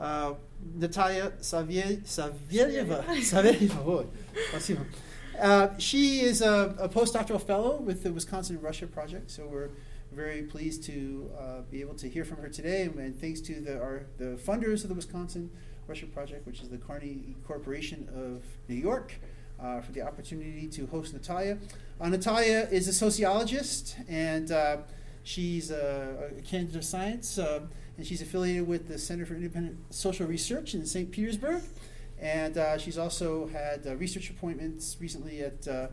uh, 0.00 0.32
Natalia 0.76 1.32
Savie- 1.40 2.02
Savieva, 2.04 3.04
Savieva, 3.20 3.84
boy, 3.84 4.06
uh, 5.38 5.68
she 5.76 6.20
is 6.20 6.40
a, 6.40 6.74
a, 6.78 6.88
postdoctoral 6.88 7.40
fellow 7.40 7.76
with 7.76 8.02
the 8.02 8.10
Wisconsin 8.10 8.58
Russia 8.62 8.86
Project, 8.86 9.30
so 9.30 9.46
we're 9.46 9.68
very 10.10 10.42
pleased 10.42 10.84
to 10.84 11.30
uh, 11.38 11.60
be 11.70 11.82
able 11.82 11.94
to 11.94 12.08
hear 12.08 12.24
from 12.24 12.38
her 12.38 12.48
today. 12.48 12.82
And, 12.82 12.98
and 12.98 13.20
thanks 13.20 13.42
to 13.42 13.60
the, 13.60 13.78
our, 13.78 14.06
the 14.16 14.38
funders 14.42 14.84
of 14.84 14.88
the 14.88 14.94
Wisconsin 14.94 15.50
Russia 15.86 16.06
Project, 16.06 16.46
which 16.46 16.62
is 16.62 16.70
the 16.70 16.78
Carnegie 16.78 17.36
Corporation 17.46 18.08
of 18.14 18.42
New 18.68 18.80
York, 18.80 19.12
uh, 19.60 19.82
for 19.82 19.92
the 19.92 20.00
opportunity 20.00 20.66
to 20.68 20.86
host 20.86 21.12
Natalia. 21.12 21.58
Uh, 22.00 22.08
Natalia 22.08 22.68
is 22.70 22.88
a 22.88 22.92
sociologist 22.94 23.96
and 24.08 24.50
uh, 24.50 24.78
she's 25.24 25.70
a, 25.70 26.32
a 26.38 26.42
candidate 26.42 26.76
of 26.76 26.84
science. 26.84 27.38
Uh, 27.38 27.60
and 28.00 28.06
she's 28.06 28.22
affiliated 28.22 28.66
with 28.66 28.88
the 28.88 28.96
Center 28.96 29.26
for 29.26 29.34
Independent 29.34 29.76
Social 29.90 30.26
Research 30.26 30.72
in 30.72 30.86
St. 30.86 31.10
Petersburg. 31.10 31.60
And 32.18 32.56
uh, 32.56 32.78
she's 32.78 32.96
also 32.96 33.48
had 33.48 33.86
uh, 33.86 33.94
research 33.96 34.30
appointments 34.30 34.96
recently 34.98 35.42
at 35.42 35.68
uh, 35.68 35.88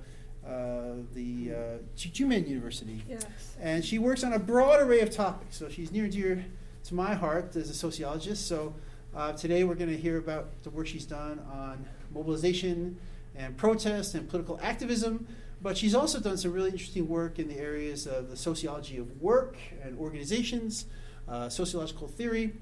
uh, 0.48 1.04
the 1.14 1.52
uh, 1.54 1.78
University. 1.98 3.04
Yes. 3.10 3.26
And 3.60 3.84
she 3.84 4.00
works 4.00 4.24
on 4.24 4.32
a 4.32 4.40
broad 4.40 4.80
array 4.80 5.02
of 5.02 5.12
topics. 5.12 5.58
So 5.58 5.68
she's 5.68 5.92
near 5.92 6.06
and 6.06 6.14
dear 6.14 6.46
to 6.86 6.96
my 6.96 7.14
heart 7.14 7.54
as 7.58 7.70
a 7.70 7.74
sociologist. 7.74 8.48
So 8.48 8.74
uh, 9.14 9.34
today 9.34 9.66
we're 9.66 9.76
going 9.76 9.92
to 9.92 9.98
hear 9.98 10.16
about 10.16 10.64
the 10.64 10.70
work 10.70 10.88
she's 10.88 11.06
done 11.06 11.42
on 11.52 11.86
mobilization 12.14 12.98
and 13.36 13.58
protest 13.58 14.16
and 14.16 14.30
political 14.30 14.58
activism. 14.64 15.28
But 15.62 15.78
she's 15.78 15.94
also 15.94 16.22
done 16.22 16.38
some 16.38 16.54
really 16.54 16.70
interesting 16.70 17.10
work 17.10 17.38
in 17.38 17.50
the 17.50 17.58
areas 17.58 18.08
of 18.08 18.30
the 18.30 18.38
sociology 18.38 18.98
of 18.98 19.22
work 19.22 19.58
and 19.84 20.00
organizations, 20.00 20.86
uh, 21.28 21.50
sociological 21.50 22.08
theory. 22.08 22.54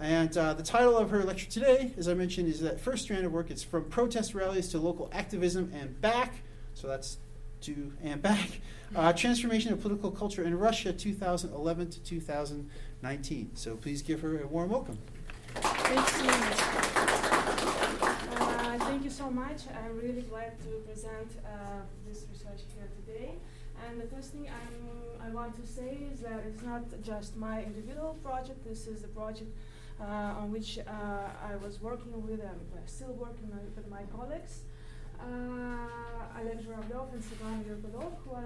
And 0.00 0.36
uh, 0.36 0.54
the 0.54 0.62
title 0.62 0.96
of 0.96 1.10
her 1.10 1.24
lecture 1.24 1.50
today, 1.50 1.92
as 1.96 2.06
I 2.08 2.14
mentioned, 2.14 2.48
is 2.48 2.60
that 2.60 2.80
first 2.80 3.04
strand 3.04 3.24
of 3.24 3.32
work. 3.32 3.50
It's 3.50 3.62
from 3.62 3.84
protest 3.84 4.34
rallies 4.34 4.68
to 4.68 4.78
local 4.78 5.08
activism 5.12 5.72
and 5.74 6.00
back. 6.00 6.34
So 6.74 6.86
that's 6.86 7.16
to 7.62 7.92
and 8.02 8.20
back. 8.22 8.60
Uh, 8.94 9.12
transformation 9.12 9.72
of 9.72 9.80
political 9.80 10.10
culture 10.12 10.44
in 10.44 10.56
Russia, 10.56 10.92
2011 10.92 11.90
to 11.90 12.00
2019. 12.00 13.50
So 13.54 13.74
please 13.76 14.00
give 14.00 14.20
her 14.20 14.40
a 14.40 14.46
warm 14.46 14.70
welcome. 14.70 14.98
Thank 15.54 16.22
you. 16.22 16.30
Uh, 18.38 18.78
thank 18.78 19.02
you 19.02 19.10
so 19.10 19.28
much. 19.28 19.62
I'm 19.84 19.96
really 19.98 20.22
glad 20.22 20.52
to 20.60 20.68
present 20.86 21.32
uh, 21.44 21.80
this 22.06 22.26
research 22.30 22.60
here 22.76 22.88
today. 23.04 23.32
And 23.84 24.00
the 24.00 24.06
first 24.14 24.32
thing 24.32 24.48
I'm, 24.48 25.26
I 25.26 25.30
want 25.34 25.54
to 25.60 25.66
say 25.66 25.98
is 26.12 26.20
that 26.20 26.44
it's 26.46 26.62
not 26.62 26.82
just 27.02 27.36
my 27.36 27.62
individual 27.62 28.16
project. 28.22 28.64
This 28.64 28.86
is 28.86 29.04
a 29.04 29.08
project 29.08 29.50
uh, 30.00 30.40
on 30.40 30.52
which 30.52 30.78
uh, 30.78 31.50
I 31.50 31.56
was 31.56 31.80
working 31.80 32.12
with 32.26 32.40
and 32.40 32.60
I'm 32.76 32.86
still 32.86 33.12
working 33.12 33.50
with 33.76 33.88
my 33.88 34.02
colleagues. 34.16 34.62
Uh, 35.18 35.96
Oleg 36.36 36.60
and 37.14 37.22
Svetlana 37.22 37.64
Virgulov, 37.64 38.12
who 38.24 38.36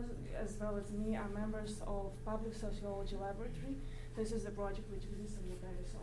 as 0.41 0.57
well 0.61 0.77
as 0.77 0.91
me, 0.93 1.17
are 1.17 1.29
members 1.29 1.81
of 1.87 2.13
Public 2.25 2.55
Sociology 2.55 3.17
Laboratory. 3.17 3.75
This 4.17 4.33
is 4.33 4.45
the 4.45 4.53
project 4.53 4.89
which 4.93 5.05
exists 5.05 5.39
in 5.39 5.51
the 5.51 5.57
Paris 5.57 5.95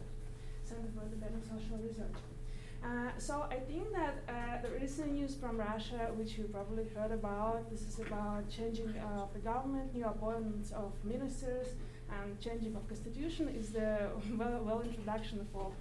Center 0.63 0.89
for 0.93 1.03
Independent 1.03 1.43
Social 1.45 1.77
Research. 1.77 2.36
Uh, 2.83 3.09
so 3.17 3.45
I 3.49 3.55
think 3.55 3.91
that 3.93 4.15
uh, 4.29 4.61
the 4.61 4.69
recent 4.79 5.11
news 5.13 5.35
from 5.35 5.57
Russia, 5.57 6.11
which 6.15 6.37
you 6.37 6.45
probably 6.45 6.85
heard 6.95 7.11
about, 7.11 7.69
this 7.69 7.81
is 7.81 7.99
about 7.99 8.49
changing 8.49 8.93
uh, 8.97 9.23
of 9.23 9.33
the 9.33 9.39
government, 9.39 9.93
new 9.93 10.05
appointments 10.05 10.71
of 10.71 10.93
ministers, 11.03 11.67
and 12.09 12.39
changing 12.39 12.75
of 12.75 12.87
constitution 12.87 13.49
is 13.49 13.71
the 13.71 14.09
well, 14.37 14.61
well 14.63 14.81
introduction 14.81 15.45
for 15.51 15.71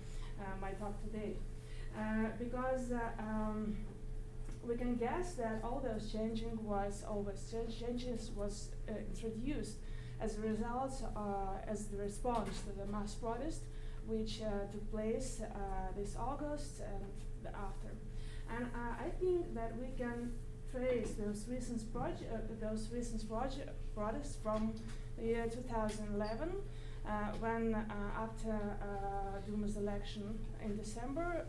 uh, 0.41 0.45
my 0.61 0.71
talk 0.73 0.95
today. 1.05 1.37
Uh, 1.99 2.29
because 2.39 2.93
um, 3.19 3.77
we 4.67 4.77
can 4.77 4.97
guess 4.97 5.35
that 5.35 5.61
all 5.62 5.81
those 5.81 6.11
changing 6.11 6.59
was 6.65 7.05
always 7.09 7.53
changes 7.81 8.31
was 8.37 8.69
introduced 8.89 9.77
as 10.21 10.37
a 10.39 10.41
result, 10.41 10.93
as 11.69 11.87
the 11.87 11.97
response 11.99 12.61
to 12.62 12.73
the 12.79 12.87
mass 12.91 13.15
protest 13.15 13.62
which 14.06 14.41
uh, 14.43 14.71
took 14.72 14.91
place 14.91 15.41
uh, 15.43 15.49
this 15.97 16.17
August 16.17 16.81
and 16.81 17.55
after. 17.55 17.93
And 18.55 18.67
uh, 18.67 19.05
I 19.05 19.11
think 19.21 19.55
that 19.55 19.72
we 19.78 19.89
can 19.97 20.33
trace 20.71 21.12
those 21.19 21.47
recent 21.49 21.93
project, 21.93 22.61
those 22.61 22.89
recent 22.93 23.28
project 23.28 23.71
protests 23.94 24.37
from 24.43 24.75
the 25.17 25.25
year 25.25 25.47
2011. 25.49 26.50
Uh, 27.06 27.11
when 27.39 27.72
uh, 27.72 27.84
after 28.19 28.50
uh, 28.53 29.41
Duma's 29.47 29.77
election 29.77 30.38
in 30.65 30.77
December, 30.77 31.47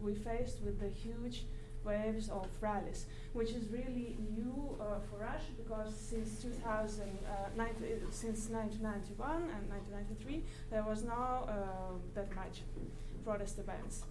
we 0.00 0.14
faced 0.14 0.62
with 0.62 0.80
the 0.80 0.88
huge 0.88 1.44
waves 1.84 2.28
of 2.28 2.46
rallies, 2.60 3.06
which 3.32 3.50
is 3.50 3.68
really 3.70 4.16
new 4.34 4.76
uh, 4.80 5.00
for 5.08 5.18
Russia 5.20 5.52
because 5.56 5.94
since 5.94 6.40
2000, 6.42 7.04
uh, 7.26 7.64
since 8.10 8.48
1991 8.48 9.50
and 9.56 9.68
1993, 9.70 10.44
there 10.70 10.84
was 10.84 11.04
no 11.04 11.12
uh, 11.48 11.52
that 12.14 12.34
much 12.34 12.62
protest 13.24 13.58
events, 13.58 14.02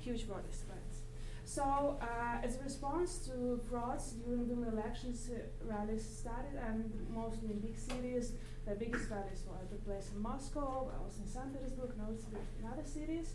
huge 0.00 0.26
protest 0.28 0.64
events. 0.68 1.00
So, 1.44 1.96
uh, 2.00 2.46
as 2.46 2.60
a 2.60 2.62
response 2.62 3.18
to 3.26 3.60
frauds 3.68 4.12
during 4.24 4.46
the 4.46 4.68
elections, 4.68 5.28
uh, 5.34 5.40
rallies 5.64 6.04
started, 6.04 6.54
and 6.68 6.84
mostly 7.12 7.50
in 7.50 7.58
big 7.58 7.76
cities. 7.76 8.34
The 8.66 8.76
biggest 8.76 9.10
rallies 9.10 9.42
were 9.48 9.56
took 9.68 9.84
place 9.84 10.10
in 10.14 10.22
Moscow, 10.22 10.92
also 11.02 11.22
in 11.22 11.26
St. 11.26 11.52
Petersburg, 11.52 11.90
in 11.98 12.66
other 12.66 12.84
cities. 12.84 13.34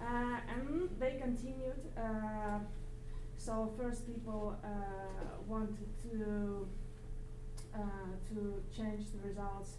Uh, 0.00 0.38
and 0.54 0.88
they 1.00 1.18
continued 1.20 1.80
so 3.38 3.72
first, 3.78 4.04
people 4.04 4.56
uh, 4.64 4.68
wanted 5.46 5.88
to 6.02 6.68
uh, 7.74 7.78
to 8.30 8.60
change 8.76 9.04
the 9.12 9.28
results 9.28 9.76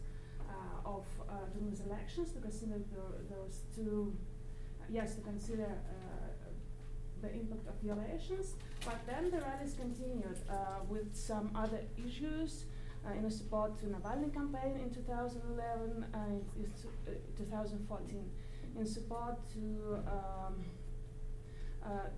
uh, 0.49 0.89
of 0.89 1.05
uh, 1.27 1.33
Duma's 1.53 1.81
elections 1.81 2.31
to 2.31 2.39
consider 2.39 2.79
the, 2.91 3.35
those 3.35 3.61
two, 3.75 4.15
yes, 4.89 5.15
to 5.15 5.21
consider 5.21 5.67
the 7.21 7.33
impact 7.33 7.67
of 7.67 7.75
the 7.83 7.91
elections. 7.91 8.53
But 8.85 9.05
then 9.05 9.29
the 9.29 9.39
rallies 9.41 9.75
continued 9.77 10.37
with 10.87 11.13
some 11.13 11.51
other 11.53 11.81
issues. 11.97 12.63
Uh, 13.07 13.13
in 13.13 13.31
support 13.31 13.79
to 13.79 13.85
Navalny 13.85 14.31
campaign 14.33 14.75
in 14.83 14.93
2011 14.93 16.05
and 16.13 16.43
in 16.57 16.65
uh, 17.07 17.15
2014, 17.37 18.29
in 18.77 18.85
support 18.85 19.37
to 19.53 19.95
um, 20.05 20.05
uh, 20.05 20.51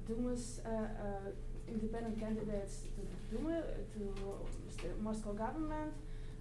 Duma's 0.07 0.61
uh, 0.65 0.69
uh, 0.69 1.31
independent 1.67 2.19
candidates 2.19 2.83
to 2.95 3.01
the 3.01 3.37
Duma, 3.37 3.63
to 3.93 4.87
the 4.87 5.01
Moscow 5.01 5.33
government, 5.33 5.93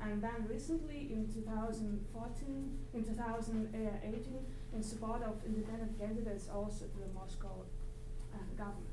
and 0.02 0.22
then 0.22 0.46
recently 0.48 1.08
in 1.12 1.28
2014, 1.32 2.78
in 2.94 3.04
2018, 3.04 4.46
in 4.74 4.82
support 4.82 5.22
of 5.22 5.34
independent 5.44 5.98
candidates 5.98 6.48
also 6.48 6.86
to 6.86 6.98
the 6.98 7.12
Moscow 7.14 7.64
government. 8.56 8.86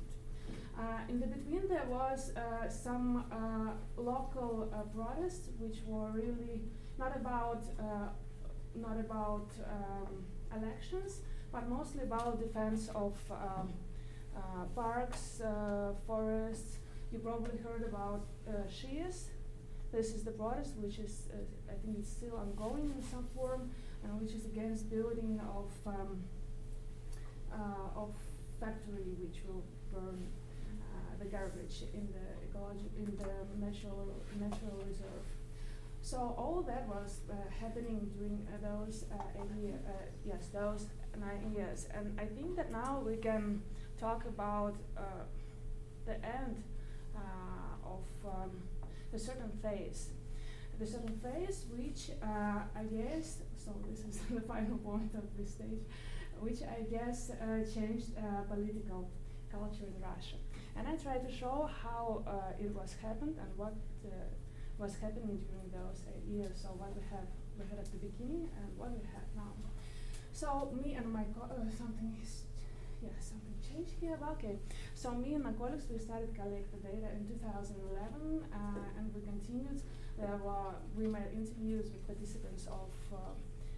Uh, 0.78 1.00
in 1.10 1.20
the 1.20 1.26
between, 1.26 1.68
there 1.68 1.86
was 1.90 2.32
uh, 2.36 2.70
some 2.70 3.26
uh, 3.32 3.72
local 4.00 4.72
protests, 4.94 5.50
which 5.58 5.78
were 5.88 6.12
really 6.12 6.62
not 7.00 7.16
about 7.16 7.64
not 8.76 9.00
about 9.00 9.48
um, 9.66 10.24
elections, 10.56 11.22
but 11.52 11.68
mostly 11.68 12.04
about 12.04 12.40
defense 12.40 12.90
of 12.90 13.16
um, 13.32 13.74
uh, 14.38 14.66
parks, 14.76 15.42
uh, 15.42 15.94
forests. 16.06 16.78
You 17.12 17.20
probably 17.20 17.58
heard 17.58 17.84
about 17.84 18.26
uh, 18.48 18.68
Shies. 18.70 19.30
This 19.92 20.14
is 20.14 20.24
the 20.24 20.32
protest, 20.32 20.76
which 20.78 21.00
is, 21.00 21.30
I 21.70 21.76
think 21.84 21.98
it's 22.00 22.10
still 22.10 22.36
ongoing 22.36 22.94
in 22.96 23.02
some 23.02 23.26
form, 23.34 23.72
and 24.04 24.22
which 24.22 24.34
is 24.34 24.46
against 24.46 24.90
building 24.90 25.40
of 25.56 25.72
um, 25.86 26.24
of 27.96 28.14
factory 28.60 29.16
which 29.18 29.38
will 29.48 29.64
burn 29.94 30.28
the 31.20 31.26
garbage 31.26 31.84
in 31.94 32.08
the 32.14 32.26
ecological 32.46 32.92
in 32.98 33.06
the 33.18 33.66
natural 33.66 34.14
natural 34.40 34.78
reserve. 34.86 35.26
So 36.02 36.36
all 36.38 36.64
that 36.68 36.88
was 36.88 37.22
uh, 37.30 37.34
happening 37.60 38.10
during 38.16 38.46
uh, 38.48 38.58
those 38.70 39.06
uh, 39.12 39.60
year, 39.60 39.80
uh, 39.88 39.92
yes, 40.26 40.48
those 40.54 40.86
nine 41.20 41.52
years, 41.56 41.88
and 41.94 42.18
I 42.20 42.26
think 42.26 42.56
that 42.56 42.72
now 42.72 43.02
we 43.06 43.18
can 43.18 43.62
talk 44.00 44.26
about 44.26 44.76
uh, 44.98 45.02
the 46.06 46.14
end 46.14 46.64
uh, 47.16 47.20
of 47.86 48.04
um, 48.26 48.52
a 49.14 49.20
certain 49.20 49.52
phase. 49.62 50.10
The 50.80 50.86
certain 50.86 51.18
phase, 51.18 51.66
which 51.76 52.12
I 52.22 52.84
guess, 52.84 53.40
so 53.58 53.74
this 53.90 54.00
is 54.06 54.20
the 54.30 54.42
final 54.42 54.78
point 54.78 55.14
of 55.16 55.24
this 55.38 55.52
stage, 55.52 55.82
which 56.40 56.62
I 56.62 56.84
guess 56.84 57.32
changed 57.74 58.14
political 58.48 59.10
culture 59.52 59.86
in 59.86 60.00
Russia. 60.02 60.38
And 60.76 60.88
I 60.88 60.96
try 60.96 61.18
to 61.18 61.32
show 61.32 61.68
how 61.82 62.24
it 62.60 62.70
was 62.76 62.96
happened 63.02 63.38
and 63.42 63.50
what 63.58 63.74
was 64.78 64.94
happening 65.02 65.42
during 65.50 65.70
those 65.74 66.06
years. 66.30 66.62
So 66.62 66.70
what 66.78 66.94
we 66.96 67.02
have 67.10 67.26
we 67.58 67.66
had 67.70 67.80
at 67.80 67.90
the 67.92 67.98
beginning 67.98 68.50
and 68.62 68.70
what 68.78 68.92
we 68.92 69.02
have 69.14 69.26
now. 69.36 69.50
So 70.32 70.72
me 70.78 70.94
and 70.94 71.12
my 71.12 71.26
co- 71.34 71.50
uh, 71.50 71.66
something 71.76 72.16
is 72.22 72.44
yeah 73.02 73.18
something 73.20 73.47
here. 73.86 74.18
Okay. 74.34 74.58
So 74.96 75.12
me 75.12 75.34
and 75.34 75.44
my 75.44 75.52
colleagues 75.54 75.86
we 75.92 76.00
started 76.00 76.34
collect 76.36 76.72
the 76.72 76.80
data 76.88 77.08
in 77.14 77.28
2011 77.28 78.46
uh, 78.54 78.58
and 78.98 79.14
we 79.14 79.22
continued. 79.22 79.82
There 80.18 80.40
were 80.44 80.74
we 80.96 81.08
made 81.08 81.30
interviews 81.34 81.92
with 81.92 82.06
participants 82.08 82.68
of 82.68 82.90
uh, 83.14 83.18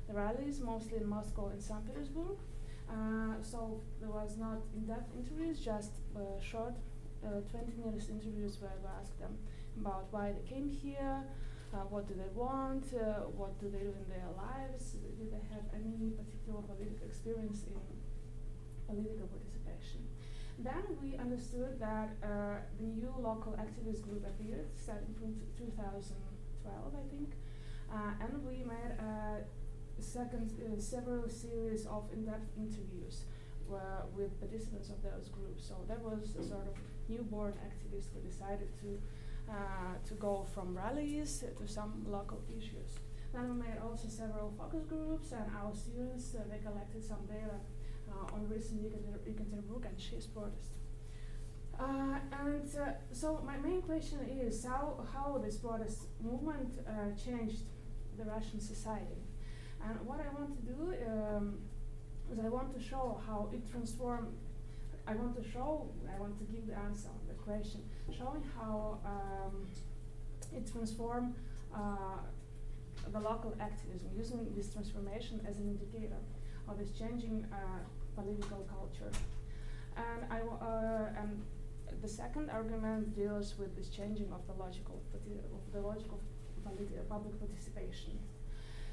the 0.08 0.14
rallies, 0.14 0.60
mostly 0.60 0.98
in 0.98 1.08
Moscow 1.08 1.50
and 1.50 1.62
St. 1.62 1.86
Petersburg. 1.86 2.38
Uh, 2.90 3.36
so 3.42 3.82
there 4.00 4.10
was 4.10 4.38
not 4.38 4.58
in-depth 4.76 5.14
interviews, 5.16 5.60
just 5.60 5.92
uh, 6.16 6.42
short, 6.42 6.74
uh, 7.24 7.42
20 7.52 7.78
minutes 7.86 8.10
interviews 8.10 8.58
where 8.60 8.74
we 8.82 8.90
asked 9.00 9.20
them 9.20 9.38
about 9.80 10.08
why 10.10 10.34
they 10.34 10.50
came 10.50 10.68
here, 10.68 11.22
uh, 11.74 11.86
what 11.94 12.08
do 12.08 12.16
they 12.16 12.32
want, 12.34 12.84
uh, 12.98 13.30
what 13.38 13.54
do 13.60 13.70
they 13.70 13.86
do 13.86 13.94
in 13.94 14.08
their 14.10 14.26
lives, 14.36 14.98
do 15.20 15.26
they 15.30 15.44
have 15.54 15.62
any 15.76 16.10
particular 16.18 16.62
political 16.66 17.06
experience 17.06 17.66
in 17.70 17.78
political 18.90 19.28
participation. 19.30 20.02
Then 20.58 20.84
we 21.02 21.16
understood 21.16 21.80
that 21.80 22.10
uh, 22.20 22.60
the 22.80 22.88
new 22.88 23.14
local 23.18 23.54
activist 23.54 24.04
group 24.04 24.26
appeared, 24.28 24.68
starting 24.76 25.14
from 25.16 25.38
2012, 25.56 26.12
I 26.68 27.06
think, 27.14 27.30
uh, 27.88 28.12
and 28.20 28.44
we 28.44 28.66
made 28.68 28.94
a 29.00 29.40
second 30.02 30.52
uh, 30.60 30.80
several 30.80 31.30
series 31.30 31.86
of 31.86 32.10
in-depth 32.14 32.50
interviews 32.58 33.24
with 34.16 34.34
participants 34.40 34.90
of 34.90 34.98
those 35.04 35.30
groups. 35.30 35.68
So 35.68 35.76
that 35.88 36.02
was 36.02 36.36
a 36.36 36.44
sort 36.44 36.66
of 36.66 36.74
newborn 37.08 37.54
activist 37.70 38.08
who 38.14 38.20
decided 38.28 38.70
to 38.82 39.00
uh, 39.50 39.98
to 40.08 40.14
go 40.16 40.46
from 40.54 40.78
rallies 40.78 41.44
to 41.58 41.68
some 41.68 42.06
local 42.08 42.42
issues. 42.50 43.00
Then 43.34 43.50
we 43.50 43.56
made 43.66 43.78
also 43.82 44.08
several 44.08 44.54
focus 44.58 44.86
groups, 44.86 45.32
and 45.32 45.46
our 45.56 45.74
students 45.74 46.36
uh, 46.36 46.44
they 46.50 46.60
collected 46.60 47.04
some 47.04 47.26
data 47.28 47.58
uh, 48.20 48.36
on 48.36 48.48
recent 48.50 48.82
Yekaterinburg 48.84 49.86
and 49.86 50.00
Shies 50.00 50.28
protest. 50.28 50.74
Uh, 51.80 52.20
and 52.44 52.68
uh, 52.76 52.92
so 53.12 53.42
my 53.46 53.58
main 53.58 53.82
question 53.82 54.20
is 54.30 54.66
how, 54.66 55.06
how 55.14 55.38
this 55.38 55.58
protest 55.58 56.08
movement 56.22 56.80
uh, 56.86 57.16
changed 57.16 57.64
the 58.18 58.26
Russian 58.26 58.60
society. 58.60 59.24
And 59.86 59.96
what 60.06 60.20
I 60.20 60.28
want 60.38 60.54
to 60.58 60.62
do 60.74 60.94
um, 61.08 61.60
is 62.32 62.38
I 62.40 62.50
want 62.50 62.78
to 62.78 62.84
show 62.84 63.22
how 63.26 63.50
it 63.54 63.70
transformed, 63.72 64.28
I 65.08 65.16
want 65.16 65.42
to 65.42 65.50
show, 65.50 65.90
I 66.14 66.20
want 66.20 66.38
to 66.40 66.44
give 66.54 66.68
the 66.68 66.78
answer 66.78 67.08
on 67.08 67.22
the 67.28 67.36
question 67.36 67.82
showing 68.18 68.44
how 68.58 69.00
um, 69.06 69.66
it 70.54 70.70
transformed 70.70 71.36
uh, 71.74 72.20
the 73.14 73.20
local 73.20 73.56
activism, 73.62 74.10
using 74.18 74.54
this 74.56 74.74
transformation 74.74 75.40
as 75.48 75.60
an 75.60 75.70
indicator 75.70 76.18
of 76.68 76.78
this 76.78 76.92
changing 76.92 77.46
uh, 77.54 77.80
political 78.22 78.62
culture. 78.76 79.12
And, 79.98 80.22
I, 80.30 80.40
uh, 80.40 81.22
and 81.22 81.42
the 82.02 82.08
second 82.08 82.50
argument 82.50 83.16
deals 83.16 83.56
with 83.60 83.76
this 83.76 83.90
changing 83.90 84.32
of 84.32 84.42
the 84.48 84.54
logical, 84.54 85.02
of 85.14 85.74
the 85.74 85.82
logical 85.82 86.20
public 87.10 87.40
participation. 87.40 88.20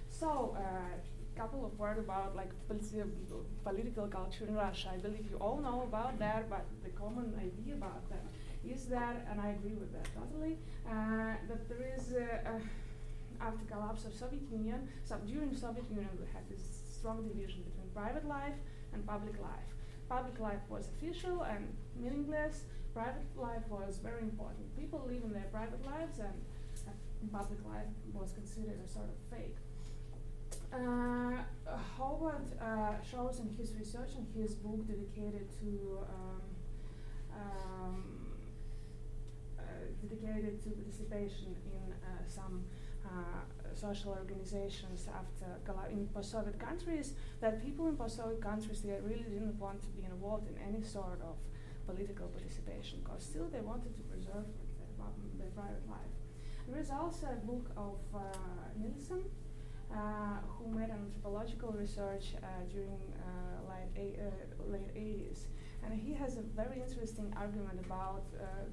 So, 0.09 0.57
uh, 0.57 0.97
couple 1.37 1.67
of 1.67 1.79
words 1.79 2.01
about 2.01 2.35
like 2.35 2.51
politi 2.69 3.05
political 3.63 4.07
culture 4.09 4.47
in 4.49 4.55
Russia. 4.55 4.89
I 4.95 4.99
believe 5.07 5.27
you 5.31 5.37
all 5.37 5.59
know 5.61 5.83
about 5.83 6.19
that, 6.19 6.49
but 6.49 6.65
the 6.83 6.91
common 6.91 7.29
idea 7.39 7.75
about 7.75 8.09
that 8.09 8.25
is 8.67 8.87
that, 8.87 9.17
and 9.31 9.41
I 9.41 9.49
agree 9.51 9.77
with 9.83 9.93
that 9.93 10.09
totally, 10.19 10.57
uh, 10.89 11.35
that 11.49 11.69
there 11.69 11.85
is, 11.97 12.15
uh, 12.15 12.59
after 13.41 13.65
collapse 13.71 14.07
of 14.07 14.15
Soviet 14.15 14.43
Union, 14.51 14.89
so 15.05 15.17
during 15.27 15.55
Soviet 15.55 15.87
Union 15.91 16.09
we 16.19 16.27
had 16.33 16.45
this 16.49 16.65
strong 16.97 17.29
division 17.29 17.63
between 17.69 17.89
private 17.95 18.27
life 18.27 18.59
and 18.97 19.07
public 19.07 19.37
life. 19.41 19.71
Public 20.09 20.41
life 20.41 20.65
was 20.69 20.89
official 20.89 21.43
and 21.43 21.63
meaningless. 22.01 22.65
Private 22.95 23.29
life 23.37 23.67
was 23.69 23.99
very 23.99 24.23
important. 24.23 24.65
People 24.77 25.05
live 25.07 25.23
in 25.23 25.33
their 25.33 25.49
private 25.53 25.85
lives, 25.85 26.19
and 26.19 26.37
uh, 26.89 26.91
public 27.31 27.59
life 27.67 27.93
was 28.15 28.33
considered 28.33 28.79
a 28.85 28.89
sort 28.89 29.09
of 29.13 29.19
fake. 29.31 29.57
Uh, 30.73 31.43
Howard 31.97 32.47
uh, 32.61 32.95
shows 33.03 33.41
in 33.41 33.49
his 33.59 33.75
research 33.75 34.13
in 34.17 34.27
his 34.41 34.55
book 34.55 34.87
dedicated 34.87 35.47
to 35.61 35.99
um, 36.17 36.43
um, 37.35 38.05
dedicated 40.03 40.63
to 40.63 40.71
participation 40.71 41.55
in 41.73 41.93
uh, 41.93 42.23
some 42.29 42.65
uh, 43.05 43.43
social 43.77 44.11
organizations 44.13 45.09
after 45.21 45.47
in 45.91 46.09
post-Soviet 46.09 46.59
countries, 46.59 47.13
that 47.41 47.63
people 47.63 47.87
in 47.89 47.97
post-Soviet 47.97 48.41
countries 48.41 48.81
they 48.83 48.99
really 49.03 49.29
didn't 49.37 49.59
want 49.59 49.81
to 49.83 49.89
be 49.89 50.05
involved 50.05 50.49
in 50.49 50.57
any 50.69 50.83
sort 50.83 51.21
of 51.23 51.37
political 51.87 52.27
participation 52.29 52.99
because 53.05 53.23
still 53.23 53.49
they 53.53 53.61
wanted 53.61 53.95
to 53.95 54.03
preserve 54.03 54.47
their, 54.79 55.09
their 55.39 55.51
private 55.55 55.87
life. 55.89 56.15
There 56.69 56.81
is 56.81 56.91
also 56.91 57.27
a 57.27 57.47
book 57.47 57.71
of 57.77 57.99
uh, 58.15 58.21
Nielsen, 58.77 59.23
uh, 59.95 60.43
who 60.49 60.69
made 60.77 60.91
an 60.91 60.99
anthropological 61.07 61.71
research 61.73 62.35
uh, 62.43 62.47
during 62.73 62.99
uh, 63.23 63.71
late, 63.71 64.19
late 64.67 64.93
80s. 64.97 65.47
And 65.85 65.95
he 65.95 66.13
has 66.15 66.37
a 66.39 66.43
very 66.43 66.83
interesting 66.83 67.33
argument 67.37 67.79
about 67.87 68.25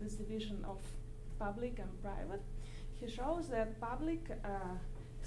this 0.01 0.13
division 0.13 0.65
of 0.67 0.79
public 1.39 1.79
and 1.79 1.91
private, 2.01 2.41
he 2.99 3.09
shows 3.09 3.47
that 3.49 3.79
public 3.81 4.21
uh, 4.29 4.47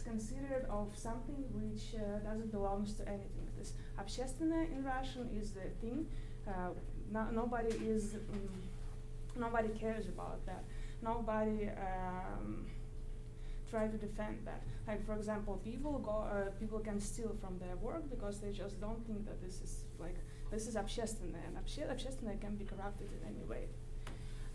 considered 0.05 0.65
of 0.69 0.88
something 0.95 1.43
which 1.53 1.95
uh, 1.95 2.19
doesn't 2.27 2.51
belong 2.51 2.85
to 2.85 3.07
anything. 3.07 3.48
This 3.57 3.74
общественное 3.98 4.65
in 4.71 4.83
Russian 4.83 5.29
is 5.39 5.51
the 5.51 5.69
thing. 5.81 6.07
Uh, 6.48 6.71
no, 7.12 7.29
nobody 7.31 7.74
is, 7.86 8.15
um, 8.15 8.50
nobody 9.38 9.69
cares 9.69 10.07
about 10.07 10.45
that. 10.45 10.63
Nobody 11.01 11.69
um, 11.69 12.65
try 13.69 13.88
to 13.88 13.98
defend 13.98 14.38
that. 14.45 14.62
Like 14.88 15.05
for 15.05 15.15
example, 15.15 15.62
people 15.63 16.00
go, 16.00 16.25
uh, 16.29 16.51
people 16.60 16.79
can 16.79 17.00
steal 17.00 17.36
from 17.41 17.57
their 17.60 17.75
work 17.77 18.10
because 18.10 18.39
they 18.39 18.51
just 18.51 18.79
don't 18.81 19.05
think 19.05 19.25
that 19.25 19.41
this 19.41 19.62
is 19.62 19.86
like 20.00 20.17
this 20.51 20.67
is 20.67 20.75
общественное, 20.75 21.45
and 21.48 21.57
общественное 21.57 22.39
can 22.39 22.55
be 22.55 22.65
corrupted 22.65 23.10
in 23.17 23.27
any 23.27 23.43
way. 23.43 23.67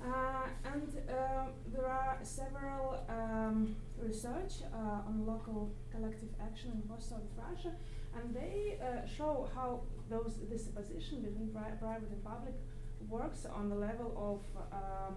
Uh, 0.03 0.47
and 0.73 0.89
uh, 1.09 1.45
there 1.71 1.85
are 1.85 2.17
several 2.23 3.05
um, 3.07 3.75
research 3.99 4.63
uh, 4.73 5.07
on 5.07 5.25
local 5.27 5.71
collective 5.91 6.29
action 6.41 6.71
in 6.73 6.81
post-Soviet 6.89 7.29
Russia, 7.37 7.71
and 8.15 8.33
they 8.33 8.79
uh, 8.81 9.05
show 9.05 9.47
how 9.53 9.81
those 10.09 10.39
this 10.49 10.63
position 10.63 11.21
between 11.21 11.49
pri 11.49 11.71
private 11.79 12.09
and 12.09 12.23
public 12.23 12.55
works 13.09 13.45
on 13.45 13.69
the 13.69 13.75
level 13.75 14.09
of 14.17 14.41
um, 14.73 15.15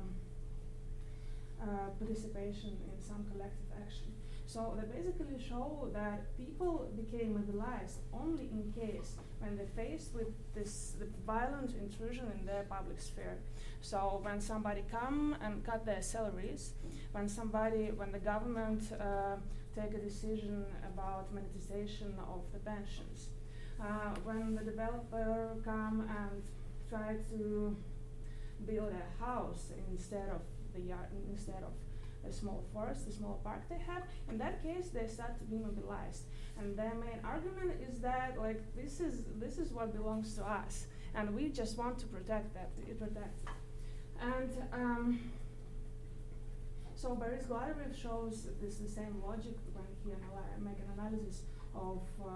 participation 1.98 2.76
in 2.90 3.00
some 3.00 3.24
collective 3.32 3.70
action. 3.80 4.13
So 4.54 4.78
they 4.78 4.86
basically 5.00 5.36
show 5.36 5.88
that 5.94 6.36
people 6.38 6.88
became 6.94 7.34
mobilized 7.34 7.98
only 8.12 8.44
in 8.52 8.72
case 8.72 9.16
when 9.40 9.56
they 9.58 9.66
faced 9.74 10.14
with 10.14 10.28
this 10.54 10.94
violent 11.26 11.74
intrusion 11.74 12.30
in 12.38 12.46
their 12.46 12.62
public 12.70 13.00
sphere. 13.00 13.38
So 13.80 14.20
when 14.22 14.40
somebody 14.40 14.84
come 14.88 15.36
and 15.42 15.64
cut 15.64 15.84
their 15.84 16.02
salaries, 16.02 16.74
when 17.10 17.28
somebody, 17.28 17.90
when 17.96 18.12
the 18.12 18.20
government 18.20 18.82
uh, 18.92 19.38
take 19.74 19.92
a 19.92 19.98
decision 19.98 20.64
about 20.86 21.34
monetization 21.34 22.14
of 22.32 22.42
the 22.52 22.60
pensions, 22.60 23.30
uh, 23.80 24.14
when 24.22 24.54
the 24.54 24.62
developer 24.62 25.56
come 25.64 26.08
and 26.22 26.42
try 26.88 27.16
to 27.32 27.76
build 28.64 28.92
a 28.92 29.24
house 29.24 29.72
instead 29.90 30.28
of 30.28 30.42
the 30.76 30.80
yard, 30.80 31.08
instead 31.28 31.64
of 31.64 31.72
a 32.28 32.32
small 32.32 32.64
forest, 32.72 33.08
a 33.08 33.12
small 33.12 33.40
park 33.44 33.62
they 33.68 33.78
have, 33.86 34.02
in 34.30 34.38
that 34.38 34.62
case 34.62 34.88
they 34.88 35.06
start 35.06 35.38
to 35.38 35.44
be 35.44 35.56
mobilized. 35.56 36.24
And 36.58 36.76
their 36.76 36.94
main 36.94 37.20
argument 37.24 37.72
is 37.88 38.00
that 38.00 38.38
like 38.38 38.60
this 38.76 39.00
is 39.00 39.24
this 39.40 39.58
is 39.58 39.72
what 39.72 39.92
belongs 39.92 40.34
to 40.36 40.44
us, 40.44 40.86
and 41.14 41.34
we 41.34 41.48
just 41.48 41.76
want 41.78 41.98
to 41.98 42.06
protect 42.06 42.54
that, 42.54 42.74
to 42.76 42.94
protect 42.94 43.42
it. 43.42 43.48
And 44.20 44.50
um, 44.72 45.18
So 46.94 47.14
Boris 47.14 47.44
Gladarev 47.46 47.94
shows 48.00 48.48
this 48.62 48.76
the 48.76 48.88
same 48.88 49.20
logic 49.26 49.56
when 49.74 49.84
he 50.04 50.10
analy- 50.10 50.58
make 50.62 50.78
an 50.78 50.88
analysis 50.98 51.42
of 51.74 52.00
uh, 52.22 52.28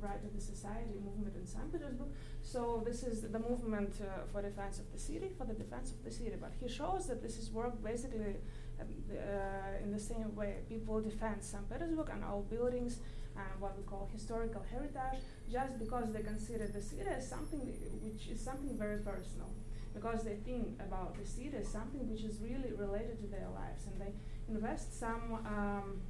right 0.00 0.22
of 0.24 0.32
the 0.34 0.40
society 0.40 0.96
movement 1.04 1.36
in 1.36 1.46
St. 1.46 1.70
Petersburg. 1.70 2.08
So 2.42 2.82
this 2.84 3.02
is 3.02 3.22
the 3.22 3.38
movement 3.38 3.92
uh, 4.00 4.24
for 4.32 4.40
defense 4.42 4.78
of 4.78 4.90
the 4.92 4.98
city, 4.98 5.30
for 5.36 5.44
the 5.44 5.52
defense 5.54 5.90
of 5.92 6.02
the 6.02 6.10
city. 6.10 6.32
But 6.40 6.52
he 6.60 6.68
shows 6.68 7.06
that 7.08 7.22
this 7.22 7.38
is 7.38 7.50
work 7.52 7.82
basically 7.84 8.36
in 9.82 9.92
the 9.92 10.00
same 10.00 10.34
way. 10.34 10.56
People 10.68 11.00
defend 11.00 11.42
St. 11.42 11.68
Petersburg 11.70 12.10
and 12.10 12.24
all 12.24 12.42
buildings 12.42 12.98
and 13.36 13.60
what 13.60 13.76
we 13.76 13.82
call 13.84 14.08
historical 14.12 14.62
heritage, 14.70 15.20
just 15.50 15.78
because 15.78 16.12
they 16.12 16.22
consider 16.22 16.66
the 16.68 16.80
city 16.80 17.02
as 17.08 17.28
something 17.28 17.60
which 18.02 18.28
is 18.28 18.40
something 18.40 18.76
very 18.78 18.98
personal, 18.98 19.50
because 19.92 20.22
they 20.22 20.36
think 20.36 20.68
about 20.80 21.16
the 21.18 21.26
city 21.26 21.52
as 21.58 21.68
something 21.68 22.08
which 22.10 22.22
is 22.22 22.38
really 22.40 22.72
related 22.76 23.20
to 23.20 23.26
their 23.26 23.48
lives, 23.54 23.86
and 23.86 24.00
they 24.00 24.12
invest 24.48 24.98
some 24.98 25.40
um, 25.46 26.00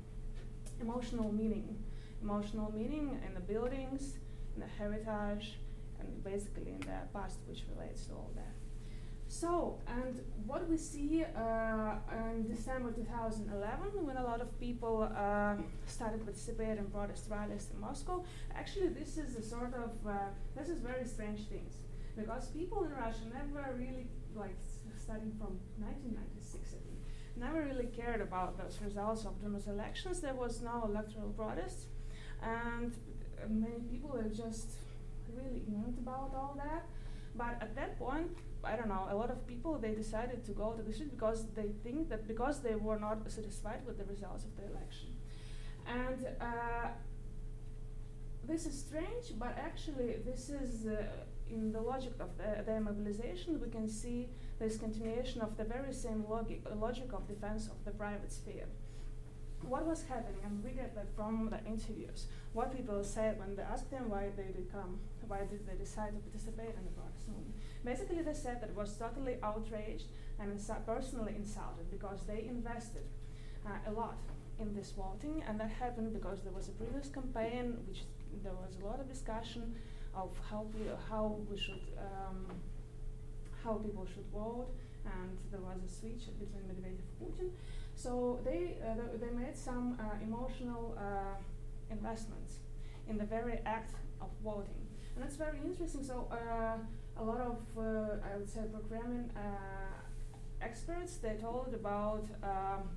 emotional 0.81 1.33
meaning, 1.33 1.79
emotional 2.23 2.71
meaning 2.73 3.19
in 3.27 3.35
the 3.35 3.41
buildings, 3.41 4.15
in 4.55 4.61
the 4.61 4.69
heritage, 4.79 5.59
and 5.99 6.23
basically 6.23 6.73
in 6.73 6.81
the 6.81 6.99
past, 7.13 7.39
which 7.49 7.63
relates 7.75 8.05
to 8.07 8.13
all 8.13 8.33
that. 8.37 8.53
So, 9.35 9.81
and 9.89 10.21
what 10.47 10.69
we 10.71 10.77
see 10.77 11.25
uh, 11.25 11.97
in 12.37 12.47
December 12.47 12.93
2011, 12.93 14.07
when 14.07 14.17
a 14.17 14.23
lot 14.23 14.41
of 14.41 14.49
people 14.61 15.11
uh, 15.13 15.57
started 15.87 16.25
participating 16.25 16.79
in 16.79 16.85
protest 16.85 17.27
rallies 17.29 17.67
in 17.75 17.81
Moscow, 17.81 18.23
actually 18.55 18.91
this 18.91 19.19
is 19.19 19.35
a 19.35 19.43
sort 19.43 19.75
of, 19.75 19.91
uh, 20.07 20.31
this 20.57 20.69
is 20.69 20.79
very 20.79 21.05
strange 21.05 21.49
things. 21.49 21.79
Because 22.17 22.47
people 22.51 22.85
in 22.85 22.93
Russia 22.93 23.27
never 23.35 23.75
really, 23.77 24.07
like 24.37 24.55
starting 24.97 25.33
from 25.33 25.59
1996 25.83 26.55
I 26.55 26.79
think, 26.87 27.01
never 27.37 27.67
really 27.67 27.87
cared 27.87 28.21
about 28.21 28.57
those 28.57 28.79
results 28.85 29.25
of 29.25 29.35
those 29.43 29.67
elections. 29.67 30.21
There 30.21 30.35
was 30.35 30.63
no 30.63 30.85
electoral 30.85 31.31
protest, 31.31 31.89
and 32.41 32.95
many 33.51 33.81
people 33.91 34.11
were 34.11 34.31
just 34.31 34.75
really 35.35 35.57
ignorant 35.57 35.99
about 35.99 36.31
all 36.37 36.55
that. 36.57 36.87
But 37.35 37.61
at 37.61 37.75
that 37.75 37.99
point, 37.99 38.31
I 38.67 38.77
don't 38.77 38.89
know, 38.89 39.07
a 39.11 39.17
lot 39.17 39.31
of 39.31 39.47
people 39.47 39.79
they 39.79 39.95
decided 39.95 40.45
to 40.45 40.53
go 40.53 40.73
to 40.73 40.83
the 40.83 40.93
street 40.93 41.11
because 41.11 41.47
they 41.55 41.69
think 41.83 42.09
that 42.09 42.27
because 42.27 42.61
they 42.61 42.75
were 42.75 42.99
not 42.99 43.19
satisfied 43.31 43.81
with 43.87 43.99
the 43.99 44.05
results 44.05 44.45
of 44.45 44.57
the 44.57 44.65
election. 44.73 45.09
And 45.87 46.27
uh, 46.41 46.89
this 48.47 48.67
is 48.67 48.79
strange, 48.79 49.39
but 49.39 49.57
actually, 49.59 50.17
this 50.25 50.51
is 50.51 50.87
uh, 50.87 51.07
in 51.51 51.73
the 51.73 51.81
logic 51.81 52.15
of 52.21 52.37
the, 52.39 52.63
their 52.65 52.81
mobilization. 52.81 53.61
We 53.61 53.69
can 53.69 53.89
see 53.89 54.29
this 54.59 54.77
continuation 54.77 55.41
of 55.41 55.57
the 55.57 55.65
very 55.65 55.93
same 55.93 56.25
logic, 56.29 56.63
logic 56.77 57.13
of 57.13 57.27
defense 57.27 57.69
of 57.69 57.85
the 57.85 57.91
private 57.91 58.33
sphere. 58.33 58.67
What 59.63 59.87
was 59.87 60.05
happening, 60.05 60.43
and 60.45 60.63
we 60.63 60.73
get 60.73 60.95
that 60.95 61.09
from 61.17 61.49
the 61.51 61.59
interviews, 61.65 62.27
what 62.53 62.77
people 62.77 63.03
said 63.03 63.39
when 63.39 63.57
they 63.57 63.63
asked 63.63 63.91
them 63.91 64.11
why 64.11 64.29
they 64.37 64.53
did 64.53 64.71
come, 64.71 65.01
why 65.27 65.41
did 65.51 65.67
they 65.67 65.75
decide 65.75 66.13
to 66.13 66.21
participate 66.21 66.75
in 66.77 66.85
the 66.85 66.91
protest. 66.91 67.29
Basically, 67.85 68.23
they 68.23 68.33
said 68.35 68.61
that 68.61 68.71
it 68.71 68.77
was 68.77 68.97
totally 68.97 69.37
outraged 69.43 70.07
and 70.41 70.53
insu- 70.59 70.85
personally 70.87 71.35
insulted 71.37 71.91
because 71.91 72.21
they 72.27 72.45
invested 72.49 73.05
uh, 73.67 73.91
a 73.91 73.93
lot 73.93 74.19
in 74.59 74.75
this 74.75 74.93
voting, 74.93 75.43
and 75.47 75.59
that 75.61 75.71
happened 75.71 76.13
because 76.15 76.43
there 76.43 76.53
was 76.53 76.69
a 76.69 76.73
previous 76.73 77.09
campaign, 77.09 77.77
which 77.89 78.03
there 78.43 78.53
was 78.55 78.77
a 78.81 78.87
lot 78.87 79.01
of 79.01 79.09
discussion 79.09 79.75
of 80.15 80.31
how 80.51 80.67
we, 80.75 80.87
how 81.11 81.37
we 81.51 81.57
should, 81.59 81.83
um, 81.99 82.47
how 83.63 83.75
people 83.75 84.07
should 84.07 84.27
vote, 84.33 84.69
and 85.05 85.37
there 85.51 85.61
was 85.61 85.79
a 85.85 85.89
switch 85.93 86.25
between 86.39 86.63
Medvedev 86.69 86.99
and 87.03 87.19
Putin. 87.21 87.51
So 87.97 88.41
they 88.45 88.77
uh, 88.83 88.95
th- 88.95 89.21
they 89.21 89.31
made 89.37 89.57
some 89.57 89.99
uh, 90.01 90.05
emotional 90.23 90.97
uh, 90.99 91.37
investments 91.91 92.59
in 93.09 93.19
the 93.19 93.25
very 93.25 93.59
act 93.67 93.95
of 94.21 94.29
voting, 94.43 94.87
and 95.15 95.25
that's 95.25 95.37
very 95.37 95.59
interesting. 95.65 96.03
So 96.03 96.29
uh, 96.31 96.79
a 97.17 97.25
lot 97.25 97.41
of 97.41 97.59
I 97.79 98.37
would 98.37 98.49
say 98.49 98.63
programming 98.73 99.31
experts 100.61 101.17
they 101.17 101.35
told 101.35 101.75
about. 101.75 102.27
Um, 102.43 102.91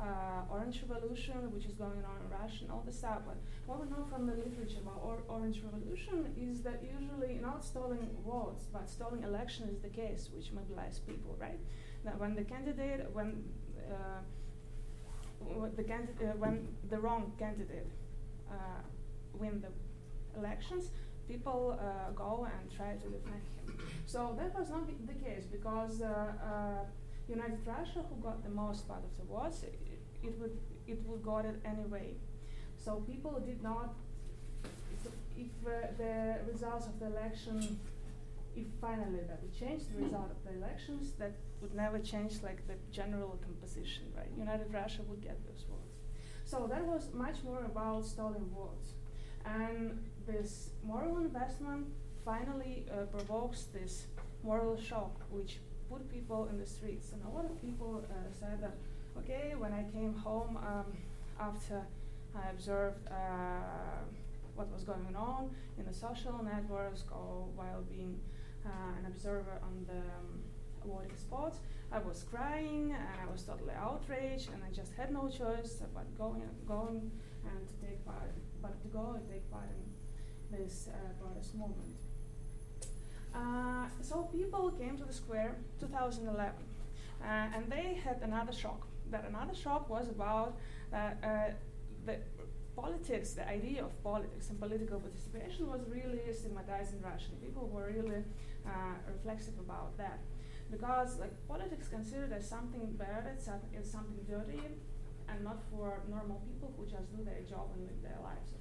uh, 0.00 0.42
Orange 0.50 0.82
Revolution, 0.88 1.52
which 1.52 1.64
is 1.66 1.74
going 1.74 2.04
on 2.04 2.16
in 2.22 2.30
Russia, 2.30 2.62
and 2.62 2.70
all 2.70 2.82
this 2.86 2.98
stuff. 2.98 3.22
But 3.26 3.36
what 3.66 3.80
we 3.80 3.90
know 3.90 4.04
from 4.08 4.26
the 4.26 4.34
literature 4.34 4.78
about 4.80 5.00
or 5.02 5.18
Orange 5.28 5.60
Revolution 5.62 6.32
is 6.40 6.62
that 6.62 6.82
usually 6.82 7.34
not 7.42 7.64
stealing 7.64 8.08
votes, 8.24 8.66
but 8.72 8.88
stealing 8.88 9.24
election 9.24 9.68
is 9.68 9.80
the 9.80 9.88
case, 9.88 10.30
which 10.34 10.52
mobilizes 10.54 11.04
people, 11.06 11.36
right? 11.40 11.58
That 12.04 12.18
when 12.18 12.34
the 12.34 12.44
candidate, 12.44 13.06
when 13.12 13.42
uh, 13.90 14.20
the 15.76 15.82
candidate, 15.82 16.28
uh, 16.28 16.36
when 16.36 16.68
the 16.90 16.98
wrong 16.98 17.32
candidate 17.38 17.90
uh, 18.50 18.82
win 19.34 19.60
the 19.60 20.38
elections, 20.38 20.90
people 21.28 21.78
uh, 21.80 22.10
go 22.12 22.48
and 22.52 22.76
try 22.76 22.92
to 22.92 23.08
defend 23.16 23.42
him. 23.54 23.78
So 24.06 24.34
that 24.38 24.58
was 24.58 24.70
not 24.70 24.86
the 24.86 25.18
case 25.26 25.44
because. 25.44 26.02
United 27.28 27.60
Russia, 27.66 28.00
who 28.08 28.16
got 28.22 28.42
the 28.42 28.50
most 28.50 28.88
part 28.88 29.02
of 29.04 29.12
the 29.18 29.24
votes, 29.24 29.62
it 30.22 30.34
would 30.40 30.56
it 30.86 30.98
would 31.06 31.22
got 31.22 31.44
it 31.44 31.60
anyway. 31.64 32.14
So 32.76 32.96
people 33.12 33.40
did 33.44 33.62
not. 33.62 33.94
If 35.36 35.52
uh, 35.64 35.70
the 35.98 36.38
results 36.50 36.86
of 36.86 36.98
the 36.98 37.06
election, 37.06 37.78
if 38.56 38.66
finally 38.80 39.20
that 39.28 39.40
would 39.42 39.54
change 39.54 39.82
the 39.92 40.02
result 40.02 40.30
of 40.36 40.40
the 40.46 40.52
elections, 40.58 41.12
that 41.20 41.32
would 41.60 41.74
never 41.74 41.98
change 41.98 42.42
like 42.42 42.66
the 42.66 42.74
general 42.90 43.38
composition, 43.46 44.04
right? 44.16 44.30
United 44.36 44.72
Russia 44.72 45.02
would 45.08 45.22
get 45.22 45.38
those 45.46 45.64
votes. 45.70 45.94
So 46.44 46.66
that 46.72 46.84
was 46.84 47.10
much 47.12 47.44
more 47.44 47.64
about 47.64 48.04
stolen 48.04 48.46
votes, 48.52 48.94
and 49.44 50.02
this 50.28 50.70
moral 50.84 51.16
investment 51.18 51.86
finally 52.24 52.84
uh, 52.92 53.06
provokes 53.06 53.64
this 53.72 54.06
moral 54.44 54.76
shock, 54.76 55.14
which 55.30 55.58
put 55.90 56.08
people 56.10 56.48
in 56.50 56.58
the 56.58 56.66
streets. 56.66 57.12
And 57.12 57.22
a 57.24 57.30
lot 57.34 57.46
of 57.46 57.60
people 57.62 58.04
uh, 58.04 58.14
said 58.38 58.60
that 58.60 58.76
okay, 59.18 59.54
when 59.56 59.72
I 59.72 59.84
came 59.96 60.14
home 60.14 60.56
um, 60.58 60.86
after 61.40 61.82
I 62.36 62.50
observed 62.50 63.08
uh, 63.10 64.04
what 64.54 64.70
was 64.72 64.84
going 64.84 65.16
on 65.16 65.50
in 65.78 65.84
the 65.86 65.92
social 65.92 66.40
networks 66.42 67.04
or 67.10 67.46
while 67.56 67.82
being 67.90 68.20
uh, 68.66 68.98
an 68.98 69.06
observer 69.06 69.58
on 69.62 69.86
the 69.86 70.02
um, 70.18 70.42
voting 70.86 71.16
spots, 71.16 71.58
I 71.90 71.98
was 71.98 72.24
crying 72.30 72.94
and 72.96 73.16
I 73.20 73.32
was 73.32 73.42
totally 73.42 73.74
outraged 73.74 74.50
and 74.52 74.62
I 74.62 74.70
just 74.72 74.92
had 74.92 75.10
no 75.12 75.28
choice 75.28 75.82
but 75.94 76.06
going, 76.16 76.42
going 76.66 77.10
and 77.44 77.66
to 77.66 77.74
take 77.86 78.04
part, 78.04 78.34
but 78.60 78.80
to 78.82 78.88
go 78.88 79.14
and 79.16 79.26
take 79.28 79.50
part 79.50 79.70
in 79.70 79.97
this 80.50 80.88
uh, 80.88 81.22
protest 81.22 81.54
movement. 81.54 81.96
Uh, 83.34 83.86
so 84.00 84.22
people 84.32 84.70
came 84.70 84.96
to 84.96 85.04
the 85.04 85.12
square 85.12 85.56
2011 85.80 86.54
uh, 87.22 87.24
and 87.54 87.70
they 87.70 88.00
had 88.02 88.20
another 88.22 88.52
shock 88.52 88.86
that 89.10 89.24
another 89.28 89.54
shock 89.54 89.88
was 89.88 90.08
about 90.08 90.56
uh, 90.92 90.96
uh, 90.96 91.50
the 92.06 92.16
politics, 92.76 93.32
the 93.32 93.46
idea 93.48 93.84
of 93.84 93.90
politics 94.02 94.50
and 94.50 94.60
political 94.60 95.00
participation 95.00 95.66
was 95.66 95.80
really 95.88 96.20
stigmatized 96.32 96.94
in 96.94 97.00
Russia. 97.02 97.30
People 97.42 97.68
were 97.68 97.90
really 97.92 98.22
uh, 98.66 98.94
reflexive 99.12 99.58
about 99.58 99.96
that. 99.98 100.20
Because 100.70 101.18
like 101.18 101.34
politics 101.48 101.88
considered 101.88 102.32
as 102.32 102.48
something 102.48 102.92
bad, 102.92 103.26
it's, 103.32 103.48
it's 103.72 103.90
something 103.90 104.20
dirty, 104.28 104.60
and 105.28 105.44
not 105.44 105.58
for 105.70 106.02
normal 106.08 106.40
people 106.48 106.72
who 106.76 106.84
just 106.86 107.10
do 107.16 107.24
their 107.24 107.42
job 107.48 107.68
and 107.74 107.84
live 107.84 108.00
their 108.02 108.20
lives. 108.22 108.52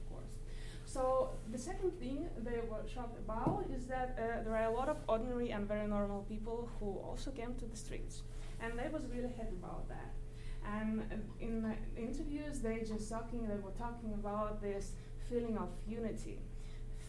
So 0.88 1.32
the 1.52 1.58
second 1.58 1.92
thing 2.00 2.30
they 2.48 2.60
were 2.72 2.84
shocked 2.88 3.20
about 3.20 3.66
is 3.78 3.88
that 3.88 4.18
uh, 4.18 4.44
there 4.44 4.56
are 4.56 4.72
a 4.72 4.76
lot 4.80 4.88
of 4.88 4.98
ordinary 5.10 5.50
and 5.52 5.68
very 5.68 5.86
normal 5.86 6.22
people 6.30 6.70
who 6.80 6.90
also 7.08 7.30
came 7.32 7.56
to 7.56 7.66
the 7.66 7.76
streets, 7.76 8.24
and 8.62 8.80
they 8.80 8.88
was 8.88 9.04
really 9.14 9.34
happy 9.38 9.58
about 9.62 9.90
that. 9.90 10.14
And 10.66 11.04
in 11.42 11.62
the 11.62 11.76
interviews, 12.02 12.60
they 12.62 12.80
just 12.80 13.10
talking, 13.10 13.46
they 13.48 13.60
were 13.68 13.78
talking 13.78 14.14
about 14.14 14.62
this 14.62 14.94
feeling 15.30 15.58
of 15.58 15.70
unity, 15.88 16.40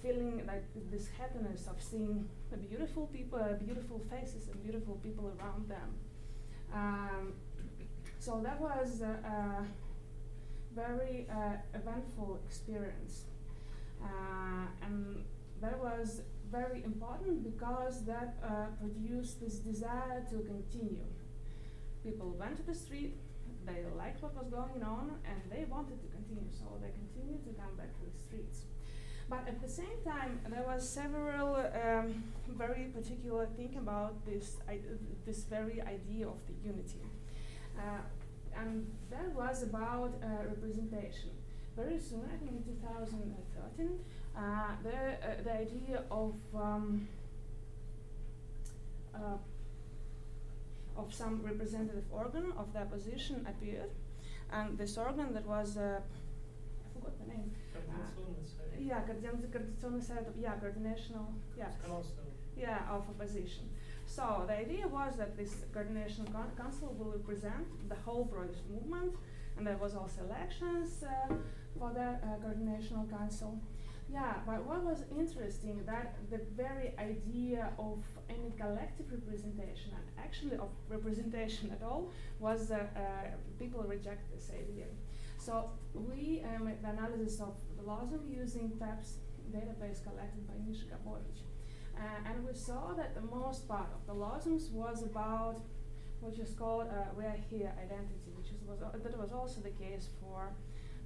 feeling 0.03 0.43
like 0.47 0.65
this 0.91 1.07
happiness 1.17 1.69
of 1.69 1.81
seeing 1.81 2.29
the 2.51 2.57
beautiful 2.57 3.07
people, 3.07 3.39
uh, 3.39 3.55
beautiful 3.65 4.01
faces, 4.11 4.49
and 4.49 4.61
beautiful 4.61 4.97
people 5.05 5.33
around 5.39 5.69
them. 5.69 5.95
Um, 6.75 7.33
so 8.19 8.41
that 8.43 8.61
was 8.61 9.03
a, 9.03 9.15
a 9.37 9.67
very 10.75 11.29
uh, 11.31 11.57
eventful 11.75 12.41
experience, 12.45 13.25
uh, 13.25 13.38
and 14.83 15.25
that 15.61 15.78
was 15.78 16.23
very 16.50 16.83
important 16.85 17.45
because 17.45 18.05
that 18.05 18.37
uh, 18.43 18.67
produced 18.81 19.40
this 19.40 19.59
desire 19.59 20.25
to 20.31 20.37
continue. 20.38 21.05
People 22.05 22.35
went 22.38 22.57
to 22.57 22.62
the 22.62 22.75
street, 22.75 23.19
they 23.67 23.85
liked 23.97 24.23
what 24.23 24.35
was 24.35 24.49
going 24.49 24.83
on 24.83 25.12
and 25.28 25.38
they 25.50 25.64
wanted 25.64 26.00
to 26.00 26.09
continue, 26.09 26.50
so 26.52 26.78
they 26.81 26.90
continued 26.90 27.45
to 27.45 27.52
come 27.61 27.75
back 27.76 27.93
to 27.99 28.05
the 28.11 28.19
streets. 28.19 28.62
But 29.28 29.47
at 29.47 29.61
the 29.61 29.69
same 29.69 29.99
time, 30.05 30.40
there 30.49 30.64
was 30.67 30.88
several 30.88 31.57
um, 31.57 32.25
very 32.57 32.85
particular 32.85 33.47
thing 33.57 33.76
about 33.76 34.25
this, 34.25 34.57
this 35.26 35.45
very 35.45 35.83
idea 35.83 36.26
of 36.26 36.40
the 36.47 36.55
unity. 36.64 37.02
Uh, 37.78 38.00
and 38.57 38.90
that 39.11 39.35
was 39.35 39.62
about 39.62 40.14
uh, 40.23 40.49
representation 40.49 41.31
Very 41.78 42.00
soon, 42.00 42.22
I 42.34 42.38
think 42.38 42.52
in 42.52 42.63
2013, 42.63 44.00
uh, 44.36 44.42
the, 44.84 44.90
uh, 44.90 45.42
the 45.44 45.52
idea 45.54 46.04
of 46.12 46.36
um, 46.56 47.08
uh, 49.16 49.38
of 50.96 51.13
some 51.13 51.42
representative 51.44 52.04
organ 52.12 52.54
of 52.58 52.72
the 52.74 52.80
opposition 52.80 53.46
appeared, 53.50 53.90
and 54.52 54.78
this 54.78 54.98
organ 54.98 55.34
that 55.34 55.46
was 55.48 55.78
uh, 55.78 56.00
I 56.00 56.94
forgot 56.94 57.18
the 57.20 57.28
name. 57.34 57.52
yeah, 58.80 59.02
Координационный 59.52 60.02
Совет, 60.02 60.36
yeah, 60.38 60.56
coordinational, 60.60 61.28
yeah, 61.58 61.70
yeah, 62.56 62.80
of 62.92 63.08
opposition. 63.10 63.70
So 64.06 64.44
the 64.48 64.54
idea 64.58 64.88
was 64.88 65.16
that 65.18 65.38
this 65.38 65.66
coordination 65.74 66.28
con- 66.28 66.52
council 66.58 66.94
will 67.00 67.12
represent 67.12 67.66
the 67.90 67.96
whole 67.96 68.25
British 68.25 68.62
movement, 68.70 69.16
and 69.58 69.66
there 69.66 69.78
was 69.78 69.96
also 69.96 70.22
elections 70.24 71.04
uh, 71.04 71.34
for 71.79 71.93
the 71.93 72.09
uh, 72.27 72.37
coordination 72.43 73.09
council. 73.11 73.61
Yeah, 74.11 74.35
but 74.47 74.65
what 74.65 74.83
was 74.85 75.05
interesting 75.17 75.83
that 75.85 76.17
the 76.31 76.41
very 76.57 76.95
idea 76.99 77.71
of 77.79 78.03
any 78.31 78.53
collective 78.57 79.07
representation 79.13 79.93
and 79.93 80.05
actually 80.19 80.57
of 80.57 80.71
representation 80.89 81.71
at 81.71 81.83
all 81.87 82.11
was 82.41 82.71
uh, 82.71 82.87
uh, 82.97 83.01
people 83.59 83.83
reject 83.83 84.33
this 84.35 84.51
idea. 84.51 84.87
So 85.39 85.71
we 85.93 86.43
uh, 86.43 86.65
made 86.65 86.83
the 86.83 86.89
analysis 86.89 87.41
of 87.41 87.55
the 87.77 87.83
LOSUM 87.83 88.23
using 88.35 88.73
TAPS 88.79 89.19
database 89.53 90.03
collected 90.03 90.47
by 90.49 90.55
Misha 90.67 90.87
Gabowitsch. 90.87 91.43
Uh, 91.97 92.31
and 92.31 92.47
we 92.47 92.55
saw 92.55 92.95
that 92.95 93.15
the 93.15 93.27
most 93.37 93.69
part 93.69 93.89
of 93.93 94.07
the 94.07 94.15
LOSUMs 94.15 94.71
was 94.73 95.03
about 95.03 95.61
what 96.21 96.35
is 96.39 96.55
called 96.55 96.89
uh, 96.91 97.05
we're 97.17 97.37
here 97.51 97.73
identity, 97.79 98.33
which 98.37 98.49
is, 98.49 98.61
was, 98.67 98.81
that 98.81 99.19
was 99.19 99.33
also 99.33 99.61
the 99.61 99.71
case 99.71 100.09
for 100.21 100.53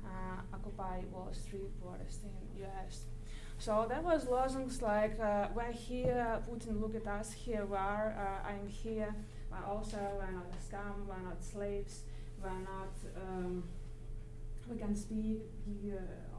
uh, 0.04 0.54
Occupy 0.54 1.00
Wall 1.12 1.30
Street 1.32 1.70
protest 1.80 2.20
in 2.24 2.64
US. 2.64 3.04
So 3.58 3.86
that 3.88 4.02
was 4.02 4.26
LOSUMs 4.26 4.82
like 4.82 5.18
uh, 5.20 5.48
we're 5.54 5.70
here, 5.70 6.40
Putin, 6.50 6.80
look 6.80 6.96
at 6.96 7.06
us, 7.06 7.32
here 7.32 7.64
we 7.64 7.76
are, 7.76 8.14
uh, 8.18 8.48
I'm 8.48 8.66
here, 8.66 9.14
but 9.50 9.64
also 9.68 9.98
we're 10.18 10.32
not 10.32 10.46
a 10.58 10.62
scum, 10.62 11.06
we're 11.08 11.22
not 11.28 11.42
slaves, 11.42 12.00
we're 12.42 12.50
not, 12.50 12.94
um, 13.16 13.62
we 14.68 14.76
can 14.76 14.96
speak, 14.96 15.42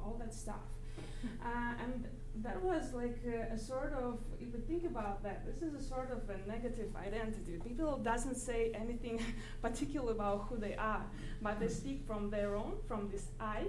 all 0.03 0.17
that 0.19 0.33
stuff. 0.33 0.67
and 1.79 2.07
that 2.41 2.61
was 2.63 2.93
like 2.93 3.19
a, 3.27 3.53
a, 3.53 3.57
sort 3.57 3.93
of 3.93 4.17
if 4.39 4.53
you 4.53 4.59
think 4.67 4.85
about 4.85 5.21
that 5.21 5.45
this 5.45 5.61
is 5.61 5.73
a 5.75 5.83
sort 5.83 6.11
of 6.11 6.27
a 6.29 6.49
negative 6.49 6.89
identity. 6.95 7.59
People 7.63 7.97
doesn't 7.97 8.35
say 8.35 8.71
anything 8.73 9.23
particular 9.61 10.11
about 10.11 10.47
who 10.49 10.57
they 10.57 10.75
are 10.75 11.05
but 11.41 11.59
they 11.59 11.67
speak 11.67 12.01
from 12.07 12.29
their 12.29 12.55
own 12.55 12.73
from 12.87 13.09
this 13.11 13.27
i 13.39 13.65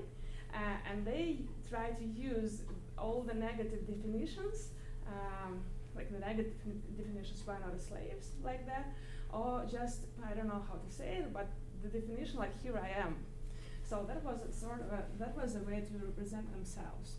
uh, 0.55 0.91
and 0.91 1.07
they 1.07 1.41
try 1.69 1.91
to 1.91 2.05
use 2.05 2.63
all 2.97 3.23
the 3.23 3.35
negative 3.35 3.87
definitions 3.87 4.69
um, 5.09 5.61
like 5.95 6.11
the 6.11 6.19
negative 6.19 6.55
definitions 6.97 7.43
why 7.45 7.57
not 7.59 7.79
slaves 7.79 8.29
like 8.43 8.65
that 8.67 8.95
or 9.31 9.67
just 9.71 10.07
i 10.27 10.33
don't 10.33 10.49
know 10.49 10.63
how 10.69 10.75
to 10.75 10.91
say 10.91 11.19
it 11.19 11.33
but 11.35 11.49
the 11.83 11.89
definition 11.89 12.39
like 12.39 12.63
here 12.63 12.81
i 12.83 12.89
am. 12.99 13.17
So 13.87 14.03
that 14.09 14.25
was 14.25 14.41
a 14.41 14.51
sort 14.51 14.81
of 14.81 14.87
a, 14.87 15.05
that 15.19 15.37
was 15.37 15.57
a 15.57 15.59
way 15.59 15.85
to 15.87 16.07
represent 16.07 16.51
themselves 16.51 17.19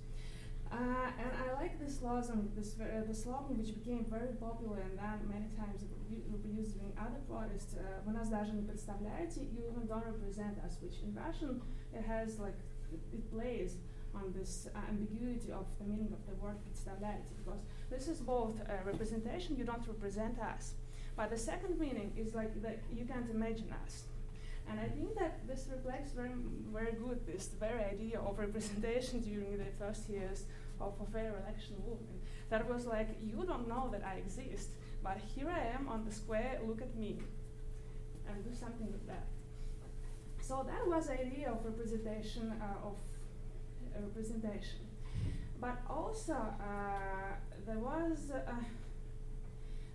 uh, 0.71 1.11
and 1.19 1.31
I 1.35 1.61
like 1.61 1.81
this 1.81 1.99
slogan, 1.99 2.51
this, 2.57 2.77
uh, 2.79 3.03
the 3.07 3.15
slogan 3.15 3.59
which 3.59 3.75
became 3.75 4.07
very 4.09 4.35
popular 4.39 4.79
and 4.81 4.97
then 4.97 5.19
many 5.27 5.51
times 5.59 5.83
it 5.83 5.91
will 6.31 6.39
be 6.39 6.55
used 6.55 6.79
during 6.79 6.93
other 6.97 7.19
protests. 7.27 7.75
Uh, 7.75 8.03
Вы 8.07 8.13
нас 8.13 8.29
даже 8.29 8.53
не 8.53 8.63
представляете, 8.63 9.41
you 9.43 9.67
even 9.67 9.87
don't 9.87 10.05
represent 10.07 10.59
us, 10.65 10.79
which 10.81 11.03
in 11.03 11.13
Russian 11.15 11.61
it 11.93 12.05
has 12.05 12.39
like, 12.39 12.59
it, 12.93 13.01
it 13.13 13.31
plays 13.31 13.79
on 14.15 14.33
this 14.33 14.69
uh, 14.75 14.79
ambiguity 14.89 15.51
of 15.53 15.67
the 15.79 15.85
meaning 15.85 16.13
of 16.13 16.23
the 16.27 16.35
word 16.43 16.57
представляете, 16.67 17.35
because 17.39 17.61
this 17.91 18.07
is 18.09 18.21
both 18.21 18.61
a 18.69 18.85
representation, 18.85 19.57
you 19.57 19.65
don't 19.65 19.87
represent 19.87 20.39
us. 20.39 20.75
But 21.17 21.31
the 21.31 21.39
second 21.39 21.79
meaning 21.79 22.13
is 22.17 22.35
like 22.35 22.63
that 22.63 22.79
you 22.93 23.05
can't 23.05 23.29
imagine 23.31 23.75
us. 23.85 24.05
And 24.70 24.80
I 24.80 24.88
think 24.88 25.16
that 25.20 25.48
this 25.48 25.68
reflects 25.72 26.12
very, 26.12 26.32
very 26.74 26.94
good 26.94 27.26
this 27.28 27.50
very 27.60 27.84
idea 27.84 28.20
of 28.20 28.40
representation 28.40 29.20
during 29.22 29.58
the 29.58 29.72
first 29.78 30.10
years 30.10 30.46
of 30.82 30.94
a 31.02 31.12
fair 31.12 31.36
election 31.44 31.76
movement. 31.88 32.20
That 32.50 32.68
was 32.68 32.86
like, 32.86 33.10
you 33.22 33.44
don't 33.46 33.68
know 33.68 33.90
that 33.92 34.04
I 34.04 34.16
exist, 34.16 34.70
but 35.04 35.18
here 35.36 35.50
I 35.50 35.76
am 35.78 35.88
on 35.88 36.04
the 36.04 36.12
square, 36.12 36.60
look 36.66 36.82
at 36.82 36.96
me, 36.96 37.20
and 38.28 38.44
do 38.44 38.54
something 38.54 38.92
with 38.92 39.06
that. 39.08 39.28
So 40.42 40.66
that 40.68 40.88
was 40.88 41.08
the 41.08 41.20
idea 41.20 41.50
of 41.52 41.66
representation 41.66 42.54
uh, 42.62 42.88
of 42.88 42.96
uh, 43.96 44.02
representation. 44.02 44.82
But 45.60 45.78
also 45.90 46.34
uh, 46.34 47.34
there 47.66 47.80
was 47.80 48.32
an 48.32 48.66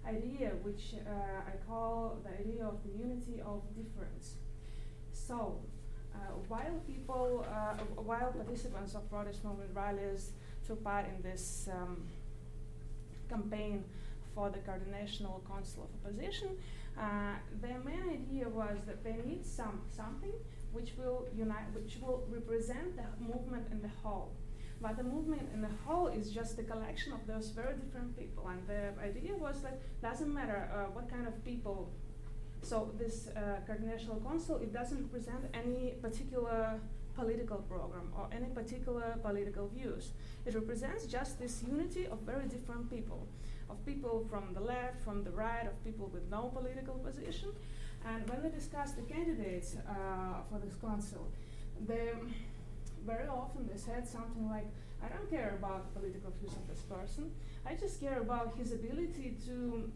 idea 0.07 0.53
which 0.63 0.95
uh, 1.07 1.51
I 1.51 1.55
call 1.69 2.19
the 2.25 2.31
idea 2.31 2.65
of 2.65 2.83
the 2.83 2.99
unity 2.99 3.41
of 3.45 3.63
difference. 3.77 4.37
So, 5.31 5.55
uh, 6.13 6.19
while 6.49 6.83
people, 6.89 7.47
uh, 7.49 7.75
while 8.03 8.33
participants 8.33 8.97
of 8.97 9.09
protest 9.09 9.45
movement 9.45 9.71
rallies 9.73 10.33
took 10.67 10.83
part 10.83 11.07
in 11.07 11.23
this 11.23 11.69
um, 11.73 12.03
campaign 13.29 13.85
for 14.35 14.51
the 14.51 14.59
Coordinational 14.59 15.47
Council 15.47 15.87
of 15.87 15.91
Opposition, 15.99 16.49
uh, 16.99 17.35
their 17.63 17.79
main 17.85 18.03
idea 18.11 18.49
was 18.49 18.79
that 18.89 19.05
they 19.05 19.19
need 19.25 19.47
some 19.47 19.83
something 19.97 20.35
which 20.73 20.95
will 20.99 21.29
unite, 21.33 21.69
which 21.75 21.99
will 22.03 22.25
represent 22.29 22.97
the 22.97 23.07
movement 23.25 23.69
in 23.71 23.81
the 23.81 23.93
whole. 24.03 24.33
But 24.83 24.97
the 24.97 25.05
movement 25.05 25.49
in 25.55 25.61
the 25.61 25.75
whole 25.87 26.09
is 26.09 26.33
just 26.33 26.59
a 26.59 26.65
collection 26.65 27.13
of 27.13 27.25
those 27.29 27.51
very 27.51 27.75
different 27.77 28.19
people, 28.19 28.49
and 28.49 28.67
the 28.67 28.83
idea 29.01 29.37
was 29.37 29.63
that 29.63 29.79
doesn't 30.03 30.35
matter 30.35 30.69
uh, 30.75 30.91
what 30.91 31.09
kind 31.09 31.29
of 31.29 31.45
people 31.45 31.93
so 32.63 32.91
this 32.99 33.29
uh, 33.29 33.61
Coordinational 33.67 34.23
Council, 34.25 34.57
it 34.57 34.73
doesn't 34.73 35.03
represent 35.03 35.45
any 35.55 35.95
particular 36.03 36.81
political 37.15 37.59
program 37.59 38.13
or 38.17 38.29
any 38.33 38.49
particular 38.49 39.17
political 39.23 39.69
views. 39.69 40.13
It 40.47 40.55
represents 40.55 41.07
just 41.07 41.39
this 41.39 41.63
unity 41.67 42.07
of 42.07 42.21
very 42.21 42.47
different 42.47 42.91
people, 42.91 43.27
of 43.69 43.85
people 43.85 44.27
from 44.31 44.55
the 44.55 44.61
left, 44.61 45.03
from 45.03 45.25
the 45.25 45.31
right, 45.31 45.67
of 45.67 45.85
people 45.85 46.07
with 46.13 46.31
no 46.31 46.51
political 46.55 46.95
position. 46.95 47.51
And 48.07 48.29
when 48.31 48.43
they 48.43 48.49
discuss 48.49 48.93
the 48.93 49.03
candidates 49.03 49.77
uh, 49.77 49.93
for 50.49 50.59
this 50.59 50.77
council, 50.77 51.29
they 51.87 52.13
very 53.07 53.29
often 53.29 53.67
they 53.67 53.79
said 53.79 54.07
something 54.07 54.49
like, 54.49 54.67
I 55.03 55.09
don't 55.09 55.29
care 55.31 55.57
about 55.59 55.81
the 55.87 56.01
political 56.01 56.33
views 56.39 56.53
of 56.53 56.69
this 56.69 56.83
person. 56.83 57.31
I 57.67 57.75
just 57.75 58.01
care 58.01 58.21
about 58.21 58.55
his 58.57 58.73
ability 58.73 59.37
to 59.47 59.91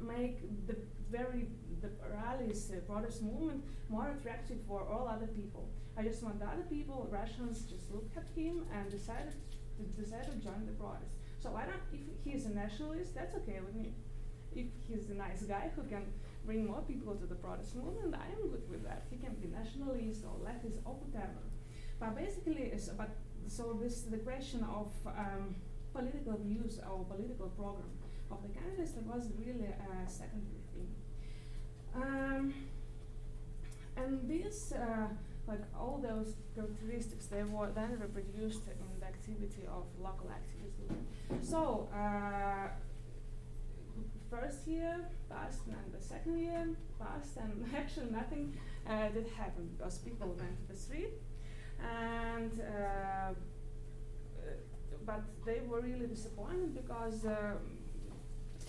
make 0.00 0.38
the 0.66 0.76
very 1.10 1.46
the 1.80 1.90
rallies, 2.14 2.68
the 2.68 2.76
protest 2.78 3.22
movement 3.22 3.64
more 3.88 4.14
attractive 4.16 4.58
for 4.68 4.86
all 4.86 5.08
other 5.08 5.26
people. 5.26 5.68
I 5.96 6.02
just 6.02 6.22
want 6.22 6.38
the 6.38 6.46
other 6.46 6.66
people, 6.68 7.08
Russians, 7.10 7.62
just 7.62 7.90
look 7.90 8.10
at 8.16 8.26
him 8.36 8.66
and 8.72 8.90
decided 8.90 9.34
to 9.76 9.82
decide 10.00 10.24
to 10.30 10.36
join 10.36 10.66
the 10.66 10.72
protest. 10.72 11.12
So 11.42 11.56
I 11.56 11.64
don't. 11.64 11.80
If 11.92 12.22
he's 12.24 12.46
a 12.46 12.50
nationalist, 12.50 13.14
that's 13.14 13.34
okay 13.36 13.60
with 13.64 13.74
me. 13.74 13.92
If 14.54 14.66
he's 14.88 15.08
a 15.10 15.14
nice 15.14 15.42
guy 15.42 15.70
who 15.74 15.82
can 15.84 16.04
bring 16.44 16.66
more 16.66 16.82
people 16.82 17.14
to 17.14 17.26
the 17.26 17.34
protest 17.34 17.76
movement, 17.76 18.14
I 18.14 18.26
am 18.36 18.50
good 18.50 18.68
with 18.68 18.84
that. 18.84 19.06
He 19.10 19.16
can 19.16 19.34
be 19.34 19.48
nationalist 19.48 20.24
or 20.24 20.36
leftist 20.46 20.78
or 20.84 20.94
whatever. 21.00 21.40
But 21.98 22.16
basically, 22.16 22.70
it's 22.74 22.88
about 22.88 23.10
so 23.48 23.78
this 23.80 24.02
the 24.02 24.18
question 24.18 24.64
of 24.64 24.92
um, 25.06 25.56
political 25.92 26.36
views 26.38 26.78
or 26.88 27.04
political 27.04 27.48
program 27.48 27.90
of 28.30 28.42
the 28.42 28.48
candidates 28.48 28.92
that 28.92 29.04
was 29.06 29.28
really 29.38 29.66
a 29.66 30.08
secondary. 30.08 30.59
Um, 31.94 32.54
and 33.96 34.28
these, 34.28 34.72
uh, 34.72 35.08
like 35.46 35.62
all 35.78 36.00
those 36.02 36.34
characteristics, 36.54 37.26
they 37.26 37.42
were 37.42 37.70
then 37.74 37.98
reproduced 38.00 38.62
in 38.66 39.00
the 39.00 39.06
activity 39.06 39.66
of 39.66 39.84
local 40.00 40.30
activism. 40.30 41.06
So, 41.42 41.88
uh, 41.94 42.68
first 44.30 44.66
year 44.66 45.08
passed, 45.28 45.66
and 45.66 45.92
the 45.92 46.02
second 46.02 46.38
year 46.38 46.68
passed, 46.98 47.36
and 47.36 47.64
actually 47.76 48.10
nothing 48.10 48.54
uh, 48.88 49.08
did 49.08 49.26
happen 49.36 49.68
because 49.76 49.98
people 49.98 50.28
went 50.28 50.56
to 50.60 50.72
the 50.72 50.78
street, 50.78 51.14
and 51.80 52.52
uh, 52.60 53.32
but 55.04 55.22
they 55.44 55.60
were 55.66 55.80
really 55.80 56.06
disappointed 56.06 56.74
because 56.74 57.24
um, 57.24 57.58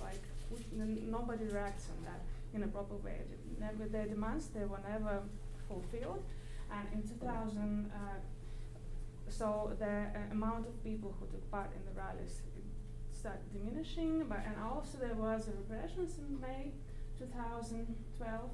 like 0.02 0.22
nobody 0.72 1.46
reacts 1.46 1.88
on 1.96 2.04
that 2.04 2.22
in 2.54 2.64
a 2.64 2.68
proper 2.68 2.96
way. 2.96 3.20
Never, 3.60 3.86
their 3.88 4.08
demands 4.08 4.48
they 4.48 4.66
were 4.66 4.80
never 4.88 5.22
fulfilled, 5.68 6.24
and 6.72 6.88
in 6.94 7.08
2000, 7.08 7.92
uh, 7.94 8.00
so 9.30 9.72
the 9.80 9.86
uh, 9.86 10.32
amount 10.32 10.68
of 10.68 10.84
people 10.84 11.16
who 11.20 11.26
took 11.28 11.50
part 11.52 11.70
in 11.76 11.82
the 11.86 12.00
rallies 12.00 12.42
started 13.12 13.46
diminishing. 13.54 14.26
But 14.28 14.44
and 14.46 14.56
also 14.60 14.98
there 14.98 15.16
was 15.16 15.48
a 15.48 15.52
repressions 15.52 16.18
in 16.18 16.40
May 16.42 16.72
2012, 17.20 18.50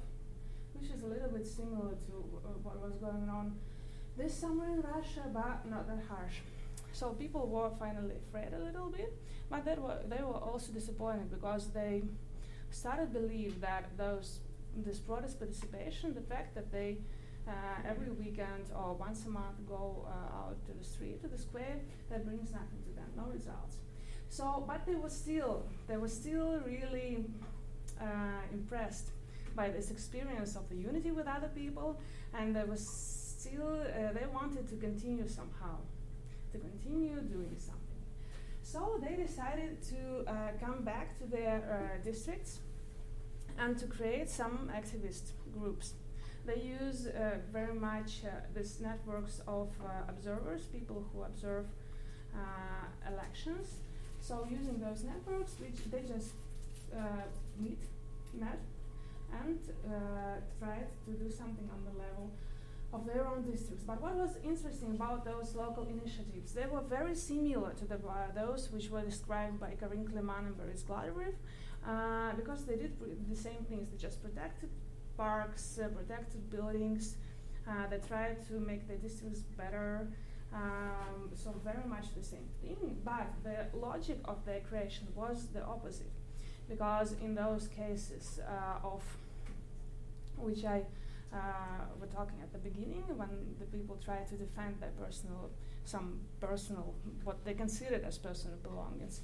which 0.74 0.90
is 0.90 1.02
a 1.02 1.06
little 1.06 1.30
bit 1.30 1.46
similar 1.46 1.90
to 1.90 2.14
uh, 2.44 2.48
what 2.62 2.80
was 2.80 2.94
going 2.96 3.28
on 3.28 3.56
this 4.16 4.34
summer 4.34 4.66
in 4.66 4.82
Russia, 4.82 5.22
but 5.32 5.68
not 5.68 5.86
that 5.88 6.02
harsh. 6.08 6.38
So 6.92 7.10
people 7.10 7.46
were 7.46 7.70
finally 7.78 8.16
afraid 8.28 8.52
a 8.52 8.58
little 8.58 8.90
bit, 8.90 9.12
but 9.50 9.64
they 9.64 9.74
were 9.74 10.00
they 10.08 10.22
were 10.22 10.40
also 10.50 10.72
disappointed 10.72 11.30
because 11.30 11.68
they 11.68 12.02
started 12.70 13.12
believe 13.12 13.60
that 13.60 13.96
those 13.96 14.40
this 14.76 14.98
protest 14.98 15.38
participation, 15.38 16.14
the 16.14 16.20
fact 16.20 16.54
that 16.54 16.70
they 16.70 16.98
uh, 17.48 17.52
every 17.88 18.10
weekend 18.10 18.64
or 18.76 18.94
once 18.94 19.24
a 19.26 19.30
month 19.30 19.56
go 19.66 20.06
uh, 20.06 20.36
out 20.36 20.56
to 20.66 20.72
the 20.72 20.84
street, 20.84 21.20
to 21.22 21.28
the 21.28 21.38
square, 21.38 21.76
that 22.10 22.24
brings 22.26 22.52
nothing 22.52 22.80
to 22.84 22.94
them, 22.94 23.06
no 23.16 23.24
results. 23.32 23.76
So, 24.28 24.64
but 24.66 24.84
they 24.86 24.94
were 24.94 25.08
still, 25.08 25.64
they 25.86 25.96
were 25.96 26.08
still 26.08 26.60
really 26.66 27.24
uh, 28.00 28.42
impressed 28.52 29.10
by 29.56 29.70
this 29.70 29.90
experience 29.90 30.56
of 30.56 30.68
the 30.68 30.76
unity 30.76 31.10
with 31.10 31.26
other 31.26 31.48
people, 31.48 31.98
and 32.34 32.54
they 32.54 32.64
were 32.64 32.76
still, 32.76 33.80
uh, 33.80 34.12
they 34.12 34.26
wanted 34.32 34.68
to 34.68 34.76
continue 34.76 35.26
somehow, 35.26 35.78
to 36.52 36.58
continue 36.58 37.16
doing 37.20 37.56
something. 37.56 37.77
So 38.72 39.00
they 39.00 39.16
decided 39.16 39.82
to 39.94 40.30
uh, 40.30 40.34
come 40.60 40.84
back 40.84 41.16
to 41.20 41.24
their 41.24 41.56
uh, 41.64 42.04
districts 42.04 42.58
and 43.58 43.78
to 43.78 43.86
create 43.86 44.28
some 44.28 44.70
activist 44.70 45.32
groups. 45.58 45.94
They 46.44 46.60
use 46.78 47.06
uh, 47.06 47.38
very 47.50 47.72
much 47.72 48.24
uh, 48.26 48.28
these 48.54 48.78
networks 48.78 49.40
of 49.48 49.70
uh, 49.82 50.10
observers, 50.10 50.64
people 50.66 51.02
who 51.10 51.22
observe 51.22 51.64
uh, 52.34 53.10
elections. 53.10 53.76
So 54.20 54.46
using 54.50 54.78
those 54.78 55.02
networks, 55.02 55.52
which 55.58 55.90
they 55.90 56.02
just 56.06 56.34
meet, 57.58 57.80
met, 58.34 58.60
and 59.32 59.58
tried 60.58 60.88
to 61.06 61.10
do 61.12 61.30
something 61.30 61.70
on 61.72 61.80
the 61.88 61.98
level 61.98 62.30
of 62.92 63.04
their 63.06 63.26
own 63.26 63.42
districts. 63.42 63.84
But 63.84 64.00
what 64.00 64.14
was 64.14 64.36
interesting 64.42 64.92
about 64.92 65.24
those 65.24 65.54
local 65.54 65.86
initiatives, 65.86 66.52
they 66.52 66.66
were 66.66 66.80
very 66.80 67.14
similar 67.14 67.72
to 67.74 67.84
the, 67.84 67.96
uh, 67.96 68.32
those 68.34 68.70
which 68.72 68.88
were 68.90 69.02
described 69.02 69.60
by 69.60 69.74
Karine 69.80 70.06
Clément 70.06 70.46
and 70.46 70.56
Boris 70.56 70.82
Gladarev, 70.88 71.34
uh, 71.86 72.32
because 72.34 72.64
they 72.64 72.76
did 72.76 72.92
the 73.28 73.36
same 73.36 73.64
things. 73.68 73.90
They 73.90 73.98
just 73.98 74.22
protected 74.22 74.70
parks, 75.16 75.78
uh, 75.78 75.88
protected 75.88 76.48
buildings. 76.50 77.16
Uh, 77.68 77.86
they 77.90 77.98
tried 77.98 78.46
to 78.48 78.54
make 78.54 78.88
the 78.88 78.94
districts 78.94 79.40
better. 79.40 80.08
Um, 80.50 81.28
so 81.34 81.54
very 81.62 81.86
much 81.86 82.06
the 82.16 82.24
same 82.24 82.48
thing, 82.62 82.96
but 83.04 83.26
the 83.44 83.66
logic 83.76 84.18
of 84.24 84.42
their 84.46 84.60
creation 84.60 85.06
was 85.14 85.48
the 85.52 85.62
opposite, 85.62 86.10
because 86.70 87.12
in 87.20 87.34
those 87.34 87.68
cases 87.68 88.40
uh, 88.48 88.86
of 88.92 89.02
which 90.38 90.64
I 90.64 90.84
uh, 91.32 91.38
were 92.00 92.06
talking 92.06 92.40
at 92.42 92.52
the 92.52 92.58
beginning, 92.58 93.04
when 93.16 93.28
the 93.58 93.66
people 93.66 93.96
try 94.02 94.18
to 94.18 94.34
defend 94.36 94.80
their 94.80 94.92
personal, 94.98 95.50
some 95.84 96.20
personal, 96.40 96.94
what 97.24 97.44
they 97.44 97.54
considered 97.54 98.04
as 98.04 98.18
personal 98.18 98.56
belongings, 98.62 99.20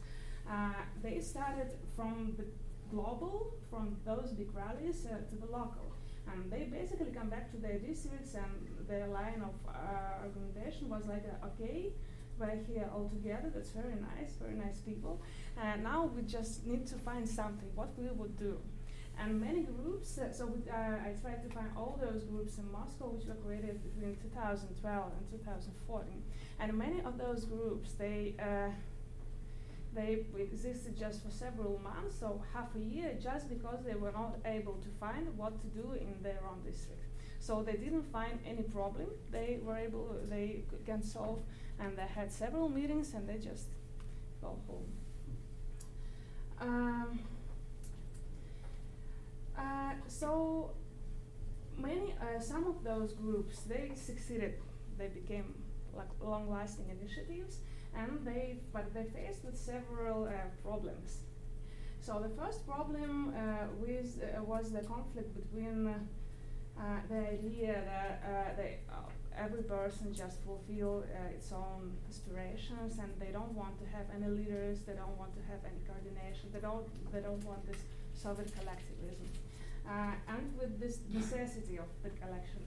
uh, 0.51 0.73
they 1.03 1.21
started 1.21 1.73
from 1.97 2.35
the 2.37 2.45
global, 2.91 3.55
from 3.71 3.97
those 4.05 4.33
big 4.33 4.55
rallies 4.55 5.07
uh, 5.07 5.17
to 5.31 5.37
the 5.37 5.47
local. 5.47 5.93
And 6.31 6.51
they 6.51 6.65
basically 6.65 7.13
come 7.13 7.29
back 7.29 7.51
to 7.53 7.59
their 7.59 7.79
districts, 7.79 8.35
and 8.35 8.89
their 8.89 9.07
line 9.09 9.43
of 9.43 9.55
uh, 9.69 10.25
argumentation 10.25 10.89
was 10.89 11.07
like, 11.07 11.25
uh, 11.25 11.47
okay, 11.47 11.93
we're 12.39 12.59
here 12.67 12.89
all 12.93 13.09
together, 13.09 13.51
that's 13.55 13.71
very 13.71 13.95
nice, 13.95 14.33
very 14.41 14.57
nice 14.57 14.79
people. 14.79 15.23
And 15.57 15.85
now 15.85 16.11
we 16.15 16.23
just 16.23 16.67
need 16.67 16.87
to 16.89 16.97
find 16.97 17.29
something, 17.29 17.69
what 17.75 17.91
we 17.99 18.09
would 18.09 18.37
do. 18.37 18.59
And 19.19 19.41
many 19.41 19.63
groups, 19.63 20.19
uh, 20.19 20.33
so 20.33 20.47
we, 20.47 20.69
uh, 20.69 20.75
I 20.75 21.15
tried 21.23 21.43
to 21.43 21.49
find 21.55 21.71
all 21.77 21.99
those 22.03 22.25
groups 22.25 22.59
in 22.59 22.71
Moscow 22.71 23.09
which 23.09 23.27
were 23.27 23.35
created 23.35 23.81
between 23.83 24.17
2012 24.17 25.13
and 25.17 25.41
2014. 25.41 26.23
And 26.59 26.75
many 26.75 27.01
of 27.03 27.17
those 27.17 27.45
groups, 27.45 27.93
they 27.93 28.35
uh, 28.39 28.71
they 29.95 30.25
existed 30.37 30.99
just 30.99 31.23
for 31.23 31.31
several 31.31 31.79
months, 31.79 32.19
so 32.19 32.43
half 32.53 32.75
a 32.75 32.81
year, 32.81 33.17
just 33.23 33.49
because 33.49 33.85
they 33.87 33.95
were 33.95 34.11
not 34.11 34.37
able 34.45 34.75
to 34.75 34.89
find 34.99 35.37
what 35.37 35.61
to 35.61 35.67
do 35.69 35.93
in 35.93 36.21
their 36.23 36.41
own 36.51 36.61
district. 36.69 37.05
So 37.39 37.63
they 37.63 37.75
didn't 37.75 38.03
find 38.03 38.39
any 38.45 38.63
problem. 38.63 39.07
They 39.31 39.59
were 39.63 39.77
able, 39.77 40.17
they 40.29 40.65
can 40.85 41.03
solve, 41.03 41.43
and 41.79 41.97
they 41.97 42.07
had 42.07 42.33
several 42.33 42.69
meetings, 42.69 43.15
and 43.15 43.29
they 43.29 43.39
just 43.39 43.69
go 44.41 44.59
home. 44.67 44.93
Um, 46.61 47.19
uh, 49.59 49.93
so 50.09 50.71
many, 51.79 52.15
uh, 52.21 52.41
some 52.41 52.65
of 52.67 52.83
those 52.85 53.13
groups, 53.13 53.61
they 53.63 53.93
succeeded. 53.95 54.55
They 54.99 55.09
became 55.09 55.55
like 55.97 56.09
long-lasting 56.21 56.87
initiatives 56.91 57.59
and 57.97 58.25
they 58.25 58.59
but 58.73 58.93
they 58.93 59.05
faced 59.05 59.45
with 59.45 59.57
several 59.57 60.25
uh, 60.25 60.33
problems. 60.63 61.19
So 62.01 62.21
the 62.21 62.29
first 62.41 62.67
problem 62.67 63.33
uh, 63.35 63.67
with, 63.81 64.21
uh, 64.23 64.43
was 64.43 64.71
the 64.71 64.83
conflict 64.83 65.35
between 65.35 65.89
uh, 65.89 66.83
the 67.09 67.17
idea 67.17 67.83
that 67.87 68.23
uh, 68.27 68.57
they, 68.57 68.79
uh, 68.91 69.09
every 69.39 69.63
person 69.63 70.13
just 70.13 70.43
fulfill 70.43 71.05
its 71.35 71.51
own 71.51 71.93
aspirations 72.09 72.99
and 72.99 73.11
they 73.19 73.33
don't 73.33 73.53
want 73.53 73.79
to 73.79 73.87
have 73.87 74.07
any 74.15 74.29
leaders, 74.29 74.81
they 74.81 74.93
don't 74.93 75.17
want 75.17 75.35
to 75.35 75.43
have 75.51 75.61
any 75.65 75.81
coordination, 75.87 76.51
they 76.53 76.61
don't, 76.61 76.87
they 77.13 77.21
don't 77.21 77.43
want 77.45 77.65
this 77.67 77.79
Soviet 78.13 78.53
collectivism. 78.55 79.29
And 79.87 80.57
with 80.59 80.81
this 80.81 81.01
necessity 81.13 81.77
of 81.77 81.87
the 82.03 82.11
collection 82.11 82.61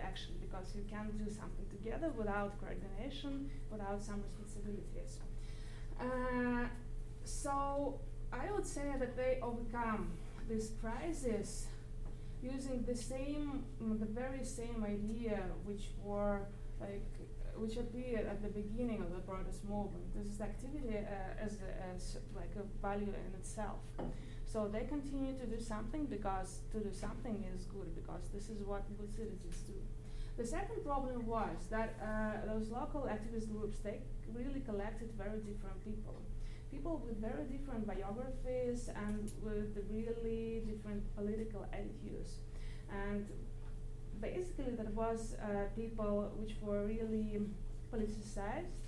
action 0.00 0.34
because 0.40 0.74
you 0.74 0.82
can't 0.90 1.16
do 1.18 1.30
something 1.30 1.66
together 1.70 2.10
without 2.16 2.58
coordination, 2.60 3.50
without 3.70 4.02
some 4.02 4.22
responsibilities. 4.22 5.18
Uh, 6.00 6.66
so 7.24 8.00
I 8.32 8.50
would 8.52 8.66
say 8.66 8.94
that 8.98 9.16
they 9.16 9.38
overcome 9.42 10.12
this 10.48 10.72
crisis 10.80 11.66
using 12.42 12.84
the 12.86 12.96
same, 12.96 13.64
the 13.80 14.06
very 14.06 14.44
same 14.44 14.84
idea 14.84 15.42
which 15.64 15.90
were 16.02 16.40
like 16.80 17.02
which 17.56 17.76
appeared 17.76 18.26
at 18.26 18.42
the 18.42 18.48
beginning 18.48 19.00
of 19.00 19.12
the 19.12 19.20
protest 19.20 19.64
movement. 19.64 20.04
This 20.14 20.26
is 20.34 20.40
activity 20.40 20.98
uh, 20.98 21.44
as, 21.44 21.58
a, 21.62 21.94
as 21.94 22.16
like 22.34 22.50
a 22.56 22.64
value 22.84 23.14
in 23.14 23.38
itself. 23.38 23.78
So 24.54 24.70
they 24.72 24.84
continue 24.84 25.34
to 25.34 25.46
do 25.46 25.58
something 25.58 26.04
because 26.06 26.60
to 26.70 26.78
do 26.78 26.92
something 26.92 27.42
is 27.52 27.64
good 27.64 27.92
because 27.96 28.22
this 28.32 28.48
is 28.48 28.62
what 28.62 28.82
good 28.96 29.12
citizens 29.12 29.58
do. 29.66 29.74
The 30.36 30.46
second 30.46 30.84
problem 30.84 31.26
was 31.26 31.66
that 31.70 31.98
uh, 32.00 32.46
those 32.46 32.70
local 32.70 33.10
activist 33.10 33.50
groups 33.50 33.78
they 33.80 33.98
really 34.32 34.60
collected 34.60 35.10
very 35.18 35.40
different 35.40 35.84
people, 35.84 36.22
people 36.70 37.02
with 37.04 37.20
very 37.20 37.42
different 37.50 37.84
biographies 37.84 38.88
and 38.94 39.28
with 39.42 39.76
really 39.90 40.62
different 40.70 41.02
political 41.16 41.66
attitudes, 41.72 42.38
and 42.92 43.26
basically 44.20 44.70
that 44.78 44.94
was 44.94 45.34
uh, 45.42 45.66
people 45.74 46.30
which 46.36 46.54
were 46.62 46.86
really 46.86 47.40
politicized, 47.92 48.86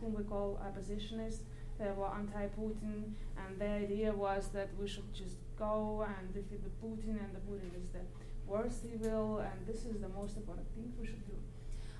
whom 0.00 0.14
we 0.14 0.24
call 0.24 0.60
oppositionists, 0.66 1.46
they 1.78 1.90
were 1.90 2.06
anti-Putin, 2.06 3.12
and 3.36 3.58
the 3.58 3.66
idea 3.66 4.12
was 4.12 4.48
that 4.48 4.68
we 4.78 4.86
should 4.86 5.12
just 5.12 5.36
go 5.58 6.06
and 6.06 6.32
defeat 6.32 6.62
the 6.62 6.86
Putin, 6.86 7.18
and 7.22 7.34
the 7.34 7.40
Putin 7.40 7.70
is 7.80 7.88
the 7.90 8.00
worst 8.46 8.84
evil, 8.92 9.38
and 9.38 9.66
this 9.66 9.84
is 9.84 10.00
the 10.00 10.08
most 10.08 10.36
important 10.36 10.66
thing 10.74 10.92
we 11.00 11.06
should 11.06 11.26
do. 11.26 11.36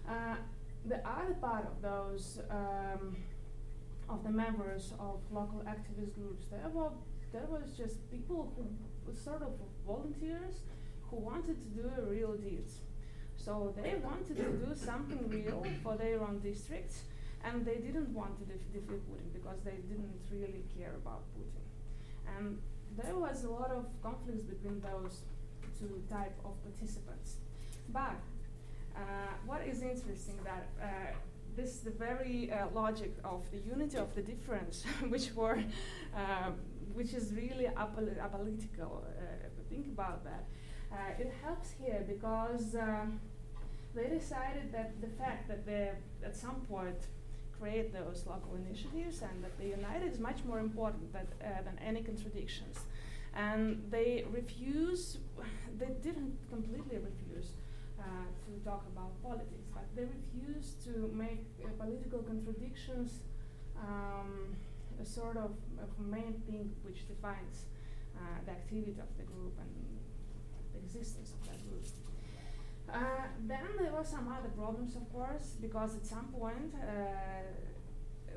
Uh, 0.09 0.37
the 0.87 0.97
other 1.09 1.35
part 1.41 1.67
of 1.67 1.81
those, 1.83 2.41
um, 2.51 3.17
of 4.09 4.23
the 4.23 4.31
members 4.31 4.93
of 5.01 5.21
local 5.33 5.61
activist 5.61 6.15
groups, 6.15 6.45
there 6.51 6.69
were 6.73 6.91
there 7.33 7.47
was 7.51 7.73
just 7.77 8.09
people 8.13 8.53
who 8.55 8.65
were 9.05 9.19
sort 9.19 9.43
of 9.43 9.53
volunteers 9.85 10.61
who 11.11 11.17
wanted 11.17 11.57
to 11.59 11.83
do 11.83 11.91
real 12.09 12.35
deeds. 12.35 12.75
So 13.35 13.75
they 13.77 13.97
wanted 13.97 14.37
to 14.37 14.45
do 14.45 14.73
something 14.75 15.29
real 15.29 15.67
for 15.83 15.97
their 15.97 16.23
own 16.23 16.39
districts 16.39 17.03
and 17.45 17.65
they 17.65 17.77
didn't 17.77 18.13
want 18.15 18.39
to 18.39 18.45
def- 18.45 18.73
defeat 18.73 19.03
Putin 19.09 19.29
because 19.33 19.59
they 19.65 19.79
didn't 19.89 20.21
really 20.33 20.65
care 20.77 20.95
about 21.03 21.23
Putin. 21.37 21.65
And 22.37 22.59
there 22.97 23.17
was 23.17 23.45
a 23.45 23.51
lot 23.51 23.71
of 23.71 23.87
conflicts 24.03 24.43
between 24.43 24.81
those 24.81 25.21
two 25.79 26.03
type 26.11 26.37
of 26.45 26.53
participants. 26.63 27.37
But 27.91 28.17
uh, 28.97 29.01
what 29.45 29.67
is 29.67 29.83
interesting 29.83 30.39
that 30.45 30.69
uh, 30.81 30.87
this 31.57 31.81
the 31.81 31.91
very 31.91 32.51
uh, 32.51 32.67
logic 32.73 33.13
of 33.25 33.45
the 33.51 33.59
unity 33.59 33.99
of 33.99 34.15
the 34.15 34.23
difference, 34.23 34.85
which 35.09 35.33
were, 35.35 35.63
uh, 36.17 36.51
which 36.93 37.13
is 37.13 37.33
really 37.35 37.67
apol- 37.67 38.17
apolitical. 38.21 39.03
Uh, 39.05 39.49
think 39.69 39.87
about 39.89 40.25
that. 40.25 40.45
Uh, 40.93 40.97
it 41.23 41.33
helps 41.43 41.71
here 41.81 42.05
because 42.07 42.77
um, 42.77 43.21
they 43.95 44.09
decided 44.09 44.73
that 44.73 45.01
the 45.01 45.09
fact 45.09 45.49
that 45.49 45.67
they 45.67 45.91
at 46.25 46.37
some 46.37 46.57
point 46.69 47.09
create 47.65 47.93
those 47.95 48.25
local 48.27 48.53
initiatives 48.67 49.23
and 49.23 49.43
that 49.43 49.57
they 49.59 49.69
unite 49.69 50.03
is 50.03 50.19
much 50.19 50.41
more 50.47 50.59
important 50.59 51.11
that, 51.15 51.29
uh, 51.41 51.63
than 51.67 51.77
any 51.91 52.03
contradictions. 52.03 52.77
And 53.35 53.83
they 53.91 54.25
refuse, 54.31 55.19
they 55.81 55.93
didn't 56.03 56.37
completely 56.51 56.99
refuse 57.11 57.49
uh, 57.99 58.29
to 58.45 58.53
talk 58.69 58.85
about 58.93 59.11
politics, 59.23 59.67
but 59.73 59.87
they 59.97 60.05
refused 60.19 60.85
to 60.85 61.11
make 61.15 61.45
uh, 61.65 61.69
political 61.83 62.21
contradictions 62.23 63.11
um, 63.81 64.55
a 65.01 65.07
sort 65.07 65.37
of, 65.39 65.53
of, 65.85 65.91
main 65.99 66.35
thing 66.47 66.71
which 66.83 67.09
defines 67.09 67.65
uh, 68.17 68.21
the 68.45 68.53
activity 68.53 68.97
of 69.01 69.11
the 69.19 69.25
group 69.33 69.55
and 69.59 69.71
the 70.73 70.79
existence 70.85 71.33
of 71.33 71.49
that 71.49 71.59
group. 71.69 72.04
Uh, 72.93 72.99
then 73.47 73.67
there 73.79 73.93
were 73.93 74.05
some 74.05 74.29
other 74.29 74.51
problems, 74.51 74.95
of 74.97 75.11
course, 75.13 75.57
because 75.61 75.97
at 75.97 76.07
some 76.07 76.27
point 76.39 76.75
uh, 76.77 76.87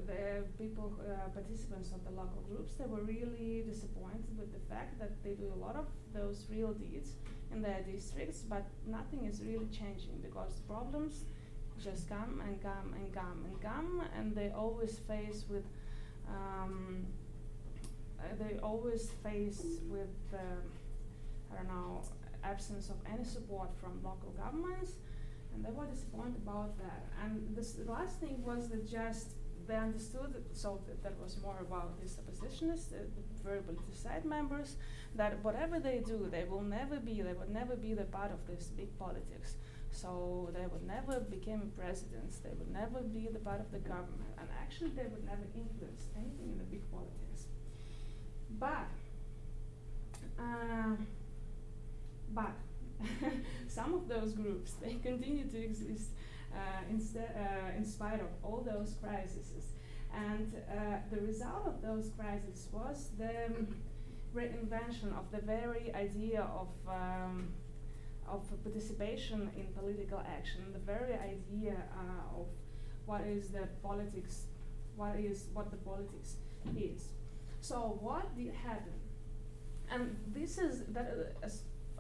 the 0.06 0.44
people, 0.58 0.94
uh, 1.02 1.30
participants 1.30 1.92
of 1.92 2.04
the 2.06 2.12
local 2.12 2.42
groups, 2.50 2.74
they 2.76 2.86
were 2.86 3.02
really 3.02 3.64
disappointed 3.68 4.38
with 4.38 4.52
the 4.54 4.74
fact 4.74 5.00
that 5.00 5.12
they 5.24 5.32
do 5.32 5.52
a 5.54 5.60
lot 5.60 5.76
of 5.76 5.86
those 6.14 6.46
real 6.50 6.74
deeds 6.74 7.12
in 7.52 7.62
their 7.62 7.82
districts, 7.82 8.44
but 8.50 8.66
nothing 8.86 9.26
is 9.26 9.42
really 9.42 9.68
changing 9.68 10.18
because 10.22 10.60
problems 10.68 11.26
just 11.84 12.10
come 12.10 12.42
and 12.46 12.62
come 12.62 12.94
and 12.96 13.14
come 13.14 13.46
and 13.46 13.62
come, 13.62 14.02
and 14.18 14.36
they 14.36 14.50
always 14.50 15.00
face 15.00 15.46
with, 15.50 15.66
um, 16.28 17.06
they 18.40 18.58
always 18.60 19.12
face 19.24 19.64
with, 19.88 20.16
uh, 20.34 20.38
I 21.52 21.58
don't 21.58 21.68
know, 21.68 22.02
absence 22.44 22.90
of 22.90 22.96
any 23.12 23.24
support 23.24 23.70
from 23.80 24.02
local 24.04 24.32
governments, 24.32 24.94
and 25.54 25.66
they 25.66 25.72
were 25.72 25.86
disappointed 25.86 26.38
about 26.44 26.78
that. 26.78 27.06
And 27.24 27.56
this, 27.56 27.74
the 27.74 27.92
last 27.92 28.20
thing 28.20 28.44
was 28.44 28.70
that 28.70 28.88
just 28.88 29.36
they 29.68 29.76
understood, 29.76 30.44
so 30.54 30.80
that, 30.88 31.04
that 31.04 31.20
was 31.22 31.38
more 31.42 31.58
about 31.60 32.00
these 32.00 32.18
oppositionists, 32.18 32.90
the, 32.90 33.00
the 33.00 33.44
very 33.44 33.60
politicized 33.60 34.26
members, 34.26 34.78
that 35.16 35.44
whatever 35.44 35.80
they 35.80 36.02
do, 36.06 36.28
they 36.32 36.46
will 36.46 36.62
never 36.62 36.98
be, 36.98 37.22
they 37.22 37.34
would 37.34 37.50
never 37.50 37.76
be 37.76 37.94
the 37.94 38.06
part 38.06 38.32
of 38.32 38.40
this 38.48 38.68
big 38.68 38.98
politics. 38.98 39.56
So 39.92 40.50
they 40.54 40.68
would 40.68 40.86
never 40.86 41.20
become 41.20 41.72
presidents, 41.78 42.40
they 42.40 42.52
would 42.58 42.72
never 42.72 43.02
be 43.02 43.28
the 43.32 43.40
part 43.40 43.60
of 43.60 43.72
the 43.72 43.80
government, 43.80 44.32
and 44.40 44.48
actually 44.62 44.92
they 44.92 45.08
would 45.12 45.26
never 45.26 45.44
influence 45.56 46.04
anything 46.16 46.52
in 46.52 46.58
the 46.58 46.64
big 46.66 46.90
politics. 46.92 47.48
But, 48.60 48.88
uh, 50.40 50.96
but 52.34 52.54
some 53.68 53.94
of 53.94 54.08
those 54.08 54.34
groups, 54.34 54.74
they 54.82 54.94
continue 55.04 55.48
to 55.48 55.58
exist 55.58 56.12
uh, 56.54 56.82
instead, 56.90 57.32
uh, 57.36 57.78
in 57.78 57.86
spite 57.86 58.20
of 58.20 58.28
all 58.44 58.62
those 58.62 58.96
crises. 59.02 59.52
And 60.14 60.54
uh, 60.72 60.98
the 61.12 61.22
result 61.22 61.68
of 61.68 61.82
those 61.82 62.12
crises 62.18 62.68
was 62.72 63.10
the 63.18 63.68
reinvention 64.34 65.18
of 65.18 65.30
the 65.32 65.42
very 65.46 65.94
idea 65.94 66.42
of, 66.42 66.70
um, 66.88 67.50
of 68.28 68.42
participation 68.64 69.50
in 69.56 69.68
political 69.74 70.20
action, 70.20 70.62
the 70.74 70.80
very 70.80 71.14
idea 71.14 71.76
uh, 71.94 72.40
of 72.40 72.48
what 73.06 73.22
is 73.22 73.50
the 73.50 73.68
politics, 73.84 74.44
what 74.96 75.16
is 75.18 75.46
what 75.54 75.72
the 75.72 75.78
politics 75.78 76.36
is. 76.76 77.10
So 77.62 77.98
what 78.02 78.36
did 78.36 78.54
happen? 78.54 78.94
And 79.90 80.18
this 80.34 80.58
is 80.58 80.84
that 80.90 81.36
uh, 81.44 81.48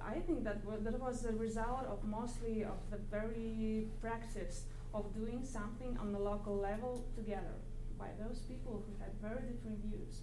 I 0.05 0.19
think 0.19 0.43
that 0.43 0.63
that 0.83 0.99
was 0.99 1.21
the 1.21 1.33
result 1.33 1.85
of 1.87 2.03
mostly 2.03 2.63
of 2.63 2.79
the 2.91 2.97
very 3.11 3.87
practice 4.01 4.63
of 4.93 5.13
doing 5.13 5.43
something 5.43 5.97
on 5.99 6.11
the 6.11 6.19
local 6.19 6.55
level 6.55 7.05
together 7.15 7.55
by 7.99 8.09
those 8.19 8.39
people 8.39 8.83
who 8.85 8.93
had 9.03 9.11
very 9.21 9.41
different 9.51 9.79
views. 9.83 10.21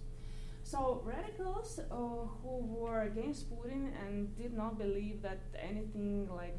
So 0.63 1.01
radicals 1.05 1.79
uh, 1.79 1.95
who 2.41 2.57
were 2.65 3.03
against 3.03 3.51
Putin 3.51 3.91
and 4.01 4.35
did 4.35 4.53
not 4.53 4.79
believe 4.79 5.21
that 5.21 5.39
anything 5.61 6.27
like 6.35 6.57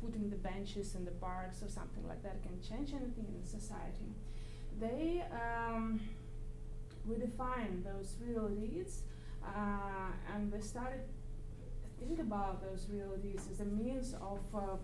putting 0.00 0.30
the 0.30 0.36
benches 0.36 0.94
in 0.94 1.04
the 1.04 1.10
parks 1.12 1.62
or 1.62 1.68
something 1.68 2.06
like 2.06 2.22
that 2.22 2.42
can 2.42 2.60
change 2.60 2.92
anything 2.92 3.26
in 3.34 3.44
society, 3.44 4.14
they 4.80 5.24
um, 5.32 6.00
redefined 7.08 7.84
those 7.84 8.16
real 8.20 8.48
deeds 8.48 9.02
uh, 9.44 10.10
and 10.34 10.52
they 10.52 10.60
started 10.60 11.00
think 12.02 12.18
about 12.20 12.62
those 12.62 12.88
realities 12.90 13.48
as 13.50 13.60
a 13.60 13.64
means 13.64 14.14
of 14.14 14.40
uh, 14.54 14.76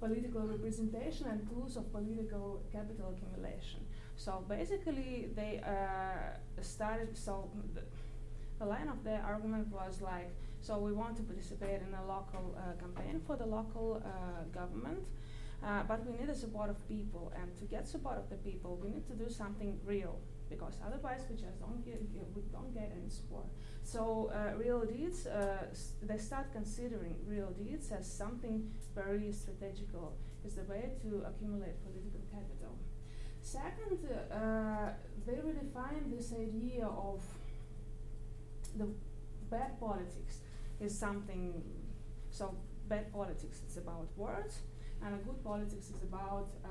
political 0.00 0.42
representation 0.42 1.26
and 1.28 1.48
tools 1.48 1.76
of 1.76 1.90
political 1.92 2.62
capital 2.72 3.14
accumulation. 3.14 3.80
So 4.16 4.44
basically, 4.48 5.28
they 5.34 5.60
uh, 5.64 6.62
started. 6.62 7.16
So 7.16 7.48
the, 7.74 7.82
line 8.64 8.88
of 8.88 9.02
their 9.02 9.20
argument 9.26 9.66
was 9.72 10.00
like, 10.00 10.30
so 10.60 10.78
we 10.78 10.92
want 10.92 11.16
to 11.16 11.22
participate 11.24 11.80
in 11.86 11.92
a 11.94 12.04
local 12.06 12.54
uh, 12.56 12.80
campaign 12.80 13.20
for 13.26 13.34
the 13.34 13.44
local 13.44 14.00
uh, 14.04 14.44
government. 14.54 15.02
Uh, 15.64 15.82
but 15.88 15.98
we 16.06 16.12
need 16.16 16.28
the 16.28 16.34
support 16.34 16.70
of 16.70 16.76
people, 16.88 17.32
and 17.40 17.48
to 17.58 17.64
get 17.64 17.88
support 17.88 18.18
of 18.18 18.28
the 18.30 18.36
people, 18.36 18.78
we 18.82 18.88
need 18.88 19.06
to 19.06 19.14
do 19.14 19.28
something 19.28 19.78
real 19.84 20.16
because 20.48 20.76
otherwise 20.86 21.22
we 21.30 21.36
just 21.36 21.58
don't 21.60 21.84
get, 21.84 22.00
we 22.34 22.42
don't 22.52 22.72
get 22.74 22.92
any 22.98 23.08
support. 23.08 23.46
So 23.84 24.30
uh, 24.32 24.56
real 24.56 24.84
deeds, 24.84 25.26
uh, 25.26 25.66
they 26.02 26.18
start 26.18 26.52
considering 26.52 27.16
real 27.26 27.50
deeds 27.50 27.90
as 27.90 28.10
something 28.10 28.70
very 28.94 29.32
strategical, 29.32 30.16
is 30.44 30.54
the 30.54 30.62
way 30.62 30.92
to 31.02 31.24
accumulate 31.26 31.82
political 31.84 32.20
capital. 32.30 32.78
Second, 33.42 33.98
uh, 34.30 34.90
they 35.26 35.34
redefine 35.34 36.16
this 36.16 36.32
idea 36.32 36.86
of 36.86 37.22
the 38.76 38.88
bad 39.50 39.78
politics 39.80 40.38
is 40.80 40.96
something, 40.96 41.62
so 42.30 42.54
bad 42.88 43.12
politics 43.12 43.60
is 43.68 43.76
about 43.76 44.06
words, 44.16 44.60
and 45.04 45.14
a 45.14 45.18
good 45.18 45.42
politics 45.44 45.90
is 45.90 46.02
about 46.02 46.48
uh, 46.64 46.68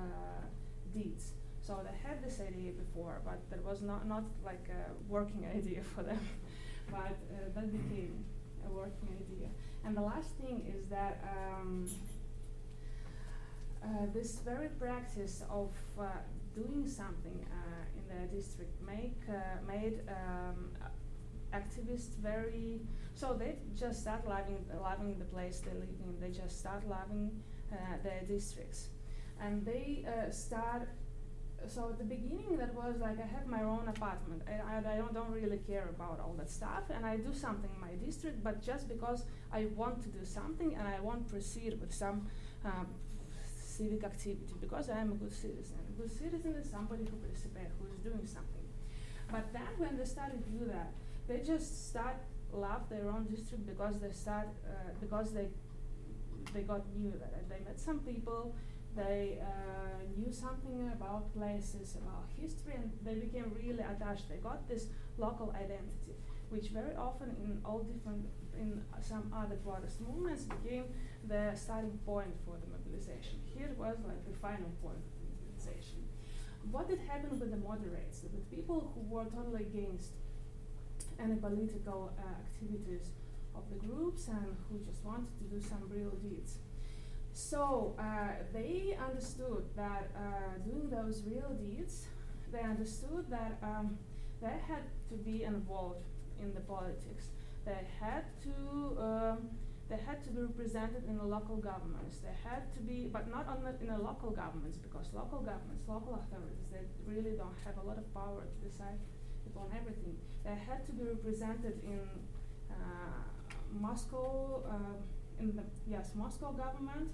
deeds. 0.93 1.33
So 1.61 1.79
they 1.83 1.95
had 2.07 2.23
this 2.23 2.39
idea 2.39 2.71
before, 2.71 3.21
but 3.23 3.39
that 3.49 3.63
was 3.63 3.81
not, 3.81 4.07
not 4.07 4.23
like 4.43 4.67
a 4.69 4.93
working 5.11 5.45
idea 5.55 5.81
for 5.83 6.03
them 6.03 6.19
but 6.91 7.17
uh, 7.31 7.49
that 7.55 7.71
became 7.71 8.23
a 8.67 8.71
working 8.71 9.09
idea. 9.09 9.47
And 9.85 9.95
the 9.95 10.01
last 10.01 10.31
thing 10.41 10.61
is 10.75 10.87
that 10.87 11.23
um, 11.35 11.89
uh, 13.83 14.05
this 14.13 14.35
very 14.45 14.67
practice 14.67 15.43
of 15.49 15.71
uh, 15.99 16.03
doing 16.53 16.87
something 16.87 17.45
uh, 17.51 17.97
in 17.97 18.03
the 18.09 18.35
district 18.35 18.73
make, 18.85 19.17
uh, 19.29 19.33
made 19.67 20.01
um, 20.07 20.69
activists 21.53 22.15
very 22.21 22.79
so 23.13 23.33
they 23.37 23.57
just 23.77 24.01
start 24.01 24.25
loving 24.25 24.63
loving 24.81 25.19
the 25.19 25.25
place 25.25 25.59
they 25.59 25.73
live 25.73 25.89
in 26.05 26.17
they 26.21 26.29
just 26.29 26.59
start 26.59 26.87
loving 26.87 27.29
uh, 27.73 27.75
their 28.03 28.21
districts 28.25 28.87
and 29.41 29.65
they 29.65 30.05
start 30.31 30.87
so 31.67 31.89
at 31.89 31.97
the 31.97 32.03
beginning 32.03 32.57
that 32.57 32.73
was 32.73 32.95
like 32.99 33.19
I 33.19 33.27
have 33.27 33.47
my 33.47 33.63
own 33.63 33.87
apartment 33.87 34.41
and 34.47 34.61
I, 34.61 34.93
I 34.93 34.97
don't, 34.97 35.13
don't, 35.13 35.31
really 35.31 35.59
care 35.59 35.87
about 35.89 36.19
all 36.19 36.33
that 36.37 36.49
stuff 36.49 36.83
and 36.89 37.05
I 37.05 37.17
do 37.17 37.33
something 37.33 37.69
in 37.73 37.81
my 37.81 37.93
district 38.03 38.43
but 38.43 38.61
just 38.61 38.87
because 38.87 39.25
I 39.51 39.67
want 39.75 40.01
to 40.03 40.09
do 40.09 40.25
something 40.25 40.75
and 40.75 40.87
I 40.87 40.99
want 40.99 41.27
to 41.27 41.33
proceed 41.33 41.79
with 41.79 41.93
some 41.93 42.27
um, 42.65 42.87
civic 43.81 44.03
activity 44.03 44.53
because 44.59 44.89
I 44.89 44.99
am 44.99 45.11
a 45.11 45.15
good 45.15 45.33
citizen. 45.33 45.77
A 45.89 46.01
good 46.01 46.11
citizen 46.11 46.53
is 46.55 46.69
somebody 46.69 47.03
who 47.09 47.15
participates, 47.17 47.73
who 47.79 47.85
is 47.93 47.99
doing 47.99 48.25
something. 48.25 48.67
But 49.31 49.53
then 49.53 49.71
when 49.77 49.97
they 49.97 50.05
started 50.05 50.43
to 50.43 50.49
do 50.49 50.65
that, 50.65 50.91
they 51.27 51.39
just 51.39 51.89
start 51.89 52.17
love 52.53 52.89
their 52.89 53.09
own 53.09 53.25
district 53.33 53.65
because 53.65 54.01
they 54.01 54.11
start 54.11 54.49
uh, 54.67 54.91
because 54.99 55.31
they 55.31 55.47
they 56.53 56.63
got 56.63 56.81
new 56.97 57.11
that 57.11 57.49
they 57.49 57.59
met 57.63 57.79
some 57.79 57.99
people 57.99 58.53
they 58.95 59.39
uh, 59.41 60.03
knew 60.17 60.31
something 60.31 60.91
about 60.93 61.33
places, 61.33 61.95
about 61.95 62.27
history, 62.39 62.73
and 62.75 62.91
they 63.03 63.15
became 63.15 63.51
really 63.55 63.83
attached. 63.83 64.27
They 64.29 64.37
got 64.37 64.67
this 64.67 64.87
local 65.17 65.53
identity, 65.55 66.15
which 66.49 66.69
very 66.69 66.95
often 66.95 67.29
in 67.43 67.59
all 67.63 67.79
different, 67.79 68.25
in 68.59 68.81
some 69.01 69.31
other 69.35 69.55
protest 69.55 70.01
movements, 70.01 70.43
became 70.43 70.85
the 71.27 71.55
starting 71.55 71.97
point 72.05 72.33
for 72.45 72.57
the 72.59 72.67
mobilization. 72.67 73.39
Here 73.45 73.71
was 73.77 73.97
like 74.05 74.25
the 74.25 74.37
final 74.39 74.71
point 74.81 74.99
of 74.99 75.11
the 75.15 75.29
mobilization. 75.31 76.03
What 76.69 76.89
did 76.89 76.99
happen 76.99 77.39
with 77.39 77.49
the 77.49 77.57
moderates, 77.57 78.23
with 78.23 78.49
people 78.51 78.91
who 78.93 79.01
were 79.13 79.25
totally 79.25 79.63
against 79.63 80.11
any 81.19 81.35
political 81.35 82.13
uh, 82.19 82.41
activities 82.43 83.11
of 83.55 83.63
the 83.69 83.85
groups 83.87 84.27
and 84.27 84.55
who 84.69 84.79
just 84.79 85.03
wanted 85.03 85.31
to 85.39 85.43
do 85.45 85.61
some 85.61 85.89
real 85.89 86.11
deeds? 86.21 86.57
So 87.33 87.95
uh, 87.97 88.43
they 88.53 88.97
understood 89.03 89.63
that 89.75 90.11
uh, 90.15 90.57
doing 90.65 90.89
those 90.89 91.23
real 91.25 91.55
deeds, 91.59 92.07
they 92.51 92.61
understood 92.61 93.25
that 93.29 93.57
um, 93.63 93.97
they 94.41 94.55
had 94.67 94.83
to 95.09 95.15
be 95.15 95.43
involved 95.43 96.05
in 96.39 96.53
the 96.53 96.59
politics. 96.61 97.25
They 97.65 97.85
had 97.99 98.25
to 98.43 99.01
um, 99.01 99.37
they 99.89 99.97
had 99.97 100.23
to 100.23 100.29
be 100.29 100.41
represented 100.41 101.03
in 101.05 101.17
the 101.17 101.25
local 101.25 101.57
governments. 101.57 102.19
They 102.19 102.35
had 102.49 102.71
to 102.75 102.79
be, 102.79 103.09
but 103.11 103.29
not 103.29 103.45
the, 103.61 103.75
in 103.83 103.91
the 103.91 104.01
local 104.01 104.31
governments 104.31 104.77
because 104.77 105.07
local 105.13 105.39
governments, 105.39 105.83
local 105.85 106.15
authorities, 106.15 106.71
they 106.71 106.79
really 107.05 107.35
don't 107.35 107.55
have 107.65 107.75
a 107.75 107.85
lot 107.85 107.97
of 107.97 108.07
power 108.13 108.47
to 108.47 108.69
decide 108.69 108.99
upon 109.45 109.67
everything. 109.75 110.15
They 110.45 110.55
had 110.55 110.85
to 110.85 110.93
be 110.93 111.03
represented 111.03 111.83
in 111.83 112.07
Moscow, 113.79 114.63
in 115.41 115.55
the 115.59 115.63
yes 115.87 116.07
Moscow 116.15 116.51
government, 116.51 117.09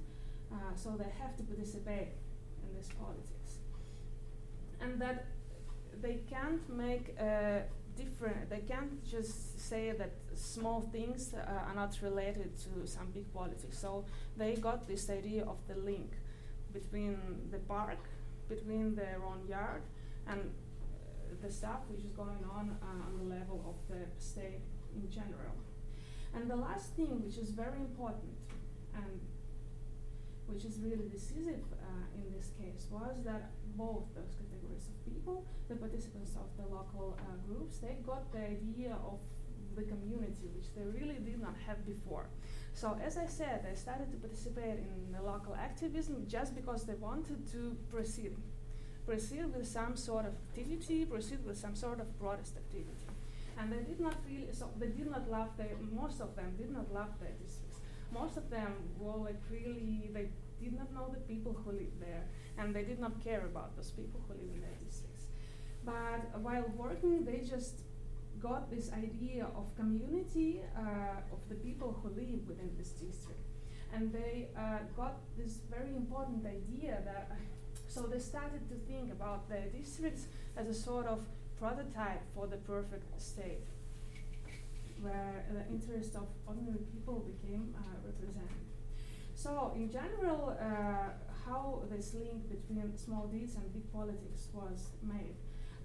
so 0.75 0.87
they 1.01 1.11
have 1.21 1.33
to 1.39 1.43
participate 1.43 2.11
in 2.63 2.69
this 2.77 2.89
politics, 3.03 3.51
and 4.81 4.91
that 5.03 5.25
they 6.01 6.15
can't 6.29 6.65
make 6.69 7.05
a 7.19 7.63
different. 7.97 8.49
They 8.49 8.63
can't 8.73 8.95
just 9.15 9.59
say 9.69 9.83
that 10.01 10.11
small 10.35 10.81
things 10.95 11.33
uh, 11.33 11.67
are 11.67 11.75
not 11.75 11.97
related 12.01 12.51
to 12.65 12.71
some 12.95 13.07
big 13.17 13.27
politics. 13.33 13.77
So 13.79 14.05
they 14.37 14.55
got 14.55 14.87
this 14.87 15.09
idea 15.09 15.43
of 15.43 15.57
the 15.67 15.77
link 15.91 16.11
between 16.71 17.17
the 17.51 17.59
park, 17.75 18.03
between 18.47 18.95
their 18.95 19.19
own 19.29 19.47
yard, 19.47 19.83
and 20.27 20.39
uh, 20.39 20.45
the 21.43 21.51
stuff 21.51 21.81
which 21.89 22.03
is 22.03 22.11
going 22.11 22.43
on 22.57 22.77
uh, 22.81 23.07
on 23.07 23.11
the 23.17 23.35
level 23.35 23.59
of 23.71 23.77
the 23.91 24.03
state 24.31 24.61
in 24.95 25.09
general. 25.09 25.55
And 26.37 26.51
the 26.51 26.55
last 26.55 26.93
thing, 26.93 27.19
which 27.25 27.37
is 27.39 27.49
very 27.49 27.79
important, 27.79 28.37
and 28.93 29.19
which 30.45 30.63
is 30.65 30.79
really 30.79 31.09
decisive 31.09 31.65
uh, 31.81 32.19
in 32.19 32.31
this 32.31 32.51
case, 32.61 32.85
was 32.91 33.15
that 33.25 33.49
both 33.75 34.03
those 34.13 34.35
categories 34.37 34.85
of 34.85 34.95
people, 35.11 35.47
the 35.67 35.75
participants 35.75 36.37
of 36.37 36.45
the 36.55 36.67
local 36.71 37.17
uh, 37.17 37.23
groups, 37.47 37.79
they 37.79 37.97
got 38.05 38.31
the 38.31 38.43
idea 38.57 38.95
of 39.03 39.17
the 39.75 39.81
community, 39.81 40.45
which 40.55 40.69
they 40.75 40.85
really 40.85 41.17
did 41.25 41.41
not 41.41 41.55
have 41.65 41.83
before. 41.87 42.29
So, 42.73 42.95
as 43.03 43.17
I 43.17 43.25
said, 43.25 43.65
they 43.67 43.75
started 43.75 44.11
to 44.11 44.17
participate 44.17 44.77
in 44.77 45.11
the 45.11 45.23
local 45.23 45.55
activism 45.55 46.25
just 46.27 46.53
because 46.53 46.85
they 46.85 46.93
wanted 47.09 47.51
to 47.53 47.75
proceed. 47.89 48.35
Proceed 49.07 49.45
with 49.55 49.67
some 49.67 49.97
sort 49.97 50.25
of 50.27 50.33
activity, 50.35 51.03
proceed 51.03 51.43
with 51.43 51.57
some 51.57 51.75
sort 51.75 51.99
of 51.99 52.07
protest 52.19 52.57
activity. 52.57 53.06
And 53.57 53.71
they 53.71 53.83
did 53.89 53.99
not 53.99 54.15
really, 54.27 54.47
so 54.51 54.69
they 54.77 54.87
did 54.87 55.09
not 55.09 55.29
love 55.29 55.49
most 55.91 56.21
of 56.21 56.35
them 56.35 56.53
did 56.57 56.71
not 56.71 56.93
love 56.93 57.09
their 57.19 57.33
districts. 57.43 57.79
Most 58.13 58.37
of 58.37 58.49
them 58.49 58.71
were 58.99 59.17
like 59.17 59.41
really, 59.49 60.09
they 60.13 60.29
did 60.61 60.73
not 60.77 60.93
know 60.93 61.09
the 61.11 61.19
people 61.21 61.53
who 61.53 61.71
live 61.71 61.95
there, 61.99 62.23
and 62.57 62.75
they 62.75 62.83
did 62.83 62.99
not 62.99 63.23
care 63.23 63.45
about 63.45 63.75
those 63.75 63.91
people 63.91 64.21
who 64.27 64.33
live 64.35 64.53
in 64.53 64.61
their 64.61 64.77
districts. 64.85 65.25
But 65.83 66.39
while 66.41 66.65
working, 66.75 67.25
they 67.25 67.39
just 67.39 67.81
got 68.39 68.69
this 68.69 68.91
idea 68.93 69.47
of 69.55 69.75
community 69.75 70.61
uh, 70.75 71.33
of 71.33 71.39
the 71.49 71.55
people 71.55 71.97
who 72.01 72.09
live 72.09 72.47
within 72.47 72.71
this 72.77 72.89
district. 72.89 73.39
And 73.93 74.11
they 74.11 74.49
uh, 74.55 74.79
got 74.95 75.15
this 75.37 75.59
very 75.71 75.95
important 75.95 76.45
idea 76.45 77.01
that, 77.05 77.31
so 77.87 78.01
they 78.01 78.19
started 78.19 78.67
to 78.69 78.75
think 78.87 79.11
about 79.11 79.49
their 79.49 79.67
districts 79.67 80.27
as 80.55 80.67
a 80.67 80.73
sort 80.73 81.07
of 81.07 81.21
prototype 81.59 82.21
for 82.33 82.47
the 82.47 82.57
perfect 82.57 83.19
state, 83.21 83.65
where 85.01 85.45
the 85.51 85.63
interest 85.73 86.15
of 86.15 86.27
ordinary 86.45 86.83
people 86.93 87.25
became 87.25 87.73
uh, 87.77 87.81
represented. 88.05 88.65
So, 89.35 89.71
in 89.75 89.91
general, 89.91 90.57
uh, 90.59 91.09
how 91.45 91.83
this 91.89 92.13
link 92.13 92.49
between 92.49 92.97
small 92.97 93.27
deeds 93.27 93.55
and 93.55 93.71
big 93.73 93.91
politics 93.93 94.49
was 94.53 94.91
made. 95.01 95.35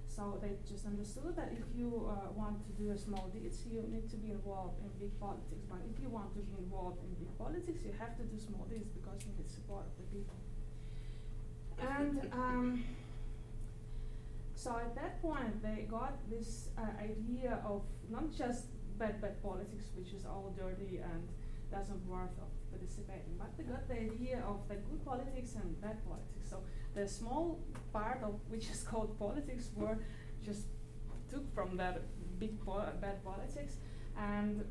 So 0.08 0.38
they 0.42 0.60
just 0.68 0.84
understood 0.84 1.36
that 1.36 1.52
if 1.56 1.64
you 1.74 1.88
uh, 2.04 2.28
want 2.36 2.60
to 2.66 2.72
do 2.76 2.90
a 2.90 2.98
small 2.98 3.32
deeds, 3.32 3.64
you 3.64 3.80
need 3.88 4.10
to 4.10 4.16
be 4.16 4.30
involved 4.30 4.76
in 4.84 4.90
big 5.00 5.18
politics. 5.18 5.64
But 5.70 5.80
if 5.88 5.96
you 6.02 6.10
want 6.10 6.34
to 6.34 6.40
be 6.40 6.52
involved 6.58 7.00
in 7.00 7.14
big 7.16 7.32
politics, 7.38 7.80
you 7.82 7.94
have 7.98 8.14
to 8.18 8.24
do 8.24 8.36
small 8.38 8.66
deeds 8.68 8.90
because 8.92 9.24
you 9.24 9.32
need 9.38 9.48
support 9.48 9.86
of 9.88 9.94
the 9.96 10.06
people. 10.12 10.36
And 11.80 12.28
um, 12.32 12.84
so 14.62 14.76
at 14.76 14.94
that 14.94 15.20
point, 15.20 15.60
they 15.60 15.86
got 15.90 16.14
this 16.30 16.68
uh, 16.78 16.82
idea 17.02 17.58
of 17.66 17.82
not 18.08 18.30
just 18.30 18.66
bad, 18.96 19.20
bad 19.20 19.42
politics, 19.42 19.86
which 19.96 20.12
is 20.12 20.24
all 20.24 20.54
dirty 20.56 20.98
and 20.98 21.22
doesn't 21.72 22.06
worth 22.06 22.36
of 22.38 22.50
participating, 22.70 23.34
but 23.38 23.48
they 23.56 23.64
got 23.64 23.88
the 23.88 23.98
idea 23.98 24.44
of 24.46 24.60
the 24.68 24.76
good 24.76 25.04
politics 25.04 25.56
and 25.56 25.80
bad 25.80 25.98
politics. 26.06 26.48
So 26.48 26.58
the 26.94 27.08
small 27.08 27.58
part 27.92 28.20
of 28.22 28.34
which 28.50 28.70
is 28.70 28.82
called 28.90 29.18
politics 29.18 29.70
were 29.74 29.98
just 30.44 30.66
took 31.28 31.52
from 31.52 31.76
that 31.78 32.02
big 32.38 32.60
po 32.64 32.84
bad 33.00 33.24
politics 33.24 33.74
and 34.18 34.64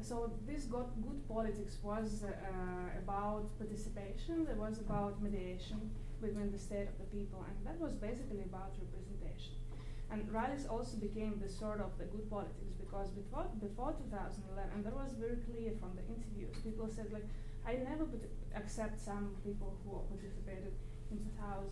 so 0.00 0.30
this 0.46 0.64
got 0.64 0.88
good 1.02 1.26
politics 1.28 1.78
was 1.82 2.24
uh, 2.24 2.98
about 2.98 3.46
participation 3.58 4.46
it 4.50 4.56
was 4.56 4.78
about 4.78 5.22
mediation 5.22 5.90
between 6.20 6.50
the 6.50 6.58
state 6.58 6.88
of 6.88 6.96
the 6.98 7.08
people 7.16 7.44
and 7.48 7.56
that 7.66 7.78
was 7.80 7.94
basically 7.94 8.42
about 8.42 8.72
representation 8.78 9.54
and 10.10 10.24
rallies 10.32 10.66
also 10.66 10.96
became 10.96 11.38
the 11.42 11.48
sort 11.48 11.80
of 11.80 11.90
the 11.98 12.06
good 12.06 12.28
politics 12.30 12.72
because 12.80 13.10
before 13.10 13.46
before 13.60 13.92
2011 13.92 14.70
and 14.74 14.84
that 14.84 14.94
was 14.94 15.12
very 15.18 15.38
clear 15.48 15.72
from 15.80 15.92
the 15.98 16.04
interviews 16.08 16.54
people 16.64 16.88
said 16.88 17.12
like 17.12 17.26
I 17.68 17.74
never 17.74 18.04
would 18.04 18.26
accept 18.56 18.98
some 18.98 19.36
people 19.44 19.76
who 19.84 20.00
participated 20.08 20.72
in 21.10 21.18
2000 21.18 21.68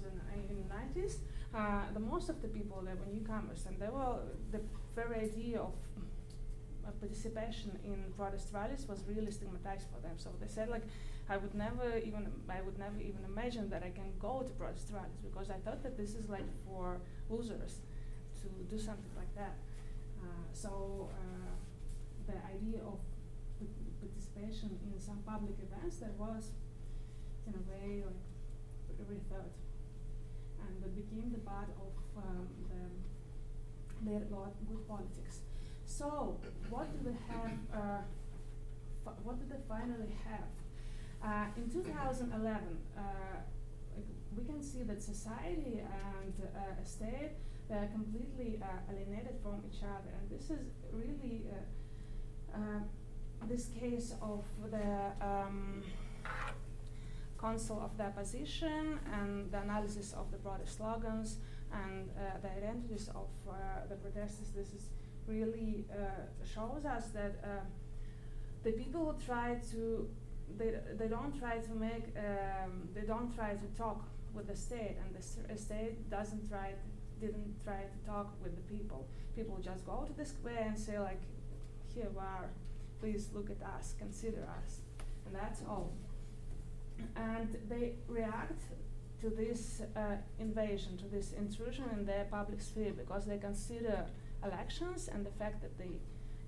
in 0.51 0.57
the 0.61 1.01
90s. 1.01 1.17
Uh, 1.55 1.91
the 1.95 2.01
most 2.01 2.29
of 2.29 2.43
the 2.43 2.49
people 2.49 2.83
there 2.85 2.97
were 2.97 3.11
newcomers, 3.11 3.65
and 3.67 3.81
they 3.81 3.89
were 3.89 4.19
the 4.53 4.61
very 4.95 5.25
idea 5.25 5.61
of 5.61 5.73
participation 7.01 7.79
in 7.85 8.13
protest 8.17 8.49
rallies 8.53 8.87
was 8.89 9.05
really 9.09 9.31
stigmatized 9.31 9.87
for 9.93 10.01
them. 10.01 10.17
So 10.19 10.31
they 10.41 10.49
said 10.49 10.69
like, 10.69 10.85
I 11.29 11.37
would 11.37 11.55
never 11.55 11.99
even 11.99 12.31
I 12.49 12.61
would 12.63 12.79
never 12.79 13.01
even 13.01 13.25
imagine 13.25 13.69
that 13.71 13.83
I 13.83 13.91
can 13.91 14.13
go 14.21 14.45
to 14.47 14.53
rallies 14.63 15.19
because 15.23 15.51
I 15.51 15.59
thought 15.65 15.83
that 15.83 15.97
this 15.97 16.15
is 16.15 16.29
like 16.29 16.47
for 16.65 16.99
losers 17.29 17.81
to 18.43 18.49
do 18.71 18.79
something 18.79 19.11
like 19.17 19.35
that. 19.35 19.57
Uh, 20.23 20.47
so 20.53 21.11
uh, 21.13 21.53
the 22.27 22.39
idea 22.55 22.81
of 22.87 22.99
participation 24.01 24.79
in 24.87 25.01
some 25.01 25.19
public 25.27 25.57
events 25.59 25.97
that 25.97 26.13
was 26.19 26.51
in 27.47 27.55
a 27.55 27.63
way 27.71 28.05
like 28.89 28.99
rethought 29.11 29.55
and 30.61 30.83
that 30.83 30.95
became 30.95 31.33
the 31.33 31.39
part 31.39 31.69
of 31.81 31.93
um, 32.23 32.47
the 32.71 34.11
later 34.11 34.27
good 34.69 34.89
politics. 34.89 35.41
So 35.85 36.39
what 36.71 36.87
do 36.93 37.11
they 37.11 37.19
have? 37.33 37.53
Uh, 37.73 38.03
what 39.23 39.39
did 39.39 39.51
they 39.51 39.63
finally 39.69 40.13
have? 40.29 40.51
Uh, 41.27 41.47
in 41.57 41.69
2011, 41.69 42.63
uh, 42.97 43.03
we 44.37 44.45
can 44.45 44.63
see 44.63 44.85
that 44.85 45.03
society 45.03 45.83
and 45.83 46.33
uh, 46.55 46.85
state 46.85 47.33
they 47.69 47.75
are 47.75 47.89
completely 47.89 48.61
uh, 48.63 48.93
alienated 48.93 49.35
from 49.43 49.61
each 49.69 49.83
other, 49.83 50.15
and 50.17 50.31
this 50.31 50.51
is 50.51 50.71
really 50.93 51.43
uh, 51.51 52.57
uh, 52.57 52.81
this 53.49 53.71
case 53.81 54.15
of 54.23 54.45
the 54.71 55.11
um, 55.21 55.83
Council 57.41 57.83
of 57.85 57.97
the 57.99 58.05
Opposition 58.05 59.01
and 59.13 59.51
the 59.51 59.59
analysis 59.63 60.13
of 60.13 60.31
the 60.31 60.39
broader 60.39 60.67
slogans 60.67 61.39
and 61.73 62.09
uh, 62.11 62.39
the 62.41 62.51
identities 62.53 63.11
of 63.17 63.27
the 63.89 63.97
protesters. 63.97 64.51
This 64.55 64.69
is 64.69 64.91
really 65.27 65.87
shows 66.45 66.85
us 66.85 67.09
that 67.09 67.35
the 68.63 68.71
people 68.71 69.19
try 69.27 69.57
to 69.73 70.09
they, 70.59 70.75
they 70.99 71.09
don't 71.09 71.39
try 71.39 71.59
to 71.59 71.71
make 71.75 72.05
um, 72.17 72.89
they 72.95 73.03
don't 73.03 73.35
try 73.35 73.55
to 73.55 73.67
talk 73.77 74.05
with 74.35 74.47
the 74.49 74.57
state 74.57 74.97
and 75.03 75.15
the 75.15 75.57
state 75.57 76.11
doesn't 76.11 76.49
try 76.49 76.71
to, 76.71 77.27
didn't 77.27 77.55
try 77.65 77.81
to 77.81 78.11
talk 78.11 78.33
with 78.43 78.55
the 78.55 78.77
people. 78.77 79.09
People 79.35 79.59
just 79.63 79.85
go 79.87 80.05
to 80.07 80.13
the 80.13 80.25
square 80.25 80.65
and 80.67 80.79
say 80.79 80.99
like, 80.99 81.21
here 81.95 82.09
we 82.13 82.21
are, 82.21 82.51
please 83.01 83.31
look 83.35 83.51
at 83.51 83.63
us, 83.67 83.95
consider 83.99 84.47
us. 84.63 84.81
And 85.25 85.35
that's 85.35 85.63
all. 85.69 85.93
And 87.17 87.57
they 87.69 87.95
react 88.09 88.63
to 89.23 89.31
this 89.31 89.83
uh, 89.97 90.17
invasion, 90.39 90.97
to 90.99 91.07
this 91.07 91.33
intrusion 91.33 91.85
in 91.95 92.05
their 92.05 92.27
public 92.31 92.61
sphere 92.61 92.93
because 92.93 93.25
they 93.25 93.39
consider 93.39 94.05
elections 94.45 95.09
and 95.13 95.25
the 95.25 95.31
fact 95.31 95.63
that 95.63 95.77
they 95.79 95.99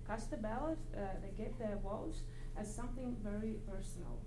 cast 0.06 0.30
the 0.30 0.36
ballot, 0.36 0.78
uh, 0.94 1.00
they 1.22 1.42
get 1.42 1.58
their 1.58 1.78
votes 1.82 2.22
as 2.58 2.74
something 2.74 3.16
very 3.22 3.56
personal. 3.66 4.18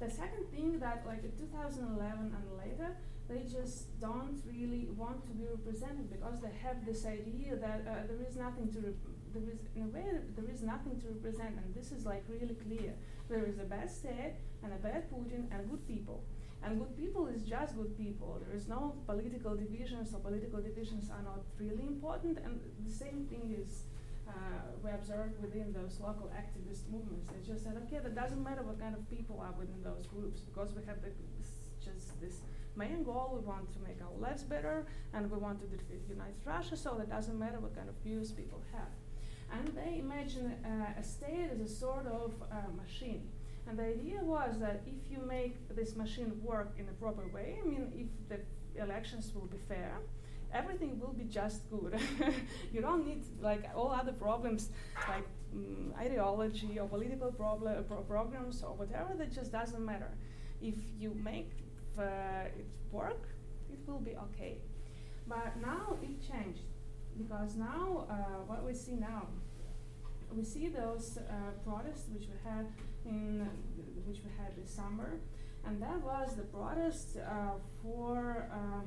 The 0.00 0.10
second 0.10 0.50
thing 0.50 0.78
that, 0.80 1.04
like 1.06 1.22
in 1.22 1.32
2011 1.38 2.34
and 2.34 2.46
later, 2.58 2.96
they 3.28 3.42
just 3.42 3.98
don't 4.00 4.42
really 4.46 4.88
want 4.96 5.24
to 5.26 5.32
be 5.32 5.44
represented 5.46 6.10
because 6.10 6.40
they 6.40 6.52
have 6.62 6.84
this 6.84 7.06
idea 7.06 7.56
that 7.56 7.86
uh, 7.86 8.06
there 8.08 8.20
is 8.28 8.36
nothing 8.36 8.68
to 8.72 8.94
there 9.32 9.48
is 9.48 9.60
in 9.74 9.82
a 9.82 9.86
way 9.86 10.04
there 10.36 10.50
is 10.50 10.62
nothing 10.62 11.00
to 11.00 11.06
represent, 11.08 11.56
and 11.56 11.74
this 11.74 11.92
is 11.92 12.04
like 12.04 12.24
really 12.28 12.54
clear. 12.54 12.92
There 13.28 13.44
is 13.44 13.58
a 13.58 13.64
bad 13.64 13.90
state 13.90 14.34
and 14.62 14.72
a 14.72 14.76
bad 14.76 15.10
Putin 15.10 15.48
and 15.50 15.70
good 15.70 15.86
people. 15.86 16.22
And 16.64 16.78
good 16.78 16.96
people 16.96 17.26
is 17.26 17.42
just 17.42 17.76
good 17.76 17.96
people. 17.96 18.40
There 18.46 18.56
is 18.56 18.68
no 18.68 18.94
political 19.06 19.56
divisions, 19.56 20.14
or 20.14 20.20
political 20.20 20.60
divisions 20.60 21.10
are 21.10 21.22
not 21.22 21.40
really 21.58 21.86
important. 21.86 22.38
And 22.44 22.60
the 22.86 22.92
same 22.92 23.26
thing 23.30 23.56
is 23.58 23.84
uh, 24.28 24.32
we 24.82 24.90
observed 24.90 25.40
within 25.40 25.72
those 25.72 25.98
local 26.00 26.30
activist 26.34 26.88
movements. 26.90 27.28
They 27.30 27.40
just 27.46 27.64
said, 27.64 27.76
okay, 27.86 28.00
that 28.02 28.14
doesn't 28.14 28.42
matter 28.42 28.62
what 28.62 28.78
kind 28.80 28.94
of 28.94 29.08
people 29.10 29.40
are 29.40 29.54
within 29.58 29.82
those 29.82 30.06
groups 30.06 30.40
because 30.40 30.72
we 30.74 30.84
have 30.86 31.02
the, 31.02 31.10
just 31.84 32.20
this 32.20 32.40
main 32.76 33.02
goal. 33.02 33.38
We 33.38 33.46
want 33.46 33.72
to 33.72 33.78
make 33.80 33.98
our 34.00 34.16
lives 34.18 34.42
better 34.42 34.86
and 35.12 35.30
we 35.30 35.38
want 35.38 35.60
to 35.60 35.66
defeat 35.66 36.02
United 36.08 36.40
Russia, 36.44 36.76
so 36.76 36.98
it 36.98 37.10
doesn't 37.10 37.38
matter 37.38 37.58
what 37.60 37.74
kind 37.74 37.88
of 37.88 37.94
views 38.04 38.32
people 38.32 38.62
have. 38.72 38.92
And 39.52 39.68
they 39.76 39.98
imagine 39.98 40.54
uh, 40.64 40.98
a 40.98 41.02
state 41.02 41.50
as 41.52 41.60
a 41.60 41.68
sort 41.68 42.06
of 42.06 42.32
uh, 42.50 42.56
machine. 42.76 43.28
And 43.68 43.78
the 43.78 43.84
idea 43.84 44.20
was 44.22 44.58
that 44.60 44.82
if 44.86 45.10
you 45.10 45.24
make 45.26 45.54
this 45.76 45.94
machine 45.94 46.32
work 46.42 46.72
in 46.78 46.88
a 46.88 46.92
proper 46.92 47.26
way, 47.28 47.58
I 47.62 47.66
mean, 47.66 47.92
if 47.94 48.08
the 48.28 48.82
elections 48.82 49.32
will 49.34 49.46
be 49.46 49.58
fair, 49.68 49.98
everything 50.54 50.98
will 51.00 51.12
be 51.12 51.24
just 51.24 51.68
good. 51.70 51.98
you 52.72 52.80
don't 52.80 53.06
need 53.06 53.22
like 53.40 53.68
all 53.74 53.90
other 53.90 54.12
problems 54.12 54.70
like 55.08 55.26
um, 55.54 55.94
ideology 55.98 56.78
or 56.78 56.88
political 56.88 57.32
problem, 57.32 57.84
pro- 57.84 58.02
programs 58.02 58.62
or 58.62 58.74
whatever. 58.74 59.14
That 59.16 59.32
just 59.32 59.52
doesn't 59.52 59.84
matter. 59.84 60.10
If 60.60 60.74
you 60.98 61.14
make 61.22 61.50
uh, 61.98 62.02
it 62.56 62.66
work, 62.90 63.28
it 63.70 63.80
will 63.86 64.00
be 64.00 64.14
okay. 64.16 64.58
But 65.26 65.56
now 65.60 65.96
it 66.02 66.20
changed 66.20 66.66
because 67.16 67.56
now 67.56 68.06
uh, 68.10 68.14
what 68.46 68.64
we 68.64 68.74
see 68.74 68.94
now, 68.94 69.26
we 70.34 70.44
see 70.44 70.68
those 70.68 71.18
uh, 71.18 71.32
protests 71.64 72.08
which 72.12 72.26
we 72.28 72.50
had 72.50 72.66
in 73.04 73.48
which 74.06 74.18
we 74.24 74.30
had 74.38 74.56
this 74.56 74.70
summer, 74.70 75.20
and 75.66 75.82
that 75.82 76.00
was 76.02 76.36
the 76.36 76.42
protest 76.42 77.18
uh, 77.18 77.52
for 77.82 78.48
uh, 78.52 78.80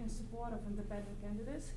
in 0.00 0.08
support 0.08 0.52
of 0.52 0.60
independent 0.66 1.20
candidates 1.22 1.72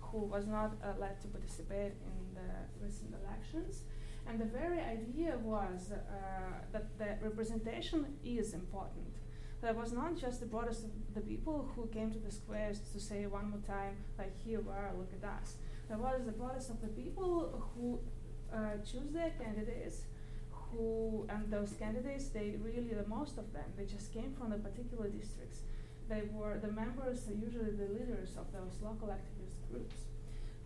who 0.00 0.18
was 0.18 0.46
not 0.46 0.72
allowed 0.82 1.20
to 1.20 1.28
participate 1.28 1.92
in 2.10 2.34
the 2.34 2.50
recent 2.84 3.14
elections. 3.22 3.82
And 4.26 4.40
the 4.40 4.46
very 4.46 4.80
idea 4.80 5.36
was 5.42 5.92
uh, 5.92 5.98
that 6.72 6.98
the 6.98 7.18
representation 7.20 8.06
is 8.24 8.54
important. 8.54 9.16
That 9.60 9.76
was 9.76 9.92
not 9.92 10.16
just 10.16 10.40
the 10.40 10.46
protest 10.46 10.84
of 10.84 10.90
the 11.14 11.20
people 11.20 11.70
who 11.74 11.86
came 11.88 12.10
to 12.12 12.18
the 12.18 12.30
squares 12.30 12.80
to 12.92 13.00
say 13.00 13.26
one 13.26 13.50
more 13.50 13.64
time, 13.66 13.96
like, 14.18 14.34
here 14.44 14.60
we 14.60 14.70
are, 14.70 14.92
look 14.96 15.12
at 15.20 15.24
us. 15.26 15.56
That 15.88 15.98
was 15.98 16.22
the 16.24 16.32
protest 16.32 16.70
of 16.70 16.80
the 16.80 16.88
people 16.88 17.64
who 17.74 17.98
uh, 18.54 18.76
choose 18.84 19.10
their 19.12 19.32
candidates, 19.42 20.02
who, 20.52 21.26
and 21.28 21.50
those 21.50 21.72
candidates, 21.78 22.28
they 22.28 22.56
really, 22.62 22.94
the 22.94 23.08
most 23.08 23.38
of 23.38 23.52
them, 23.52 23.64
they 23.76 23.84
just 23.84 24.12
came 24.12 24.32
from 24.38 24.50
the 24.50 24.58
particular 24.58 25.08
districts. 25.08 25.60
They 26.08 26.22
were 26.32 26.58
the 26.58 26.70
members, 26.70 27.28
usually 27.28 27.70
the 27.70 27.88
leaders 27.92 28.36
of 28.36 28.52
those 28.52 28.80
local 28.82 29.08
activist 29.08 29.56
groups. 29.70 30.04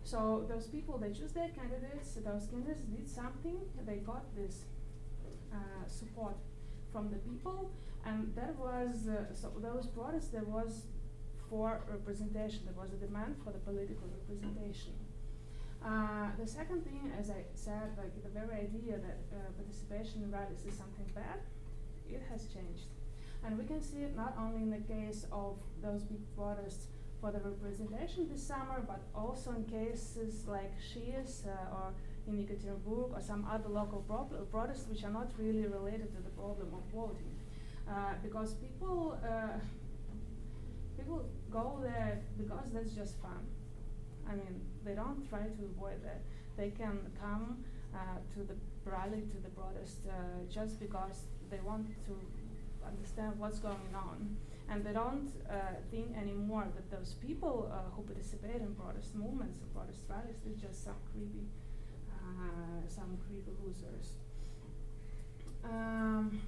So 0.03 0.45
those 0.49 0.67
people, 0.67 0.97
they 0.97 1.11
choose 1.11 1.31
their 1.31 1.49
candidates, 1.49 2.15
those 2.15 2.47
candidates 2.47 2.81
did 2.81 3.07
something, 3.07 3.57
they 3.85 3.97
got 3.97 4.23
this 4.35 4.63
uh, 5.53 5.87
support 5.87 6.35
from 6.91 7.09
the 7.09 7.17
people, 7.17 7.71
and 8.05 8.33
that 8.35 8.55
was, 8.57 9.07
uh, 9.07 9.33
so 9.33 9.51
those 9.61 9.87
protests, 9.87 10.29
there 10.29 10.43
was 10.43 10.83
for 11.49 11.81
representation, 11.89 12.61
there 12.65 12.77
was 12.77 12.91
a 12.93 12.97
demand 12.97 13.35
for 13.43 13.51
the 13.51 13.59
political 13.59 14.07
representation. 14.19 14.93
Uh, 15.83 16.27
the 16.37 16.47
second 16.47 16.83
thing, 16.83 17.11
as 17.17 17.29
I 17.29 17.43
said, 17.55 17.95
like 17.97 18.11
the 18.21 18.29
very 18.29 18.67
idea 18.67 18.97
that 18.97 19.21
uh, 19.31 19.37
participation 19.57 20.23
in 20.23 20.31
rallies 20.31 20.65
is 20.67 20.75
something 20.75 21.09
bad, 21.15 21.39
it 22.09 22.21
has 22.29 22.45
changed. 22.47 22.89
And 23.43 23.57
we 23.57 23.65
can 23.65 23.81
see 23.81 23.99
it 23.99 24.15
not 24.15 24.35
only 24.37 24.61
in 24.61 24.69
the 24.69 24.83
case 24.93 25.25
of 25.31 25.57
those 25.81 26.03
big 26.03 26.19
protests 26.35 26.87
for 27.21 27.31
the 27.31 27.39
representation 27.39 28.27
this 28.29 28.45
summer, 28.45 28.83
but 28.85 29.01
also 29.15 29.51
in 29.51 29.63
cases 29.65 30.47
like 30.47 30.71
Shies 30.79 31.45
uh, 31.47 31.75
or 31.75 31.93
in 32.27 32.37
Yekaterinburg 32.37 33.17
or 33.17 33.21
some 33.21 33.47
other 33.49 33.69
local 33.69 33.99
protests 34.51 34.87
which 34.89 35.03
are 35.03 35.11
not 35.11 35.29
really 35.37 35.65
related 35.65 36.13
to 36.15 36.21
the 36.21 36.29
problem 36.29 36.67
of 36.73 36.83
voting. 36.93 37.35
Uh, 37.89 38.13
because 38.21 38.53
people, 38.53 39.17
uh, 39.23 39.57
people 40.97 41.25
go 41.49 41.79
there 41.81 42.21
because 42.37 42.71
that's 42.71 42.91
just 42.91 43.19
fun. 43.21 43.41
I 44.29 44.35
mean, 44.35 44.61
they 44.85 44.93
don't 44.93 45.27
try 45.27 45.39
to 45.39 45.61
avoid 45.75 46.03
that. 46.03 46.21
They 46.55 46.69
can 46.69 46.99
come 47.19 47.57
uh, 47.95 47.97
to 48.35 48.43
the 48.43 48.55
rally, 48.85 49.21
to 49.21 49.37
the 49.41 49.49
protest, 49.49 50.07
uh, 50.07 50.13
just 50.53 50.79
because 50.79 51.23
they 51.49 51.59
want 51.65 51.87
to 52.05 52.13
understand 52.89 53.33
what's 53.37 53.59
going 53.59 53.93
on. 53.95 54.37
And 54.69 54.85
they 54.85 54.93
don't 54.93 55.31
uh, 55.49 55.81
think 55.89 56.15
anymore 56.15 56.67
that 56.75 56.91
those 56.95 57.15
people 57.25 57.71
uh, 57.73 57.89
who 57.95 58.03
participate 58.03 58.61
in 58.61 58.75
protest 58.75 59.15
movements 59.15 59.57
and 59.61 59.73
protest 59.73 60.05
rallies 60.07 60.41
are 60.45 60.57
just 60.61 60.83
some 60.85 60.99
creepy, 61.11 61.45
uh, 62.13 62.85
some 62.87 63.17
creepy 63.25 63.51
losers. 63.63 64.13
Um, 65.63 66.41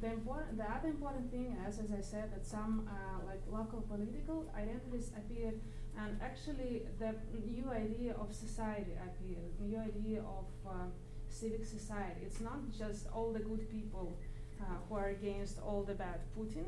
the, 0.00 0.08
important, 0.12 0.58
the 0.58 0.64
other 0.64 0.88
important 0.88 1.30
thing 1.30 1.56
is, 1.66 1.78
as 1.78 1.90
I 1.90 2.02
said, 2.02 2.32
that 2.34 2.44
some 2.46 2.86
uh, 2.86 3.24
like 3.26 3.40
local 3.50 3.80
political 3.80 4.44
identities 4.54 5.12
appeared, 5.16 5.58
and 5.98 6.20
actually 6.20 6.82
the 6.98 7.14
new 7.48 7.70
idea 7.70 8.12
of 8.20 8.34
society 8.34 8.92
appeared, 9.00 9.50
new 9.58 9.78
idea 9.78 10.20
of 10.20 10.44
uh, 10.68 10.72
civic 11.28 11.64
society. 11.64 12.20
It's 12.26 12.40
not 12.40 12.60
just 12.76 13.06
all 13.14 13.32
the 13.32 13.40
good 13.40 13.70
people 13.70 14.18
who 14.88 14.94
are 14.94 15.08
against 15.08 15.60
all 15.60 15.82
the 15.82 15.94
bad 15.94 16.20
Putin, 16.36 16.66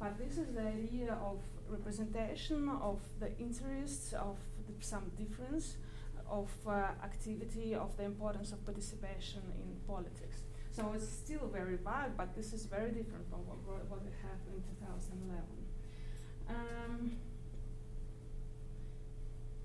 but 0.00 0.18
this 0.18 0.38
is 0.38 0.54
the 0.54 0.62
idea 0.62 1.16
of 1.24 1.38
representation 1.68 2.68
of 2.82 3.00
the 3.20 3.36
interests 3.38 4.12
of 4.12 4.36
the, 4.66 4.72
some 4.84 5.10
difference 5.16 5.76
of 6.30 6.50
uh, 6.66 6.90
activity, 7.02 7.74
of 7.74 7.96
the 7.96 8.04
importance 8.04 8.52
of 8.52 8.64
participation 8.64 9.42
in 9.56 9.76
politics. 9.86 10.42
So 10.70 10.92
it's 10.94 11.08
still 11.08 11.48
very 11.52 11.76
vague, 11.76 12.16
but 12.16 12.36
this 12.36 12.52
is 12.52 12.66
very 12.66 12.90
different 12.90 13.28
from 13.28 13.40
what, 13.46 13.58
what 13.88 14.00
we 14.04 14.10
in 14.54 14.62
2011. 14.78 15.42
Um, 16.48 17.16